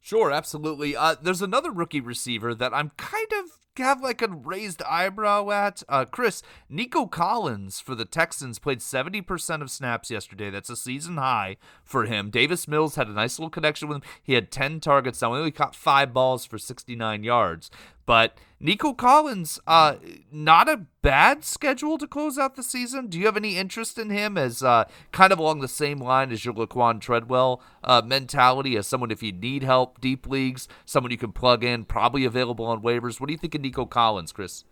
Sure, 0.00 0.32
absolutely. 0.32 0.96
Uh, 0.96 1.16
there's 1.20 1.42
another 1.42 1.70
rookie 1.70 2.00
receiver 2.00 2.54
that 2.54 2.72
I'm 2.72 2.92
kind 2.96 3.30
of 3.38 3.58
have 3.78 4.02
like 4.02 4.22
a 4.22 4.28
raised 4.28 4.82
eyebrow 4.82 5.50
at. 5.50 5.82
Uh, 5.88 6.04
Chris, 6.04 6.42
Nico 6.68 7.06
Collins 7.06 7.80
for 7.80 7.94
the 7.94 8.04
Texans 8.04 8.58
played 8.58 8.78
70% 8.78 9.62
of 9.62 9.70
snaps 9.70 10.10
yesterday. 10.10 10.50
That's 10.50 10.70
a 10.70 10.76
season 10.76 11.16
high 11.16 11.56
for 11.84 12.04
him. 12.04 12.30
Davis 12.30 12.68
Mills 12.68 12.96
had 12.96 13.08
a 13.08 13.12
nice 13.12 13.38
little 13.38 13.50
connection 13.50 13.88
with 13.88 13.98
him. 13.98 14.10
He 14.22 14.34
had 14.34 14.50
10 14.50 14.80
targets. 14.80 15.20
Now, 15.22 15.32
he 15.34 15.38
only 15.38 15.50
caught 15.50 15.74
five 15.74 16.12
balls 16.12 16.44
for 16.46 16.58
69 16.58 17.24
yards. 17.24 17.70
But 18.06 18.38
Nico 18.60 18.92
Collins, 18.92 19.60
uh, 19.68 19.96
not 20.32 20.68
a 20.68 20.86
bad 21.00 21.44
schedule 21.44 21.96
to 21.96 22.08
close 22.08 22.36
out 22.36 22.56
the 22.56 22.62
season. 22.64 23.06
Do 23.06 23.16
you 23.16 23.26
have 23.26 23.36
any 23.36 23.56
interest 23.56 23.98
in 23.98 24.10
him 24.10 24.36
as 24.36 24.64
uh, 24.64 24.84
kind 25.12 25.32
of 25.32 25.38
along 25.38 25.60
the 25.60 25.68
same 25.68 26.00
line 26.00 26.32
as 26.32 26.44
your 26.44 26.54
Laquan 26.54 27.00
Treadwell 27.00 27.62
uh, 27.84 28.02
mentality, 28.04 28.76
as 28.76 28.88
someone 28.88 29.12
if 29.12 29.22
you 29.22 29.30
need 29.30 29.62
help, 29.62 30.00
deep 30.00 30.26
leagues, 30.26 30.66
someone 30.84 31.12
you 31.12 31.18
can 31.18 31.30
plug 31.30 31.62
in, 31.62 31.84
probably 31.84 32.24
available 32.24 32.66
on 32.66 32.82
waivers? 32.82 33.20
What 33.20 33.28
do 33.28 33.32
you 33.32 33.38
think 33.38 33.54
of 33.54 33.60
Nico 33.60 33.86
Collins, 33.86 34.32
Chris? 34.32 34.64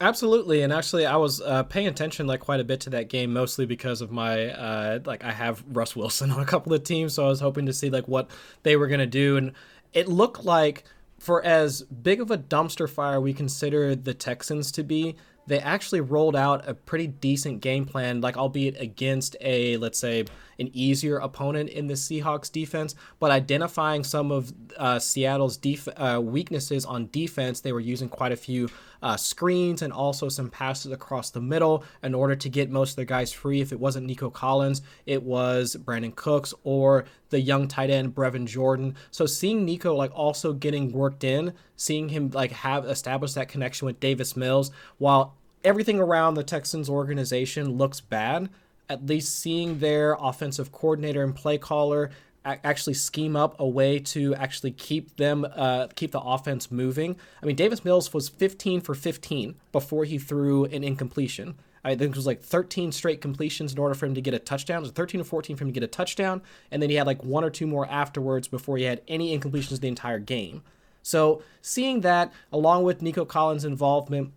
Absolutely, 0.00 0.62
and 0.62 0.72
actually, 0.72 1.04
I 1.06 1.16
was 1.16 1.40
uh, 1.42 1.62
paying 1.64 1.86
attention 1.86 2.26
like 2.26 2.40
quite 2.40 2.60
a 2.60 2.64
bit 2.64 2.80
to 2.80 2.90
that 2.90 3.08
game, 3.08 3.32
mostly 3.32 3.66
because 3.66 4.00
of 4.00 4.10
my 4.10 4.48
uh, 4.50 5.00
like 5.04 5.22
I 5.22 5.30
have 5.30 5.62
Russ 5.68 5.94
Wilson 5.94 6.30
on 6.32 6.40
a 6.40 6.46
couple 6.46 6.72
of 6.72 6.82
teams, 6.82 7.14
so 7.14 7.26
I 7.26 7.28
was 7.28 7.40
hoping 7.40 7.66
to 7.66 7.74
see 7.74 7.90
like 7.90 8.08
what 8.08 8.30
they 8.62 8.76
were 8.76 8.88
gonna 8.88 9.06
do, 9.06 9.36
and 9.36 9.52
it 9.92 10.08
looked 10.08 10.44
like 10.44 10.84
for 11.24 11.42
as 11.42 11.80
big 11.82 12.20
of 12.20 12.30
a 12.30 12.36
dumpster 12.36 12.88
fire 12.88 13.18
we 13.18 13.32
consider 13.32 13.96
the 13.96 14.12
Texans 14.12 14.70
to 14.72 14.82
be, 14.82 15.16
they 15.46 15.58
actually 15.58 16.02
rolled 16.02 16.36
out 16.36 16.68
a 16.68 16.74
pretty 16.74 17.06
decent 17.06 17.62
game 17.62 17.86
plan, 17.86 18.20
like 18.20 18.36
albeit 18.36 18.78
against 18.78 19.34
a 19.40 19.78
let's 19.78 19.98
say 19.98 20.26
an 20.58 20.70
easier 20.72 21.16
opponent 21.18 21.70
in 21.70 21.86
the 21.86 21.94
Seahawks 21.94 22.50
defense, 22.50 22.94
but 23.18 23.30
identifying 23.30 24.04
some 24.04 24.30
of 24.30 24.52
uh, 24.76 24.98
Seattle's 24.98 25.56
def- 25.56 25.88
uh, 25.96 26.20
weaknesses 26.22 26.84
on 26.84 27.08
defense, 27.10 27.60
they 27.60 27.72
were 27.72 27.80
using 27.80 28.08
quite 28.08 28.32
a 28.32 28.36
few 28.36 28.68
uh, 29.02 29.16
screens 29.16 29.82
and 29.82 29.92
also 29.92 30.30
some 30.30 30.48
passes 30.48 30.90
across 30.90 31.30
the 31.30 31.40
middle 31.40 31.84
in 32.02 32.14
order 32.14 32.34
to 32.34 32.48
get 32.48 32.70
most 32.70 32.90
of 32.90 32.96
the 32.96 33.04
guys 33.04 33.32
free. 33.32 33.60
If 33.60 33.70
it 33.70 33.78
wasn't 33.78 34.06
Nico 34.06 34.30
Collins, 34.30 34.80
it 35.04 35.22
was 35.22 35.76
Brandin 35.76 36.16
Cooks 36.16 36.54
or 36.64 37.04
the 37.28 37.40
young 37.40 37.68
tight 37.68 37.90
end 37.90 38.14
Brevin 38.14 38.46
Jordan. 38.46 38.94
So 39.10 39.26
seeing 39.26 39.64
Nico 39.64 39.94
like 39.94 40.10
also 40.14 40.54
getting 40.54 40.90
worked 40.90 41.22
in, 41.22 41.52
seeing 41.76 42.08
him 42.08 42.30
like 42.30 42.52
have 42.52 42.86
established 42.86 43.34
that 43.34 43.48
connection 43.48 43.86
with 43.86 44.00
Davis 44.00 44.36
Mills, 44.36 44.70
while 44.96 45.36
everything 45.62 45.98
around 45.98 46.34
the 46.34 46.42
Texans 46.42 46.88
organization 46.88 47.76
looks 47.76 48.00
bad 48.00 48.48
at 48.88 49.06
least 49.06 49.38
seeing 49.38 49.78
their 49.78 50.16
offensive 50.20 50.72
coordinator 50.72 51.22
and 51.22 51.34
play 51.34 51.58
caller 51.58 52.10
actually 52.44 52.94
scheme 52.94 53.36
up 53.36 53.58
a 53.58 53.66
way 53.66 53.98
to 53.98 54.34
actually 54.34 54.70
keep 54.70 55.16
them 55.16 55.46
uh, 55.54 55.86
keep 55.94 56.12
the 56.12 56.20
offense 56.20 56.70
moving. 56.70 57.16
I 57.42 57.46
mean, 57.46 57.56
Davis 57.56 57.84
Mills 57.84 58.12
was 58.12 58.28
15 58.28 58.82
for 58.82 58.94
15 58.94 59.54
before 59.72 60.04
he 60.04 60.18
threw 60.18 60.64
an 60.66 60.84
incompletion. 60.84 61.54
I 61.86 61.94
think 61.94 62.10
it 62.10 62.16
was 62.16 62.26
like 62.26 62.42
13 62.42 62.92
straight 62.92 63.20
completions 63.20 63.72
in 63.72 63.78
order 63.78 63.94
for 63.94 64.06
him 64.06 64.14
to 64.14 64.20
get 64.20 64.32
a 64.32 64.38
touchdown. 64.38 64.78
It 64.78 64.82
was 64.82 64.90
13 64.92 65.20
or 65.20 65.24
14 65.24 65.56
for 65.56 65.64
him 65.64 65.68
to 65.68 65.72
get 65.72 65.82
a 65.82 65.86
touchdown, 65.88 66.42
and 66.70 66.80
then 66.82 66.90
he 66.90 66.96
had 66.96 67.06
like 67.06 67.22
one 67.22 67.44
or 67.44 67.50
two 67.50 67.66
more 67.66 67.86
afterwards 67.90 68.48
before 68.48 68.78
he 68.78 68.84
had 68.84 69.02
any 69.06 69.38
incompletions 69.38 69.80
the 69.80 69.88
entire 69.88 70.18
game. 70.18 70.62
So 71.02 71.42
seeing 71.60 72.00
that, 72.00 72.32
along 72.50 72.84
with 72.84 73.02
Nico 73.02 73.26
Collins' 73.26 73.66
involvement 73.66 74.32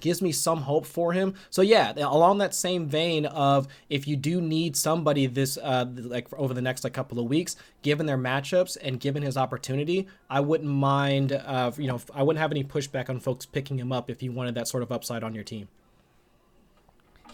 gives 0.00 0.22
me 0.22 0.32
some 0.32 0.62
hope 0.62 0.86
for 0.86 1.12
him. 1.12 1.34
So 1.50 1.62
yeah, 1.62 1.92
along 1.96 2.38
that 2.38 2.54
same 2.54 2.86
vein 2.86 3.26
of 3.26 3.68
if 3.88 4.06
you 4.06 4.16
do 4.16 4.40
need 4.40 4.76
somebody 4.76 5.26
this 5.26 5.56
uh, 5.58 5.86
like 5.96 6.32
over 6.34 6.54
the 6.54 6.62
next 6.62 6.84
like 6.84 6.92
couple 6.92 7.18
of 7.18 7.26
weeks, 7.26 7.56
given 7.82 8.06
their 8.06 8.18
matchups 8.18 8.76
and 8.82 9.00
given 9.00 9.22
his 9.22 9.36
opportunity, 9.36 10.06
I 10.28 10.40
wouldn't 10.40 10.70
mind. 10.70 11.32
Uh, 11.32 11.72
you 11.76 11.88
know, 11.88 12.00
I 12.14 12.22
wouldn't 12.22 12.40
have 12.40 12.50
any 12.50 12.64
pushback 12.64 13.08
on 13.08 13.20
folks 13.20 13.46
picking 13.46 13.78
him 13.78 13.92
up 13.92 14.10
if 14.10 14.22
you 14.22 14.32
wanted 14.32 14.54
that 14.56 14.68
sort 14.68 14.82
of 14.82 14.92
upside 14.92 15.22
on 15.22 15.34
your 15.34 15.44
team. 15.44 15.68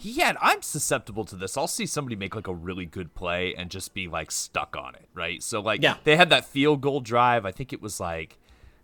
Yeah, 0.01 0.33
I'm 0.41 0.61
susceptible 0.61 1.25
to 1.25 1.35
this. 1.35 1.57
I'll 1.57 1.67
see 1.67 1.85
somebody 1.85 2.15
make 2.15 2.35
like 2.35 2.47
a 2.47 2.53
really 2.53 2.85
good 2.85 3.15
play 3.15 3.55
and 3.55 3.69
just 3.69 3.93
be 3.93 4.07
like 4.07 4.31
stuck 4.31 4.75
on 4.77 4.95
it, 4.95 5.07
right? 5.13 5.41
So 5.41 5.59
like 5.59 5.81
yeah. 5.81 5.95
they 6.03 6.15
had 6.15 6.29
that 6.29 6.45
field 6.45 6.81
goal 6.81 6.99
drive. 6.99 7.45
I 7.45 7.51
think 7.51 7.73
it 7.73 7.81
was 7.81 7.99
like 7.99 8.37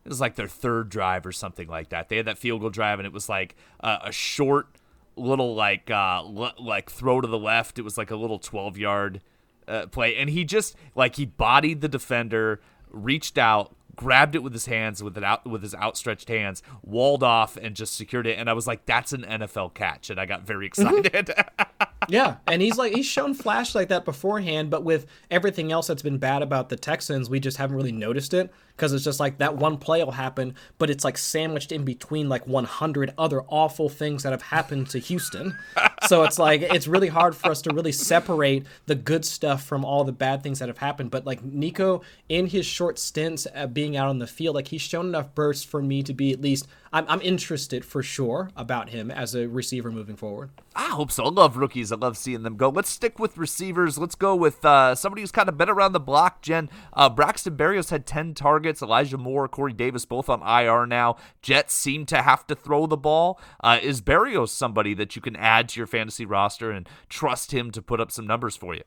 it 0.06 0.10
was 0.10 0.20
like 0.22 0.36
their 0.36 0.48
third 0.48 0.90
drive 0.90 1.26
or 1.26 1.32
something 1.32 1.68
like 1.68 1.90
that. 1.90 2.10
They 2.10 2.18
had 2.18 2.26
that 2.26 2.38
field 2.38 2.62
goal 2.62 2.70
drive, 2.70 3.00
and 3.00 3.06
it 3.06 3.14
was 3.14 3.30
like 3.30 3.56
uh, 3.82 4.00
a 4.04 4.12
short 4.12 4.68
little 5.16 5.56
like 5.56 5.90
uh, 5.92 6.22
l- 6.26 6.54
like 6.60 6.90
throw 6.90 7.22
to 7.22 7.28
the 7.28 7.38
left. 7.40 7.80
It 7.80 7.84
was 7.84 7.98
like 7.98 8.12
a 8.12 8.16
little 8.16 8.40
twelve 8.40 8.78
yard 8.78 9.22
uh, 9.68 9.88
play, 9.88 10.16
and 10.18 10.30
he 10.30 10.44
just 10.44 10.76
like 10.96 11.16
he 11.16 11.26
bodied 11.26 11.82
the 11.82 11.88
defender, 11.88 12.60
reached 12.90 13.38
out, 13.38 13.76
grabbed 13.96 14.36
it 14.36 14.44
with 14.44 14.52
his 14.54 14.66
hands, 14.66 15.02
with 15.02 15.18
it 15.18 15.24
out 15.24 15.46
with 15.48 15.62
his 15.62 15.74
outstretched 15.76 16.28
hands, 16.28 16.62
walled 16.82 17.24
off, 17.24 17.56
and 17.58 17.76
just 17.76 17.96
secured 17.96 18.28
it. 18.28 18.38
And 18.38 18.50
I 18.50 18.54
was 18.54 18.68
like, 18.68 18.86
"That's 18.86 19.14
an 19.14 19.24
NFL 19.24 19.74
catch," 19.74 20.10
and 20.10 20.20
I 20.20 20.26
got 20.26 20.44
very 20.46 20.70
Mm-hmm. 20.70 20.98
excited. 20.98 21.34
yeah, 22.10 22.38
and 22.48 22.62
he's 22.62 22.78
like 22.78 22.94
he's 22.94 23.06
shown 23.06 23.34
flash 23.34 23.74
like 23.76 23.88
that 23.90 24.04
beforehand, 24.04 24.70
but 24.70 24.84
with 24.84 25.06
everything 25.32 25.72
else 25.72 25.88
that's 25.88 26.02
been 26.02 26.18
bad 26.18 26.42
about 26.42 26.68
the 26.70 26.76
Texans, 26.76 27.30
we 27.30 27.40
just 27.40 27.58
haven't 27.58 27.76
really 27.78 27.92
noticed 27.94 28.34
it 28.34 28.52
because 28.76 28.94
it's 28.94 29.04
just 29.04 29.20
like 29.20 29.38
that 29.38 29.56
one 29.56 29.78
play 29.78 30.04
will 30.04 30.12
happen, 30.12 30.56
but 30.78 30.90
it's 30.90 31.04
like 31.04 31.18
sandwiched 31.18 31.72
in 31.72 31.84
between 31.84 32.30
like 32.30 32.48
100 32.48 33.14
other 33.18 33.42
awful 33.48 33.90
things 33.90 34.24
that 34.24 34.32
have 34.32 34.42
happened 34.42 34.90
to 34.90 35.00
Houston. 35.00 35.58
so 36.08 36.24
it's 36.24 36.40
like 36.40 36.62
it's 36.62 36.88
really 36.88 37.08
hard 37.08 37.36
for 37.36 37.52
us 37.52 37.62
to 37.64 37.74
really 37.74 37.92
separate 37.92 38.66
the 38.86 38.96
good 38.96 39.26
stuff 39.26 39.64
from 39.64 39.86
all 39.86 40.04
the 40.04 40.12
bad 40.12 40.44
things 40.44 40.60
that 40.60 40.70
have 40.70 40.80
happened. 40.80 41.12
But 41.12 41.26
like 41.26 41.44
Nico, 41.44 42.02
in 42.30 42.48
his 42.48 42.66
short 42.66 43.00
stints 43.00 43.48
at 43.54 43.74
being 43.74 43.96
out 43.96 44.10
on 44.10 44.20
the 44.20 44.28
field, 44.28 44.56
like 44.56 44.70
he's 44.70 44.82
shown 44.82 45.08
enough 45.08 45.34
bursts 45.36 45.64
for 45.64 45.82
me 45.82 46.04
to 46.04 46.14
be 46.14 46.32
at 46.32 46.42
least 46.42 46.68
I'm, 46.94 47.06
I'm 47.10 47.22
interested 47.22 47.84
for 47.84 48.04
sure 48.04 48.52
about 48.56 48.90
him 48.90 49.10
as 49.10 49.34
a 49.34 49.48
receiver 49.48 49.92
moving 49.92 50.16
forward. 50.16 50.52
I 50.76 50.90
hope 50.90 51.12
so. 51.12 51.26
I 51.26 51.30
love 51.30 51.58
rookies. 51.58 51.92
I 51.92 51.96
love 51.96 52.18
seeing 52.18 52.44
them 52.44 52.56
go. 52.56 52.70
Let's 52.70 52.90
stick 52.90 53.18
with 53.18 53.38
receivers. 53.38 53.98
Let's 53.98 54.16
go 54.16 54.36
with 54.36 54.64
uh, 54.64 54.94
somebody 54.94 55.24
who's 55.24 55.32
kind 55.32 55.50
of 55.50 55.58
been 55.58 55.70
around 55.70 55.94
the 55.94 56.00
block. 56.00 56.44
Jen 56.44 56.70
uh, 56.94 57.10
Braxton 57.10 57.58
Berrios 57.58 57.90
had 57.90 58.06
ten 58.06 58.36
targets. 58.36 58.63
Elijah 58.82 59.18
Moore, 59.18 59.48
Corey 59.48 59.74
Davis, 59.74 60.06
both 60.06 60.30
on 60.30 60.42
IR 60.42 60.86
now. 60.86 61.18
Jets 61.42 61.74
seem 61.74 62.06
to 62.08 62.22
have 62.22 62.48
to 62.48 62.56
throw 62.56 62.86
the 62.86 62.98
ball. 62.98 63.40
Uh, 63.64 63.80
is 63.82 64.02
Berrios 64.02 64.50
somebody 64.50 64.94
that 64.94 65.16
you 65.16 65.22
can 65.22 65.36
add 65.36 65.70
to 65.70 65.80
your 65.80 65.88
fantasy 65.88 66.26
roster 66.26 66.72
and 66.72 66.88
trust 67.10 67.54
him 67.54 67.72
to 67.72 67.82
put 67.82 68.00
up 68.00 68.12
some 68.12 68.28
numbers 68.28 68.56
for 68.56 68.74
you? 68.76 68.84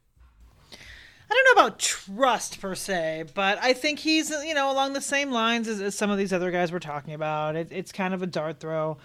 I 1.28 1.34
don't 1.34 1.56
know 1.56 1.62
about 1.64 1.78
trust 1.80 2.60
per 2.60 2.74
se, 2.74 3.24
but 3.34 3.58
I 3.60 3.72
think 3.72 3.98
he's 3.98 4.30
you 4.30 4.54
know 4.54 4.70
along 4.70 4.92
the 4.92 5.00
same 5.00 5.32
lines 5.32 5.66
as, 5.66 5.80
as 5.80 5.96
some 5.96 6.10
of 6.10 6.18
these 6.18 6.32
other 6.32 6.50
guys 6.52 6.70
we're 6.70 6.78
talking 6.78 7.14
about. 7.14 7.56
It, 7.56 7.68
it's 7.72 7.90
kind 7.90 8.14
of 8.14 8.22
a 8.22 8.26
dart 8.26 8.60
throw. 8.60 8.98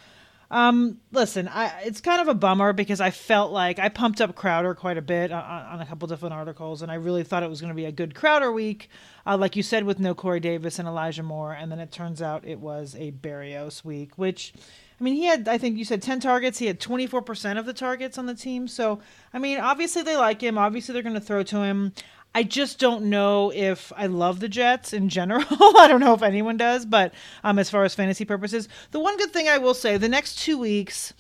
Um, 0.52 0.98
listen, 1.14 1.48
I, 1.48 1.84
it's 1.86 2.02
kind 2.02 2.22
of 2.22 2.28
a 2.28 2.34
bummer 2.34 2.74
because 2.74 3.00
I 3.00 3.10
felt 3.10 3.54
like 3.54 3.80
I 3.80 3.88
pumped 3.88 4.20
up 4.20 4.36
Crowder 4.36 4.76
quite 4.76 4.98
a 4.98 5.02
bit 5.02 5.32
on, 5.32 5.42
on 5.42 5.80
a 5.80 5.86
couple 5.86 6.10
different 6.10 6.34
articles, 6.34 6.82
and 6.82 6.92
I 6.92 6.96
really 6.96 7.24
thought 7.24 7.42
it 7.42 7.50
was 7.50 7.62
going 7.62 7.70
to 7.70 7.76
be 7.76 7.86
a 7.86 7.92
good 7.92 8.14
Crowder 8.14 8.52
week, 8.52 8.90
uh, 9.26 9.38
like 9.38 9.56
you 9.56 9.64
said, 9.64 9.86
with 9.86 9.98
no 9.98 10.14
Corey 10.14 10.42
Davis 10.42 10.78
and 10.78 10.90
Elijah 10.90 11.24
Moore, 11.24 11.54
and 11.54 11.72
then 11.72 11.80
it 11.80 11.90
turns 11.90 12.22
out 12.22 12.46
it 12.46 12.60
was 12.60 12.96
a 13.00 13.12
Berrios 13.12 13.84
week, 13.86 14.18
which. 14.18 14.54
I 15.00 15.04
mean, 15.04 15.16
he 15.16 15.26
had, 15.26 15.48
I 15.48 15.58
think 15.58 15.80
you 15.80 15.84
said 15.84 16.04
10 16.04 16.20
targets. 16.20 16.60
He 16.60 16.68
had 16.68 16.80
24% 16.80 17.58
of 17.58 17.66
the 17.66 17.74
targets 17.74 18.20
on 18.20 18.28
the 18.28 18.36
team. 18.36 18.68
So, 18.68 19.00
I 19.34 19.40
mean, 19.40 19.60
obviously 19.60 20.04
they 20.04 20.16
like 20.16 20.42
him. 20.42 20.60
Obviously 20.60 20.94
they're 20.94 21.02
going 21.02 21.16
to 21.16 21.20
throw 21.20 21.42
to 21.42 21.64
him. 21.64 21.94
I 22.34 22.44
just 22.44 22.80
don't 22.80 23.06
know 23.06 23.52
if 23.54 23.92
I 23.96 24.08
love 24.08 24.40
the 24.40 24.48
Jets 24.48 24.94
in 24.94 25.10
general. 25.10 25.46
I 25.52 25.88
don't 25.90 26.00
know 26.00 26.14
if 26.14 26.22
anyone 26.22 26.58
does, 26.58 26.86
but 26.86 27.14
um, 27.44 27.60
as 27.60 27.70
far 27.70 27.84
as 27.84 27.94
fantasy 27.94 28.24
purposes, 28.24 28.70
the 28.92 29.00
one 29.00 29.18
good 29.18 29.34
thing 29.34 29.50
I 29.50 29.58
will 29.58 29.74
say, 29.74 29.98
the 29.98 30.08
next 30.08 30.40
two 30.40 30.58
weeks, 30.58 31.14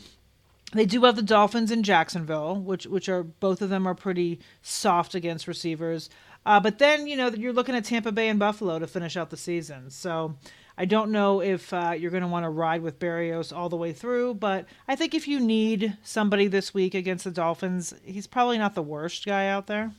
they 0.71 0.86
do 0.86 1.04
have 1.04 1.17
the 1.17 1.21
Dolphins 1.21 1.69
in 1.69 1.84
Jacksonville, 1.84 2.56
which 2.56 2.86
which 2.86 3.10
are 3.10 3.24
both 3.24 3.62
of 3.62 3.69
them 3.69 3.86
are 3.86 3.95
pretty 3.95 4.39
soft 4.62 5.13
against 5.13 5.47
receivers. 5.47 6.10
Uh, 6.45 6.60
but 6.60 6.80
then 6.80 7.08
you 7.08 7.17
know 7.17 7.28
you're 7.30 7.54
looking 7.54 7.76
at 7.76 7.86
Tampa 7.86 8.12
Bay 8.13 8.30
and 8.30 8.39
Buffalo 8.39 8.80
to 8.80 8.88
finish 8.88 9.17
out 9.17 9.30
the 9.30 9.38
season. 9.38 9.89
So 9.89 10.36
I 10.78 10.86
don't 10.86 11.12
know 11.12 11.41
if 11.41 11.74
uh, 11.74 11.93
you're 11.97 12.10
going 12.10 12.24
to 12.24 12.30
want 12.30 12.45
to 12.45 12.50
ride 12.50 12.82
with 12.82 13.00
Berrios 13.00 13.56
all 13.56 13.67
the 13.67 13.76
way 13.76 13.91
through, 13.91 14.36
but 14.36 14.65
I 14.88 14.95
think 14.95 15.13
if 15.13 15.28
you 15.28 15.41
need 15.41 15.97
somebody 16.04 16.47
this 16.47 16.74
week 16.74 16.95
against 16.95 17.26
the 17.26 17.32
Dolphins, 17.32 17.93
he's 18.06 18.28
probably 18.28 18.58
not 18.58 18.74
the 18.74 18.82
worst 18.82 19.26
guy 19.26 19.47
out 19.47 19.67
there. 19.67 19.91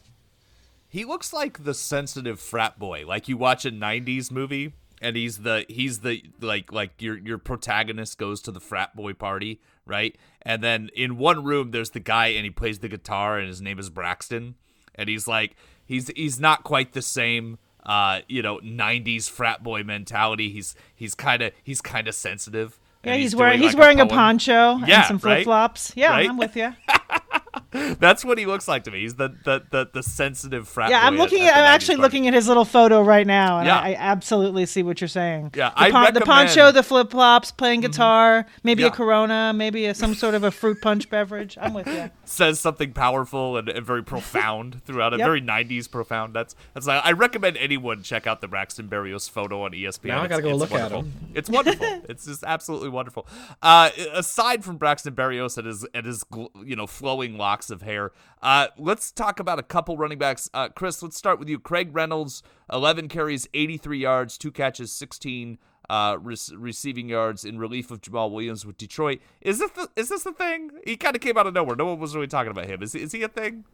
He 0.93 1.07
looks 1.07 1.33
like 1.33 1.65
the 1.65 1.73
sensitive 1.73 2.39
frat 2.39 2.79
boy. 2.79 3.05
Like 3.07 3.27
you 3.27 3.39
watch 3.39 3.65
a 3.65 3.71
'90s 3.71 4.31
movie, 4.31 4.75
and 5.01 5.17
he's 5.17 5.39
the 5.39 5.65
he's 5.67 6.01
the 6.01 6.23
like 6.39 6.71
like 6.71 7.01
your 7.01 7.17
your 7.17 7.39
protagonist 7.39 8.19
goes 8.19 8.43
to 8.43 8.53
the 8.53 8.61
frat 8.61 8.95
boy 8.95 9.15
party, 9.15 9.63
right? 9.87 10.15
And 10.43 10.63
then 10.63 10.91
in 10.95 11.17
one 11.17 11.45
room 11.45 11.71
there's 11.71 11.93
the 11.93 12.01
guy, 12.01 12.27
and 12.27 12.45
he 12.45 12.51
plays 12.51 12.81
the 12.81 12.89
guitar, 12.89 13.39
and 13.39 13.49
his 13.49 13.63
name 13.63 13.79
is 13.79 13.89
Braxton, 13.89 14.57
and 14.95 15.09
he's 15.09 15.27
like 15.27 15.57
he's 15.87 16.09
he's 16.15 16.39
not 16.39 16.63
quite 16.63 16.93
the 16.93 17.01
same 17.01 17.59
uh 17.85 18.21
you 18.29 18.43
know 18.43 18.59
90s 18.59 19.31
frat 19.31 19.63
boy 19.63 19.83
mentality 19.83 20.51
he's 20.51 20.77
he's 20.95 21.15
kind 21.15 21.41
of 21.43 21.53
he's 21.65 21.81
kind 21.81 22.07
of 22.07 22.15
sensitive 22.15 22.79
Yeah, 23.03 23.15
and 23.15 23.23
he's, 23.23 23.35
wearing 23.35 23.61
he's 23.61 23.73
like, 23.73 23.81
wearing 23.81 24.01
a, 24.01 24.07
poem. 24.07 24.17
poncho 24.17 24.77
Yeah, 24.87 24.99
and 24.99 25.07
some 25.07 25.19
flip 25.19 25.45
flops. 25.45 25.93
Yeah, 25.97 26.11
Right? 26.11 26.29
I'm 26.29 26.37
with 26.37 26.55
you. 26.55 26.75
that's 27.99 28.25
what 28.25 28.39
he 28.39 28.47
looks 28.47 28.69
like 28.69 28.85
to 28.85 28.91
me 28.91 29.01
he's 29.01 29.15
the 29.15 29.29
the 29.45 29.63
the, 29.71 29.89
the 29.93 30.03
sensitive 30.03 30.69
frat 30.69 30.91
Yeah, 30.91 31.01
boy 31.01 31.07
I'm 31.07 31.17
looking 31.17 31.43
at, 31.43 31.49
at. 31.53 31.57
at 31.57 31.59
I'm 31.61 31.75
actually 31.75 31.97
party. 31.97 32.03
looking 32.03 32.29
at 32.29 32.35
his 32.35 32.49
little 32.49 32.65
photo 32.65 33.03
right 33.03 33.27
now, 33.27 33.59
and 33.59 33.67
Yeah. 33.67 33.79
I, 33.79 33.91
I 33.91 33.95
absolutely 33.99 34.67
see 34.67 34.83
what 34.83 35.01
you're 35.01 35.09
saying. 35.09 35.53
Yeah, 35.55 35.71
the, 35.71 35.81
I 35.81 35.89
the 35.89 35.95
recommend- 36.21 36.25
poncho, 36.27 36.71
the 36.73 36.83
flip 36.83 37.11
flops, 37.11 37.51
playing 37.53 37.81
guitar, 37.81 38.47
maybe 38.63 38.83
Yeah. 38.83 38.89
a 38.89 38.91
Corona, 38.91 39.53
maybe 39.55 39.87
a, 39.87 39.95
some 39.95 40.15
sort 40.15 40.35
of 40.35 40.45
a 40.45 40.51
fruit 40.51 40.81
punch 40.83 41.09
beverage. 41.11 41.57
I'm 41.61 41.75
with 41.75 41.87
you. 41.87 42.11
says 42.25 42.61
something 42.61 42.93
powerful 42.93 43.57
and, 43.57 43.69
and 43.69 43.85
very 43.87 44.03
profound 44.03 44.83
throughout 44.87 45.13
it. 45.13 45.19
Yep. 45.19 45.27
Very 45.27 45.43
'90s 45.43 45.91
profound. 45.91 46.35
That's 46.35 46.55
that's. 46.75 46.87
Like, 46.87 47.05
I 47.05 47.13
recommend 47.13 47.57
anyone 47.57 48.03
check 48.03 48.27
out 48.27 48.41
the 48.41 48.49
Braxton 48.49 48.89
Berrios 48.89 49.29
photo 49.31 49.65
on 49.65 49.73
ESPN. 49.73 50.07
Now 50.09 50.23
I 50.23 50.29
gotta 50.29 50.43
go 50.43 50.51
it's 50.51 50.59
look 50.59 50.73
at 50.73 50.93
wonderful. 50.93 51.03
him. 51.03 51.13
It's 51.35 51.51
wonderful. 51.51 52.03
it's 52.09 52.27
just 52.27 52.45
absolutely 52.45 52.89
wonderful. 52.91 53.27
Uh, 53.63 53.91
aside 54.13 54.65
from 54.65 54.77
Braxton 54.77 55.15
Berrios 55.15 55.57
and 55.59 55.67
his 55.67 55.85
and 55.95 56.07
his 56.07 56.25
you 56.65 56.77
know 56.77 56.87
flowing 56.87 57.37
locks 57.39 57.62
of 57.71 57.83
hair, 57.83 58.13
uh, 58.43 58.69
let's 58.77 59.11
talk 59.11 59.41
about 59.41 59.59
a 59.59 59.63
couple 59.63 59.97
running 59.97 60.19
backs. 60.19 60.51
Uh, 60.53 60.69
Chris, 60.69 61.03
let's 61.03 61.17
start 61.17 61.39
with 61.39 61.49
you. 61.49 61.59
Craig 61.59 61.91
Reynolds, 61.93 62.43
11 62.73 63.09
carries, 63.09 63.49
83 63.55 63.99
yards, 63.99 64.39
two 64.39 64.51
catches, 64.51 64.93
16 64.93 65.59
uh, 65.91 66.17
re- 66.21 66.37
receiving 66.55 67.09
yards 67.09 67.45
in 67.45 67.59
relief 67.59 67.91
of 67.91 68.01
Jamaal 68.01 68.31
Williams 68.31 68.65
with 68.65 68.77
Detroit. 68.77 69.21
Is 69.41 69.59
this 69.59 69.71
the, 69.73 69.91
is 69.97 70.09
this 70.09 70.23
the 70.23 70.33
thing? 70.33 70.71
He 70.87 70.97
kind 70.97 71.15
of 71.15 71.23
came 71.23 71.37
out 71.37 71.47
of 71.47 71.55
nowhere. 71.55 71.77
No 71.77 71.87
one 71.87 71.99
was 71.99 72.15
really 72.15 72.29
talking 72.29 72.51
about 72.51 72.67
him. 72.67 72.83
Is 72.83 72.95
is 72.95 73.13
he 73.13 73.23
a 73.23 73.29
thing? 73.29 73.65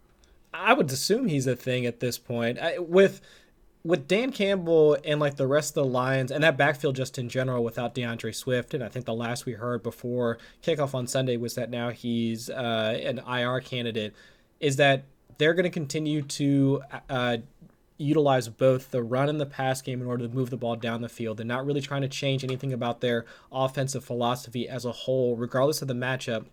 I 0.53 0.72
would 0.72 0.90
assume 0.90 1.29
he's 1.29 1.46
a 1.46 1.55
thing 1.55 1.87
at 1.87 2.01
this 2.01 2.18
point. 2.18 2.59
I, 2.59 2.79
with 2.79 3.20
with 3.84 4.08
Dan 4.08 4.32
Campbell 4.32 4.96
and 5.04 5.20
like 5.20 5.36
the 5.36 5.46
rest 5.46 5.70
of 5.70 5.84
the 5.84 5.84
Lions 5.84 6.30
and 6.30 6.42
that 6.44 6.56
backfield 6.56 6.96
just 6.96 7.18
in 7.18 7.28
general 7.28 7.62
without 7.62 7.94
D'Andre 7.94 8.32
Swift, 8.32 8.74
and 8.74 8.82
I 8.82 8.88
think 8.88 9.06
the 9.06 9.14
last 9.14 9.46
we 9.46 9.52
heard 9.52 9.82
before 9.82 10.38
kickoff 10.62 10.94
on 10.94 11.06
Sunday 11.06 11.36
was 11.36 11.54
that 11.54 11.70
now 11.70 11.90
he's 11.90 12.50
uh, 12.50 13.00
an 13.02 13.18
IR 13.18 13.60
candidate. 13.60 14.14
Is 14.60 14.76
that 14.76 15.04
they're 15.38 15.54
going 15.54 15.64
to 15.64 15.70
continue 15.70 16.22
to 16.22 16.82
uh, 17.08 17.36
utilize 17.96 18.48
both 18.48 18.90
the 18.90 19.02
run 19.02 19.28
and 19.28 19.40
the 19.40 19.46
pass 19.46 19.82
game 19.82 20.00
in 20.00 20.06
order 20.06 20.26
to 20.26 20.34
move 20.34 20.50
the 20.50 20.56
ball 20.56 20.76
down 20.76 21.00
the 21.00 21.08
field. 21.08 21.36
They're 21.36 21.46
not 21.46 21.66
really 21.66 21.80
trying 21.80 22.02
to 22.02 22.08
change 22.08 22.44
anything 22.44 22.72
about 22.72 23.00
their 23.00 23.24
offensive 23.52 24.04
philosophy 24.04 24.68
as 24.68 24.84
a 24.84 24.92
whole, 24.92 25.36
regardless 25.36 25.82
of 25.82 25.88
the 25.88 25.94
matchup. 25.94 26.46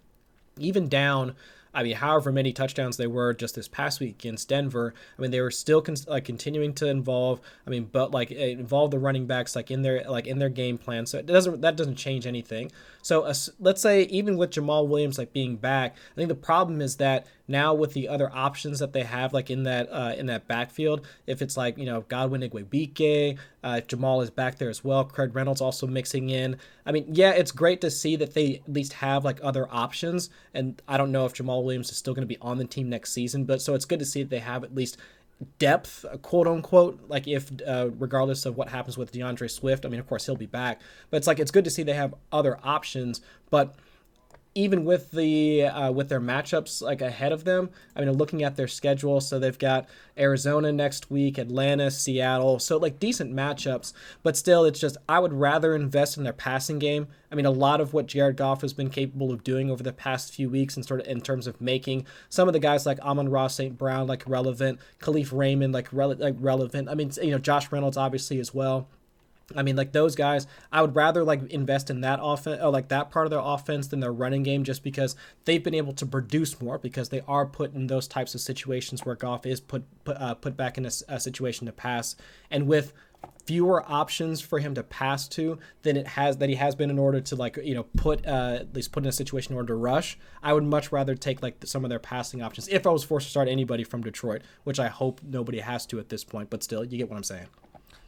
Even 0.58 0.88
down 0.88 1.36
I 1.76 1.84
mean, 1.84 1.96
however 1.96 2.32
many 2.32 2.54
touchdowns 2.54 2.98
they 2.98 3.08
were 3.08 3.34
just 3.34 3.56
this 3.56 3.68
past 3.68 4.00
week 4.00 4.16
against 4.20 4.50
Denver, 4.50 4.94
I 5.18 5.22
mean, 5.22 5.32
they 5.32 5.42
were 5.42 5.52
still 5.52 5.82
con- 5.82 5.96
like 6.08 6.26
continuing 6.26 6.74
to 6.76 6.88
involve. 6.88 7.42
I 7.68 7.70
mean, 7.70 7.90
but 7.92 8.12
like 8.12 8.32
involve 8.32 8.92
the 8.92 9.00
running 9.00 9.28
backs 9.28 9.56
like 9.56 9.70
in 9.70 9.82
their 9.82 10.04
like 10.10 10.26
in 10.26 10.40
their 10.40 10.50
game 10.50 10.78
plan. 10.78 11.06
So 11.06 11.20
it 11.20 11.26
doesn't 11.26 11.62
that 11.62 11.76
doesn't 11.76 11.96
change 11.96 12.26
anything. 12.26 12.72
So 13.02 13.24
uh, 13.24 13.34
let's 13.60 13.82
say 13.82 14.04
even 14.04 14.38
with 14.38 14.52
Jamaal 14.52 14.88
Williams 14.88 15.18
like 15.18 15.34
being 15.34 15.58
back, 15.58 15.96
I 15.96 16.16
think 16.16 16.30
the 16.30 16.36
problem 16.36 16.82
is 16.82 16.96
that 16.98 17.28
now 17.48 17.74
with 17.74 17.94
the 17.94 18.08
other 18.08 18.32
options 18.34 18.80
that 18.80 18.94
they 18.94 19.04
have 19.04 19.34
like 19.34 19.50
in 19.50 19.64
that 19.64 19.88
uh, 19.92 20.14
in 20.18 20.26
that 20.28 20.48
backfield, 20.48 21.06
if 21.28 21.42
it's 21.42 21.56
like 21.56 21.78
you 21.78 21.86
know 21.86 22.02
Godwin 22.08 22.42
Igwebuike, 22.42 23.38
uh, 23.64 23.82
Jamaal 23.88 24.24
is 24.24 24.30
back 24.30 24.58
there 24.58 24.70
as 24.70 24.84
well. 24.84 25.04
Craig 25.04 25.36
Reynolds 25.36 25.62
also 25.62 25.88
mixing 25.88 26.30
in. 26.30 26.58
I 26.86 26.92
mean, 26.92 27.06
yeah, 27.10 27.32
it's 27.32 27.52
great 27.52 27.82
to 27.82 27.92
see 27.92 28.16
that 28.16 28.34
they 28.34 28.62
at 28.66 28.72
least 28.72 28.94
have 28.94 29.24
like 29.24 29.40
other 29.44 29.68
options. 29.72 30.30
And 30.54 30.82
I 30.88 30.98
don't 30.98 31.12
know 31.12 31.26
if 31.26 31.34
Jamaal 31.34 31.64
Williams 31.64 31.90
is 31.90 31.98
still 31.98 32.14
going 32.14 32.28
to 32.28 32.34
be 32.34 32.38
on 32.42 32.58
the 32.58 32.66
team 32.66 32.90
next 32.90 33.12
season, 33.12 33.46
but 33.46 33.62
so 33.62 33.74
it's 33.74 33.86
good 33.86 34.00
to 34.00 34.06
see 34.06 34.24
that 34.24 34.30
they 34.30 34.40
have 34.40 34.64
at 34.64 34.74
least 34.74 34.98
depth, 35.60 36.06
quote 36.22 36.48
unquote. 36.48 37.00
Like 37.08 37.28
if 37.28 37.52
uh, 37.66 37.90
regardless 37.98 38.46
of 38.46 38.58
what 38.58 38.70
happens 38.70 38.98
with 38.98 39.12
D'Andre 39.12 39.48
Swift, 39.48 39.86
I 39.86 39.90
mean, 39.90 40.00
of 40.00 40.08
course 40.08 40.26
he'll 40.26 40.36
be 40.36 40.46
back, 40.46 40.82
but 41.10 41.18
it's 41.18 41.28
like 41.28 41.40
it's 41.40 41.52
good 41.52 41.66
to 41.66 41.72
see 41.72 41.84
they 41.84 41.94
have 41.94 42.16
other 42.32 42.58
options, 42.64 43.22
but 43.50 43.76
even 44.58 44.86
with 44.86 45.12
the 45.12 45.64
uh, 45.64 45.92
with 45.92 46.08
their 46.08 46.22
matchups 46.22 46.82
like 46.82 47.02
ahead 47.02 47.34
of 47.34 47.44
them, 47.44 47.70
I 47.94 48.00
mean, 48.00 48.12
looking 48.14 48.42
at 48.42 48.56
their 48.56 48.70
schedule, 48.70 49.20
so 49.20 49.38
they've 49.38 49.60
got 49.60 49.88
Arizona 50.18 50.72
next 50.72 51.12
week, 51.12 51.38
Atlanta, 51.38 51.92
Seattle, 51.92 52.60
so 52.60 52.78
like 52.78 52.98
decent 52.98 53.34
matchups. 53.34 53.92
But 54.24 54.38
still, 54.38 54.64
it's 54.64 54.80
just 54.80 54.96
I 55.10 55.20
would 55.20 55.34
rather 55.34 55.76
invest 55.76 56.18
in 56.18 56.24
their 56.24 56.32
passing 56.32 56.80
game. 56.80 57.08
I 57.30 57.36
mean, 57.36 57.46
a 57.46 57.52
lot 57.52 57.82
of 57.82 57.94
what 57.94 58.08
Jared 58.08 58.38
Goff 58.38 58.62
has 58.62 58.72
been 58.72 58.90
capable 58.90 59.34
of 59.34 59.44
doing 59.44 59.70
over 59.70 59.84
the 59.84 59.92
past 59.92 60.34
few 60.34 60.50
weeks, 60.50 60.78
and 60.78 60.86
sort 60.86 61.02
of 61.02 61.08
in 61.08 61.20
terms 61.20 61.48
of 61.48 61.60
making 61.60 62.06
some 62.30 62.48
of 62.48 62.54
the 62.54 62.60
guys 62.60 62.86
like 62.86 63.00
Amon-Ra 63.02 63.48
St. 63.48 63.78
Brown 63.78 64.08
like 64.08 64.24
relevant, 64.26 64.80
Kalif 65.02 65.38
Raymond 65.38 65.74
like 65.74 65.90
rele- 65.90 66.20
like 66.20 66.36
relevant. 66.40 66.88
I 66.88 66.96
mean, 66.96 67.12
you 67.22 67.32
know, 67.32 67.40
Josh 67.40 67.74
Reynolds 67.74 67.98
obviously 67.98 68.40
as 68.40 68.54
well. 68.54 68.88
I 69.56 69.62
mean, 69.62 69.76
like 69.76 69.92
those 69.92 70.16
guys, 70.16 70.48
I 70.72 70.82
would 70.82 70.96
rather 70.96 71.24
like 71.24 71.44
invest 71.52 71.90
in 71.90 72.02
that 72.02 72.20
offense, 72.22 72.62
or 72.62 72.72
like 72.72 72.88
that 72.88 73.12
part 73.12 73.28
of 73.28 73.32
their 73.32 73.42
offense 73.42 73.88
than 73.88 74.00
their 74.00 74.14
running 74.14 74.44
game, 74.44 74.64
just 74.64 74.84
because 74.84 75.16
they've 75.46 75.64
been 75.64 75.76
able 75.76 75.94
to 75.94 76.06
produce 76.06 76.60
more 76.62 76.78
because 76.78 77.10
they 77.10 77.22
are 77.28 77.46
put 77.46 77.74
in 77.74 77.88
those 77.88 78.08
types 78.08 78.34
of 78.34 78.42
situations 78.42 79.06
where 79.06 79.16
Goff 79.16 79.46
is 79.46 79.60
put 79.60 79.84
put 80.04 80.18
uh, 80.18 80.34
put 80.36 80.58
back 80.58 80.78
in 80.78 80.86
a, 80.86 80.92
a 81.08 81.20
situation 81.20 81.68
to 81.68 81.74
pass, 81.74 82.16
and 82.50 82.68
with 82.68 82.94
fewer 83.46 83.84
options 83.92 84.42
for 84.42 84.60
him 84.60 84.74
to 84.74 84.84
pass 84.84 85.28
to 85.28 85.60
than 85.84 85.96
it 85.98 86.08
has 86.08 86.38
that 86.38 86.50
he 86.50 86.56
has 86.56 86.76
been 86.76 86.90
in 86.90 86.98
order 86.98 87.22
to 87.22 87.36
like 87.36 87.58
you 87.64 87.76
know 87.76 87.84
put 87.98 88.26
uh, 88.26 88.58
at 88.62 88.74
least 88.74 88.92
put 88.92 89.04
in 89.04 89.10
a 89.10 89.12
situation 89.12 89.54
in 89.54 89.58
order 89.58 89.68
to 89.68 89.76
rush. 89.76 90.18
I 90.42 90.54
would 90.54 90.64
much 90.64 90.92
rather 90.92 91.16
take 91.16 91.44
like 91.44 91.58
some 91.66 91.84
of 91.86 91.90
their 91.90 92.00
passing 92.00 92.42
options 92.42 92.68
if 92.68 92.88
I 92.88 92.90
was 92.90 93.04
forced 93.04 93.28
to 93.28 93.32
start 93.32 93.48
anybody 93.48 93.84
from 93.84 94.02
Detroit, 94.02 94.42
which 94.64 94.80
I 94.80 94.88
hope 94.88 95.22
nobody 95.24 95.60
has 95.60 95.86
to 95.88 96.00
at 96.00 96.10
this 96.10 96.24
point. 96.24 96.50
But 96.50 96.64
still, 96.64 96.84
you 96.84 96.98
get 96.98 97.10
what 97.10 97.18
I'm 97.18 97.24
saying. 97.24 97.48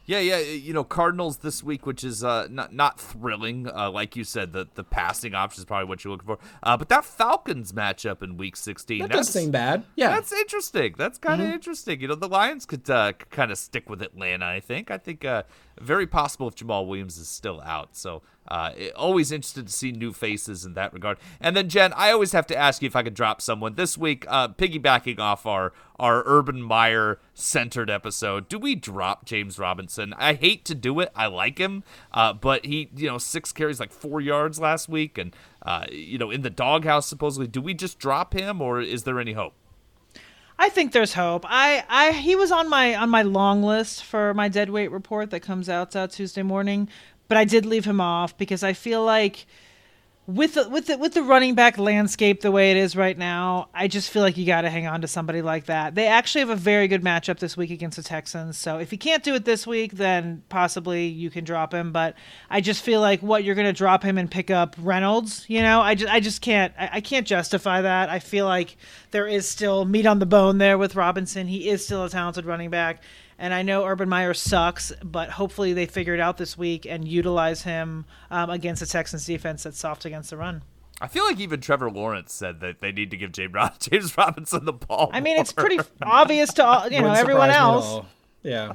Yeah, 0.08 0.20
yeah, 0.20 0.38
you 0.38 0.72
know 0.72 0.84
Cardinals 0.84 1.36
this 1.36 1.62
week, 1.62 1.84
which 1.84 2.02
is 2.02 2.24
uh, 2.24 2.48
not 2.50 2.72
not 2.72 2.98
thrilling, 2.98 3.68
uh, 3.68 3.90
like 3.90 4.16
you 4.16 4.24
said. 4.24 4.54
The 4.54 4.66
the 4.74 4.82
passing 4.82 5.34
option 5.34 5.60
is 5.60 5.64
probably 5.66 5.86
what 5.86 6.02
you're 6.02 6.12
looking 6.12 6.26
for. 6.26 6.38
Uh, 6.62 6.78
but 6.78 6.88
that 6.88 7.04
Falcons 7.04 7.72
matchup 7.72 8.22
in 8.22 8.38
Week 8.38 8.56
16, 8.56 9.00
that 9.00 9.10
doesn't 9.10 9.30
seem 9.30 9.50
bad. 9.50 9.84
Yeah, 9.96 10.08
that's 10.08 10.32
interesting. 10.32 10.94
That's 10.96 11.18
kind 11.18 11.42
of 11.42 11.48
mm-hmm. 11.48 11.56
interesting. 11.56 12.00
You 12.00 12.08
know, 12.08 12.14
the 12.14 12.26
Lions 12.26 12.64
could 12.64 12.88
uh, 12.88 13.12
kind 13.28 13.52
of 13.52 13.58
stick 13.58 13.90
with 13.90 14.00
Atlanta. 14.00 14.46
I 14.46 14.60
think. 14.60 14.90
I 14.90 14.96
think 14.96 15.26
uh, 15.26 15.42
very 15.78 16.06
possible 16.06 16.48
if 16.48 16.54
Jamaal 16.54 16.86
Williams 16.86 17.18
is 17.18 17.28
still 17.28 17.60
out. 17.60 17.94
So 17.94 18.22
uh, 18.48 18.72
always 18.96 19.30
interested 19.30 19.66
to 19.66 19.72
see 19.72 19.92
new 19.92 20.12
faces 20.12 20.64
in 20.64 20.74
that 20.74 20.92
regard. 20.92 21.18
And 21.40 21.56
then 21.56 21.68
Jen, 21.68 21.92
I 21.94 22.10
always 22.10 22.32
have 22.32 22.46
to 22.48 22.56
ask 22.56 22.82
you 22.82 22.86
if 22.86 22.96
I 22.96 23.02
could 23.02 23.14
drop 23.14 23.40
someone 23.40 23.74
this 23.74 23.96
week. 23.96 24.24
Uh, 24.28 24.48
piggybacking 24.48 25.18
off 25.18 25.46
our 25.46 25.72
our 25.98 26.22
Urban 26.26 26.62
Meyer 26.62 27.18
centered 27.34 27.90
episode, 27.90 28.48
do 28.48 28.56
we 28.58 28.76
drop 28.76 29.24
James 29.24 29.58
Robinson? 29.58 30.14
I 30.16 30.34
hate 30.34 30.64
to 30.66 30.74
do 30.74 31.00
it. 31.00 31.10
I 31.16 31.26
like 31.26 31.58
him, 31.58 31.82
uh, 32.12 32.32
but 32.32 32.64
he 32.66 32.90
you 32.94 33.08
know 33.08 33.18
six 33.18 33.52
carries 33.52 33.80
like 33.80 33.92
four 33.92 34.20
yards 34.20 34.60
last 34.60 34.88
week, 34.88 35.18
and 35.18 35.34
uh, 35.62 35.86
you 35.90 36.18
know 36.18 36.30
in 36.30 36.42
the 36.42 36.50
doghouse 36.50 37.06
supposedly. 37.06 37.48
Do 37.48 37.60
we 37.60 37.74
just 37.74 37.98
drop 37.98 38.32
him, 38.32 38.60
or 38.60 38.80
is 38.80 39.04
there 39.04 39.20
any 39.20 39.32
hope? 39.32 39.54
I 40.58 40.68
think 40.70 40.92
there's 40.92 41.14
hope. 41.14 41.44
I, 41.46 41.84
I 41.88 42.12
he 42.12 42.34
was 42.34 42.50
on 42.50 42.68
my 42.68 42.96
on 42.96 43.10
my 43.10 43.22
long 43.22 43.62
list 43.62 44.04
for 44.04 44.34
my 44.34 44.48
dead 44.48 44.70
weight 44.70 44.90
report 44.90 45.30
that 45.30 45.40
comes 45.40 45.68
out 45.68 45.94
uh, 45.94 46.08
Tuesday 46.08 46.42
morning, 46.42 46.88
but 47.28 47.36
I 47.36 47.44
did 47.44 47.66
leave 47.66 47.84
him 47.84 48.00
off 48.00 48.36
because 48.36 48.62
I 48.62 48.72
feel 48.72 49.04
like 49.04 49.46
with 50.28 50.54
the, 50.54 50.68
with 50.68 50.86
the, 50.88 50.98
with 50.98 51.14
the 51.14 51.22
running 51.22 51.54
back 51.54 51.78
landscape 51.78 52.42
the 52.42 52.50
way 52.50 52.70
it 52.70 52.76
is 52.76 52.94
right 52.94 53.16
now, 53.16 53.70
I 53.72 53.88
just 53.88 54.10
feel 54.10 54.20
like 54.20 54.36
you 54.36 54.44
got 54.44 54.60
to 54.60 54.68
hang 54.68 54.86
on 54.86 55.00
to 55.00 55.08
somebody 55.08 55.40
like 55.40 55.64
that. 55.66 55.94
They 55.94 56.06
actually 56.06 56.40
have 56.40 56.50
a 56.50 56.56
very 56.56 56.86
good 56.86 57.02
matchup 57.02 57.38
this 57.38 57.56
week 57.56 57.70
against 57.70 57.96
the 57.96 58.02
Texans. 58.02 58.58
So 58.58 58.76
if 58.76 58.92
you 58.92 58.98
can't 58.98 59.24
do 59.24 59.34
it 59.34 59.46
this 59.46 59.66
week, 59.66 59.92
then 59.92 60.42
possibly 60.50 61.06
you 61.06 61.30
can 61.30 61.44
drop 61.44 61.72
him. 61.72 61.92
But 61.92 62.14
I 62.50 62.60
just 62.60 62.82
feel 62.82 63.00
like 63.00 63.22
what 63.22 63.42
you're 63.42 63.54
going 63.54 63.68
to 63.68 63.72
drop 63.72 64.02
him 64.02 64.18
and 64.18 64.30
pick 64.30 64.50
up 64.50 64.76
Reynolds. 64.78 65.46
You 65.48 65.62
know, 65.62 65.80
I 65.80 65.94
just 65.94 66.12
I 66.12 66.20
just 66.20 66.42
can't 66.42 66.74
I, 66.78 66.90
I 66.94 67.00
can't 67.00 67.26
justify 67.26 67.80
that. 67.80 68.10
I 68.10 68.18
feel 68.18 68.44
like 68.44 68.76
there 69.12 69.26
is 69.26 69.48
still 69.48 69.86
meat 69.86 70.04
on 70.04 70.18
the 70.18 70.26
bone 70.26 70.58
there 70.58 70.76
with 70.76 70.94
Robinson. 70.94 71.46
He 71.46 71.70
is 71.70 71.82
still 71.82 72.04
a 72.04 72.10
talented 72.10 72.44
running 72.44 72.68
back. 72.68 73.02
And 73.38 73.54
I 73.54 73.62
know 73.62 73.86
Urban 73.86 74.08
Meyer 74.08 74.34
sucks, 74.34 74.92
but 75.02 75.30
hopefully 75.30 75.72
they 75.72 75.86
figure 75.86 76.14
it 76.14 76.20
out 76.20 76.38
this 76.38 76.58
week 76.58 76.86
and 76.86 77.06
utilize 77.06 77.62
him 77.62 78.04
um, 78.30 78.50
against 78.50 78.80
the 78.80 78.86
Texans 78.86 79.24
defense 79.26 79.62
that's 79.62 79.78
soft 79.78 80.04
against 80.04 80.30
the 80.30 80.36
run. 80.36 80.62
I 81.00 81.06
feel 81.06 81.24
like 81.24 81.38
even 81.38 81.60
Trevor 81.60 81.90
Lawrence 81.90 82.32
said 82.32 82.58
that 82.60 82.80
they 82.80 82.90
need 82.90 83.12
to 83.12 83.16
give 83.16 83.30
James 83.30 84.16
Robinson 84.18 84.64
the 84.64 84.72
ball. 84.72 85.10
I 85.12 85.20
mean, 85.20 85.38
it's 85.38 85.52
pretty 85.52 85.78
obvious 86.02 86.52
to 86.54 86.64
all, 86.64 86.88
you 86.88 87.00
know 87.02 87.12
everyone 87.12 87.50
else. 87.50 88.04
Yeah. 88.42 88.74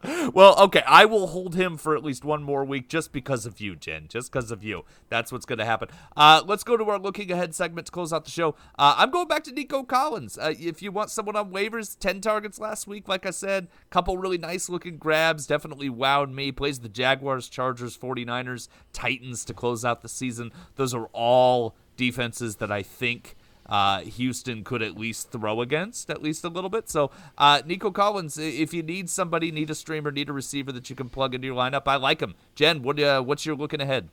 well, 0.34 0.58
okay, 0.60 0.82
I 0.86 1.06
will 1.06 1.28
hold 1.28 1.54
him 1.54 1.76
for 1.76 1.96
at 1.96 2.04
least 2.04 2.24
one 2.24 2.42
more 2.42 2.64
week 2.64 2.88
just 2.88 3.12
because 3.12 3.46
of 3.46 3.60
you, 3.60 3.74
Jen. 3.74 4.06
Just 4.08 4.30
because 4.30 4.50
of 4.50 4.62
you. 4.62 4.84
That's 5.08 5.32
what's 5.32 5.46
going 5.46 5.58
to 5.58 5.64
happen. 5.64 5.88
Uh, 6.16 6.42
let's 6.46 6.62
go 6.62 6.76
to 6.76 6.84
our 6.84 6.98
looking 6.98 7.32
ahead 7.32 7.54
segment 7.54 7.86
to 7.86 7.92
close 7.92 8.12
out 8.12 8.24
the 8.24 8.30
show. 8.30 8.54
Uh, 8.78 8.94
I'm 8.98 9.10
going 9.10 9.28
back 9.28 9.44
to 9.44 9.52
Nico 9.52 9.82
Collins. 9.82 10.38
Uh, 10.38 10.54
if 10.58 10.82
you 10.82 10.92
want 10.92 11.10
someone 11.10 11.36
on 11.36 11.50
waivers, 11.50 11.98
10 11.98 12.20
targets 12.20 12.58
last 12.58 12.86
week, 12.86 13.08
like 13.08 13.26
I 13.26 13.30
said, 13.30 13.68
couple 13.90 14.18
really 14.18 14.38
nice 14.38 14.68
looking 14.68 14.98
grabs. 14.98 15.46
Definitely 15.46 15.90
wowed 15.90 16.32
me. 16.32 16.52
Plays 16.52 16.80
the 16.80 16.88
Jaguars, 16.88 17.48
Chargers, 17.48 17.96
49ers, 17.96 18.68
Titans 18.92 19.44
to 19.46 19.54
close 19.54 19.84
out 19.84 20.02
the 20.02 20.08
season. 20.08 20.52
Those 20.76 20.94
are 20.94 21.06
all 21.12 21.74
defenses 21.96 22.56
that 22.56 22.70
I 22.70 22.82
think 22.82 23.36
uh, 23.68 24.00
Houston 24.00 24.64
could 24.64 24.82
at 24.82 24.98
least 24.98 25.30
throw 25.30 25.60
against, 25.60 26.10
at 26.10 26.22
least 26.22 26.44
a 26.44 26.48
little 26.48 26.70
bit. 26.70 26.88
So, 26.88 27.10
uh, 27.36 27.62
Nico 27.64 27.90
Collins, 27.90 28.38
if 28.38 28.72
you 28.72 28.82
need 28.82 29.10
somebody, 29.10 29.50
need 29.50 29.70
a 29.70 29.74
streamer, 29.74 30.10
need 30.10 30.28
a 30.28 30.32
receiver 30.32 30.72
that 30.72 30.88
you 30.90 30.96
can 30.96 31.08
plug 31.08 31.34
into 31.34 31.46
your 31.46 31.56
lineup, 31.56 31.82
I 31.86 31.96
like 31.96 32.20
him. 32.20 32.34
Jen, 32.54 32.82
what 32.82 32.98
uh, 32.98 33.22
what's 33.22 33.44
your 33.44 33.56
looking 33.56 33.80
ahead? 33.80 34.08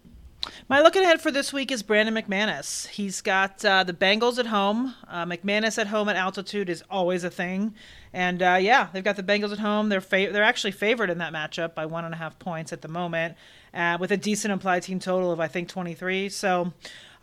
My 0.70 0.82
looking 0.82 1.02
ahead 1.02 1.22
for 1.22 1.32
this 1.32 1.52
week 1.52 1.72
is 1.72 1.82
Brandon 1.82 2.14
McManus. 2.14 2.88
He's 2.88 3.22
got 3.22 3.64
uh, 3.66 3.84
the 3.84 3.94
Bengals 3.94 4.38
at 4.38 4.46
home. 4.48 4.94
Uh, 5.08 5.26
McManus 5.26 5.80
at 5.80 5.88
home 5.88 6.10
at 6.10 6.16
altitude 6.16 6.70
is 6.70 6.84
always 6.90 7.24
a 7.24 7.30
thing, 7.30 7.74
and 8.14 8.42
uh, 8.42 8.58
yeah, 8.60 8.90
they've 8.94 9.04
got 9.04 9.16
the 9.16 9.24
Bengals 9.24 9.52
at 9.52 9.60
home. 9.60 9.90
They're 9.90 10.02
they're 10.02 10.44
actually 10.44 10.72
favored 10.72 11.10
in 11.10 11.18
that 11.20 11.34
matchup 11.34 11.74
by 11.74 11.86
one 11.86 12.06
and 12.06 12.14
a 12.14 12.18
half 12.18 12.38
points 12.38 12.72
at 12.74 12.82
the 12.82 12.88
moment, 12.88 13.36
uh, 13.74 13.98
with 14.00 14.12
a 14.12 14.18
decent 14.18 14.52
implied 14.52 14.84
team 14.84 15.00
total 15.00 15.32
of 15.32 15.40
I 15.40 15.48
think 15.48 15.68
23. 15.68 16.30
So 16.30 16.74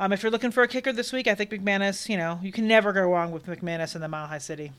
um, 0.03 0.13
if 0.13 0.23
you're 0.23 0.33
looking 0.33 0.51
for 0.51 0.65
a 0.65 0.69
kicker 0.69 0.93
this 0.93 1.13
week, 1.13 1.29
I 1.29 1.37
think 1.37 1.51
McManus. 1.51 2.09
You 2.09 2.17
know, 2.17 2.41
you 2.43 2.51
can 2.51 2.67
never 2.67 2.93
go 2.93 3.03
wrong 3.03 3.31
with 3.31 3.47
McManus 3.47 3.95
in 3.95 4.01
the 4.01 4.09
Mile 4.09 4.27
High 4.27 4.39
City. 4.39 4.73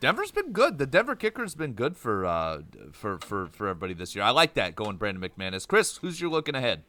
Denver's 0.00 0.32
been 0.32 0.50
good. 0.50 0.78
The 0.78 0.86
Denver 0.86 1.14
kicker's 1.14 1.54
been 1.54 1.74
good 1.74 1.96
for 1.96 2.26
uh, 2.26 2.62
for 2.90 3.18
for 3.18 3.46
for 3.46 3.68
everybody 3.68 3.94
this 3.94 4.16
year. 4.16 4.24
I 4.24 4.30
like 4.30 4.54
that 4.54 4.74
going 4.74 4.96
Brandon 4.96 5.22
McManus. 5.22 5.68
Chris, 5.68 5.98
who's 5.98 6.20
your 6.20 6.28
looking 6.28 6.56
ahead? 6.56 6.82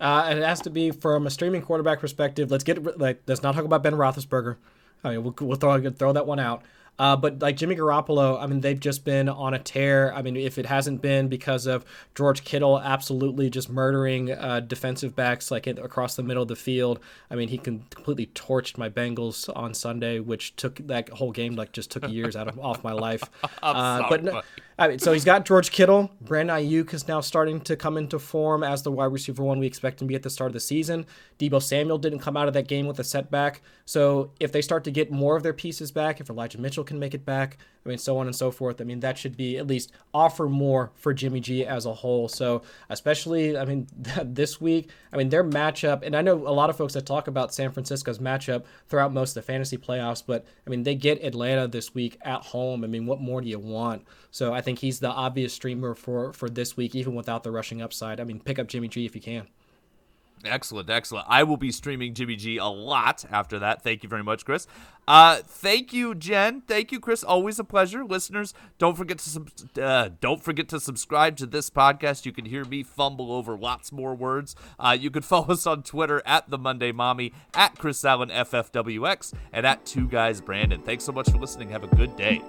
Uh, 0.00 0.34
it 0.36 0.42
has 0.42 0.60
to 0.62 0.70
be 0.70 0.90
from 0.90 1.26
a 1.26 1.30
streaming 1.30 1.62
quarterback 1.62 2.00
perspective. 2.00 2.50
Let's 2.50 2.64
get 2.64 2.98
like 2.98 3.22
let's 3.28 3.42
not 3.42 3.54
talk 3.54 3.64
about 3.64 3.84
Ben 3.84 3.94
Roethlisberger. 3.94 4.56
I 5.04 5.10
mean, 5.10 5.22
we'll, 5.22 5.34
we'll 5.40 5.56
throw 5.56 5.90
throw 5.90 6.12
that 6.12 6.26
one 6.26 6.40
out. 6.40 6.62
Uh, 6.98 7.16
but 7.16 7.38
like 7.40 7.56
Jimmy 7.56 7.76
Garoppolo, 7.76 8.42
I 8.42 8.46
mean, 8.46 8.60
they've 8.60 8.78
just 8.78 9.04
been 9.04 9.28
on 9.28 9.54
a 9.54 9.58
tear. 9.58 10.12
I 10.14 10.22
mean, 10.22 10.36
if 10.36 10.58
it 10.58 10.66
hasn't 10.66 11.00
been 11.00 11.28
because 11.28 11.66
of 11.66 11.84
George 12.14 12.44
Kittle 12.44 12.80
absolutely 12.80 13.50
just 13.50 13.70
murdering 13.70 14.32
uh, 14.32 14.60
defensive 14.60 15.14
backs 15.14 15.50
like 15.50 15.66
across 15.66 16.16
the 16.16 16.22
middle 16.22 16.42
of 16.42 16.48
the 16.48 16.56
field, 16.56 16.98
I 17.30 17.36
mean, 17.36 17.48
he 17.48 17.58
completely 17.58 18.26
torched 18.26 18.78
my 18.78 18.88
Bengals 18.88 19.48
on 19.54 19.74
Sunday, 19.74 20.18
which 20.18 20.56
took 20.56 20.76
that 20.88 21.08
whole 21.10 21.30
game 21.30 21.54
like 21.54 21.72
just 21.72 21.90
took 21.90 22.08
years 22.08 22.34
out 22.34 22.48
of 22.48 22.58
off 22.60 22.82
my 22.82 22.92
life. 22.92 23.22
Uh, 23.60 24.08
but 24.08 24.22
no, 24.22 24.40
I 24.78 24.86
mean, 24.86 24.98
so 25.00 25.12
he's 25.12 25.24
got 25.24 25.44
George 25.44 25.72
Kittle. 25.72 26.10
Brandon 26.20 26.56
Aiyuk 26.56 26.94
is 26.94 27.08
now 27.08 27.20
starting 27.20 27.60
to 27.62 27.74
come 27.74 27.96
into 27.96 28.18
form 28.18 28.62
as 28.62 28.82
the 28.82 28.92
wide 28.92 29.06
receiver 29.06 29.42
one 29.42 29.58
we 29.58 29.66
expect 29.66 30.00
him 30.00 30.06
to 30.06 30.08
be 30.08 30.14
at 30.14 30.22
the 30.22 30.30
start 30.30 30.50
of 30.50 30.52
the 30.52 30.60
season. 30.60 31.04
Deebo 31.38 31.60
Samuel 31.60 31.98
didn't 31.98 32.20
come 32.20 32.36
out 32.36 32.46
of 32.46 32.54
that 32.54 32.68
game 32.68 32.86
with 32.86 33.00
a 33.00 33.04
setback. 33.04 33.60
So 33.86 34.30
if 34.38 34.52
they 34.52 34.62
start 34.62 34.84
to 34.84 34.92
get 34.92 35.10
more 35.10 35.36
of 35.36 35.42
their 35.42 35.52
pieces 35.52 35.90
back, 35.90 36.20
if 36.20 36.30
Elijah 36.30 36.60
Mitchell 36.60 36.84
can 36.88 36.98
make 36.98 37.14
it 37.14 37.24
back, 37.24 37.58
I 37.86 37.88
mean, 37.88 37.98
so 37.98 38.18
on 38.18 38.26
and 38.26 38.36
so 38.36 38.50
forth. 38.50 38.80
I 38.80 38.84
mean, 38.84 39.00
that 39.00 39.16
should 39.16 39.36
be 39.36 39.56
at 39.56 39.66
least 39.66 39.92
offer 40.12 40.48
more 40.48 40.90
for 40.94 41.14
Jimmy 41.14 41.40
G 41.40 41.64
as 41.64 41.86
a 41.86 41.94
whole. 41.94 42.28
So 42.28 42.62
especially, 42.90 43.56
I 43.56 43.64
mean, 43.64 43.86
this 44.24 44.60
week, 44.60 44.90
I 45.12 45.16
mean, 45.16 45.28
their 45.28 45.44
matchup, 45.44 46.02
and 46.02 46.14
I 46.14 46.20
know 46.20 46.34
a 46.34 46.52
lot 46.52 46.68
of 46.68 46.76
folks 46.76 46.94
that 46.94 47.06
talk 47.06 47.28
about 47.28 47.54
San 47.54 47.70
Francisco's 47.70 48.18
matchup 48.18 48.64
throughout 48.88 49.12
most 49.12 49.30
of 49.30 49.34
the 49.36 49.42
fantasy 49.42 49.78
playoffs, 49.78 50.22
but 50.26 50.44
I 50.66 50.70
mean, 50.70 50.82
they 50.82 50.94
get 50.94 51.22
Atlanta 51.22 51.68
this 51.68 51.94
week 51.94 52.18
at 52.22 52.42
home. 52.42 52.84
I 52.84 52.88
mean, 52.88 53.06
what 53.06 53.20
more 53.20 53.40
do 53.40 53.48
you 53.48 53.58
want? 53.58 54.04
So 54.30 54.52
I 54.52 54.60
think 54.60 54.80
he's 54.80 55.00
the 55.00 55.10
obvious 55.10 55.54
streamer 55.54 55.94
for 55.94 56.32
for 56.32 56.50
this 56.50 56.76
week, 56.76 56.94
even 56.94 57.14
without 57.14 57.42
the 57.42 57.50
rushing 57.50 57.80
upside. 57.80 58.20
I 58.20 58.24
mean, 58.24 58.40
pick 58.40 58.58
up 58.58 58.66
Jimmy 58.66 58.88
G 58.88 59.06
if 59.06 59.14
you 59.14 59.22
can. 59.22 59.46
Excellent, 60.44 60.88
excellent. 60.88 61.26
I 61.28 61.42
will 61.42 61.56
be 61.56 61.72
streaming 61.72 62.14
Jimmy 62.14 62.36
G 62.36 62.58
a 62.58 62.66
lot 62.66 63.24
after 63.30 63.58
that. 63.58 63.82
Thank 63.82 64.02
you 64.02 64.08
very 64.08 64.22
much, 64.22 64.44
Chris. 64.44 64.66
Uh, 65.06 65.36
thank 65.36 65.92
you, 65.92 66.14
Jen. 66.14 66.60
Thank 66.60 66.92
you, 66.92 67.00
Chris. 67.00 67.24
Always 67.24 67.58
a 67.58 67.64
pleasure. 67.64 68.04
Listeners, 68.04 68.54
don't 68.78 68.96
forget 68.96 69.18
to 69.18 69.28
sub- 69.28 69.50
uh, 69.80 70.10
don't 70.20 70.42
forget 70.42 70.68
to 70.68 70.78
subscribe 70.78 71.36
to 71.38 71.46
this 71.46 71.70
podcast. 71.70 72.26
You 72.26 72.32
can 72.32 72.44
hear 72.44 72.64
me 72.64 72.82
fumble 72.82 73.32
over 73.32 73.56
lots 73.56 73.90
more 73.90 74.14
words. 74.14 74.54
Uh, 74.78 74.96
you 74.98 75.10
can 75.10 75.22
follow 75.28 75.48
us 75.48 75.66
on 75.66 75.82
Twitter 75.82 76.22
at 76.24 76.48
the 76.50 76.58
Monday 76.58 76.92
Mommy, 76.92 77.32
at 77.54 77.78
Chris 77.78 78.04
Allen 78.04 78.28
FFWX, 78.28 79.32
and 79.52 79.66
at 79.66 79.84
Two 79.84 80.06
Guys 80.06 80.40
Brandon. 80.40 80.82
Thanks 80.82 81.04
so 81.04 81.12
much 81.12 81.30
for 81.30 81.38
listening. 81.38 81.70
Have 81.70 81.84
a 81.84 81.96
good 81.96 82.16
day. 82.16 82.42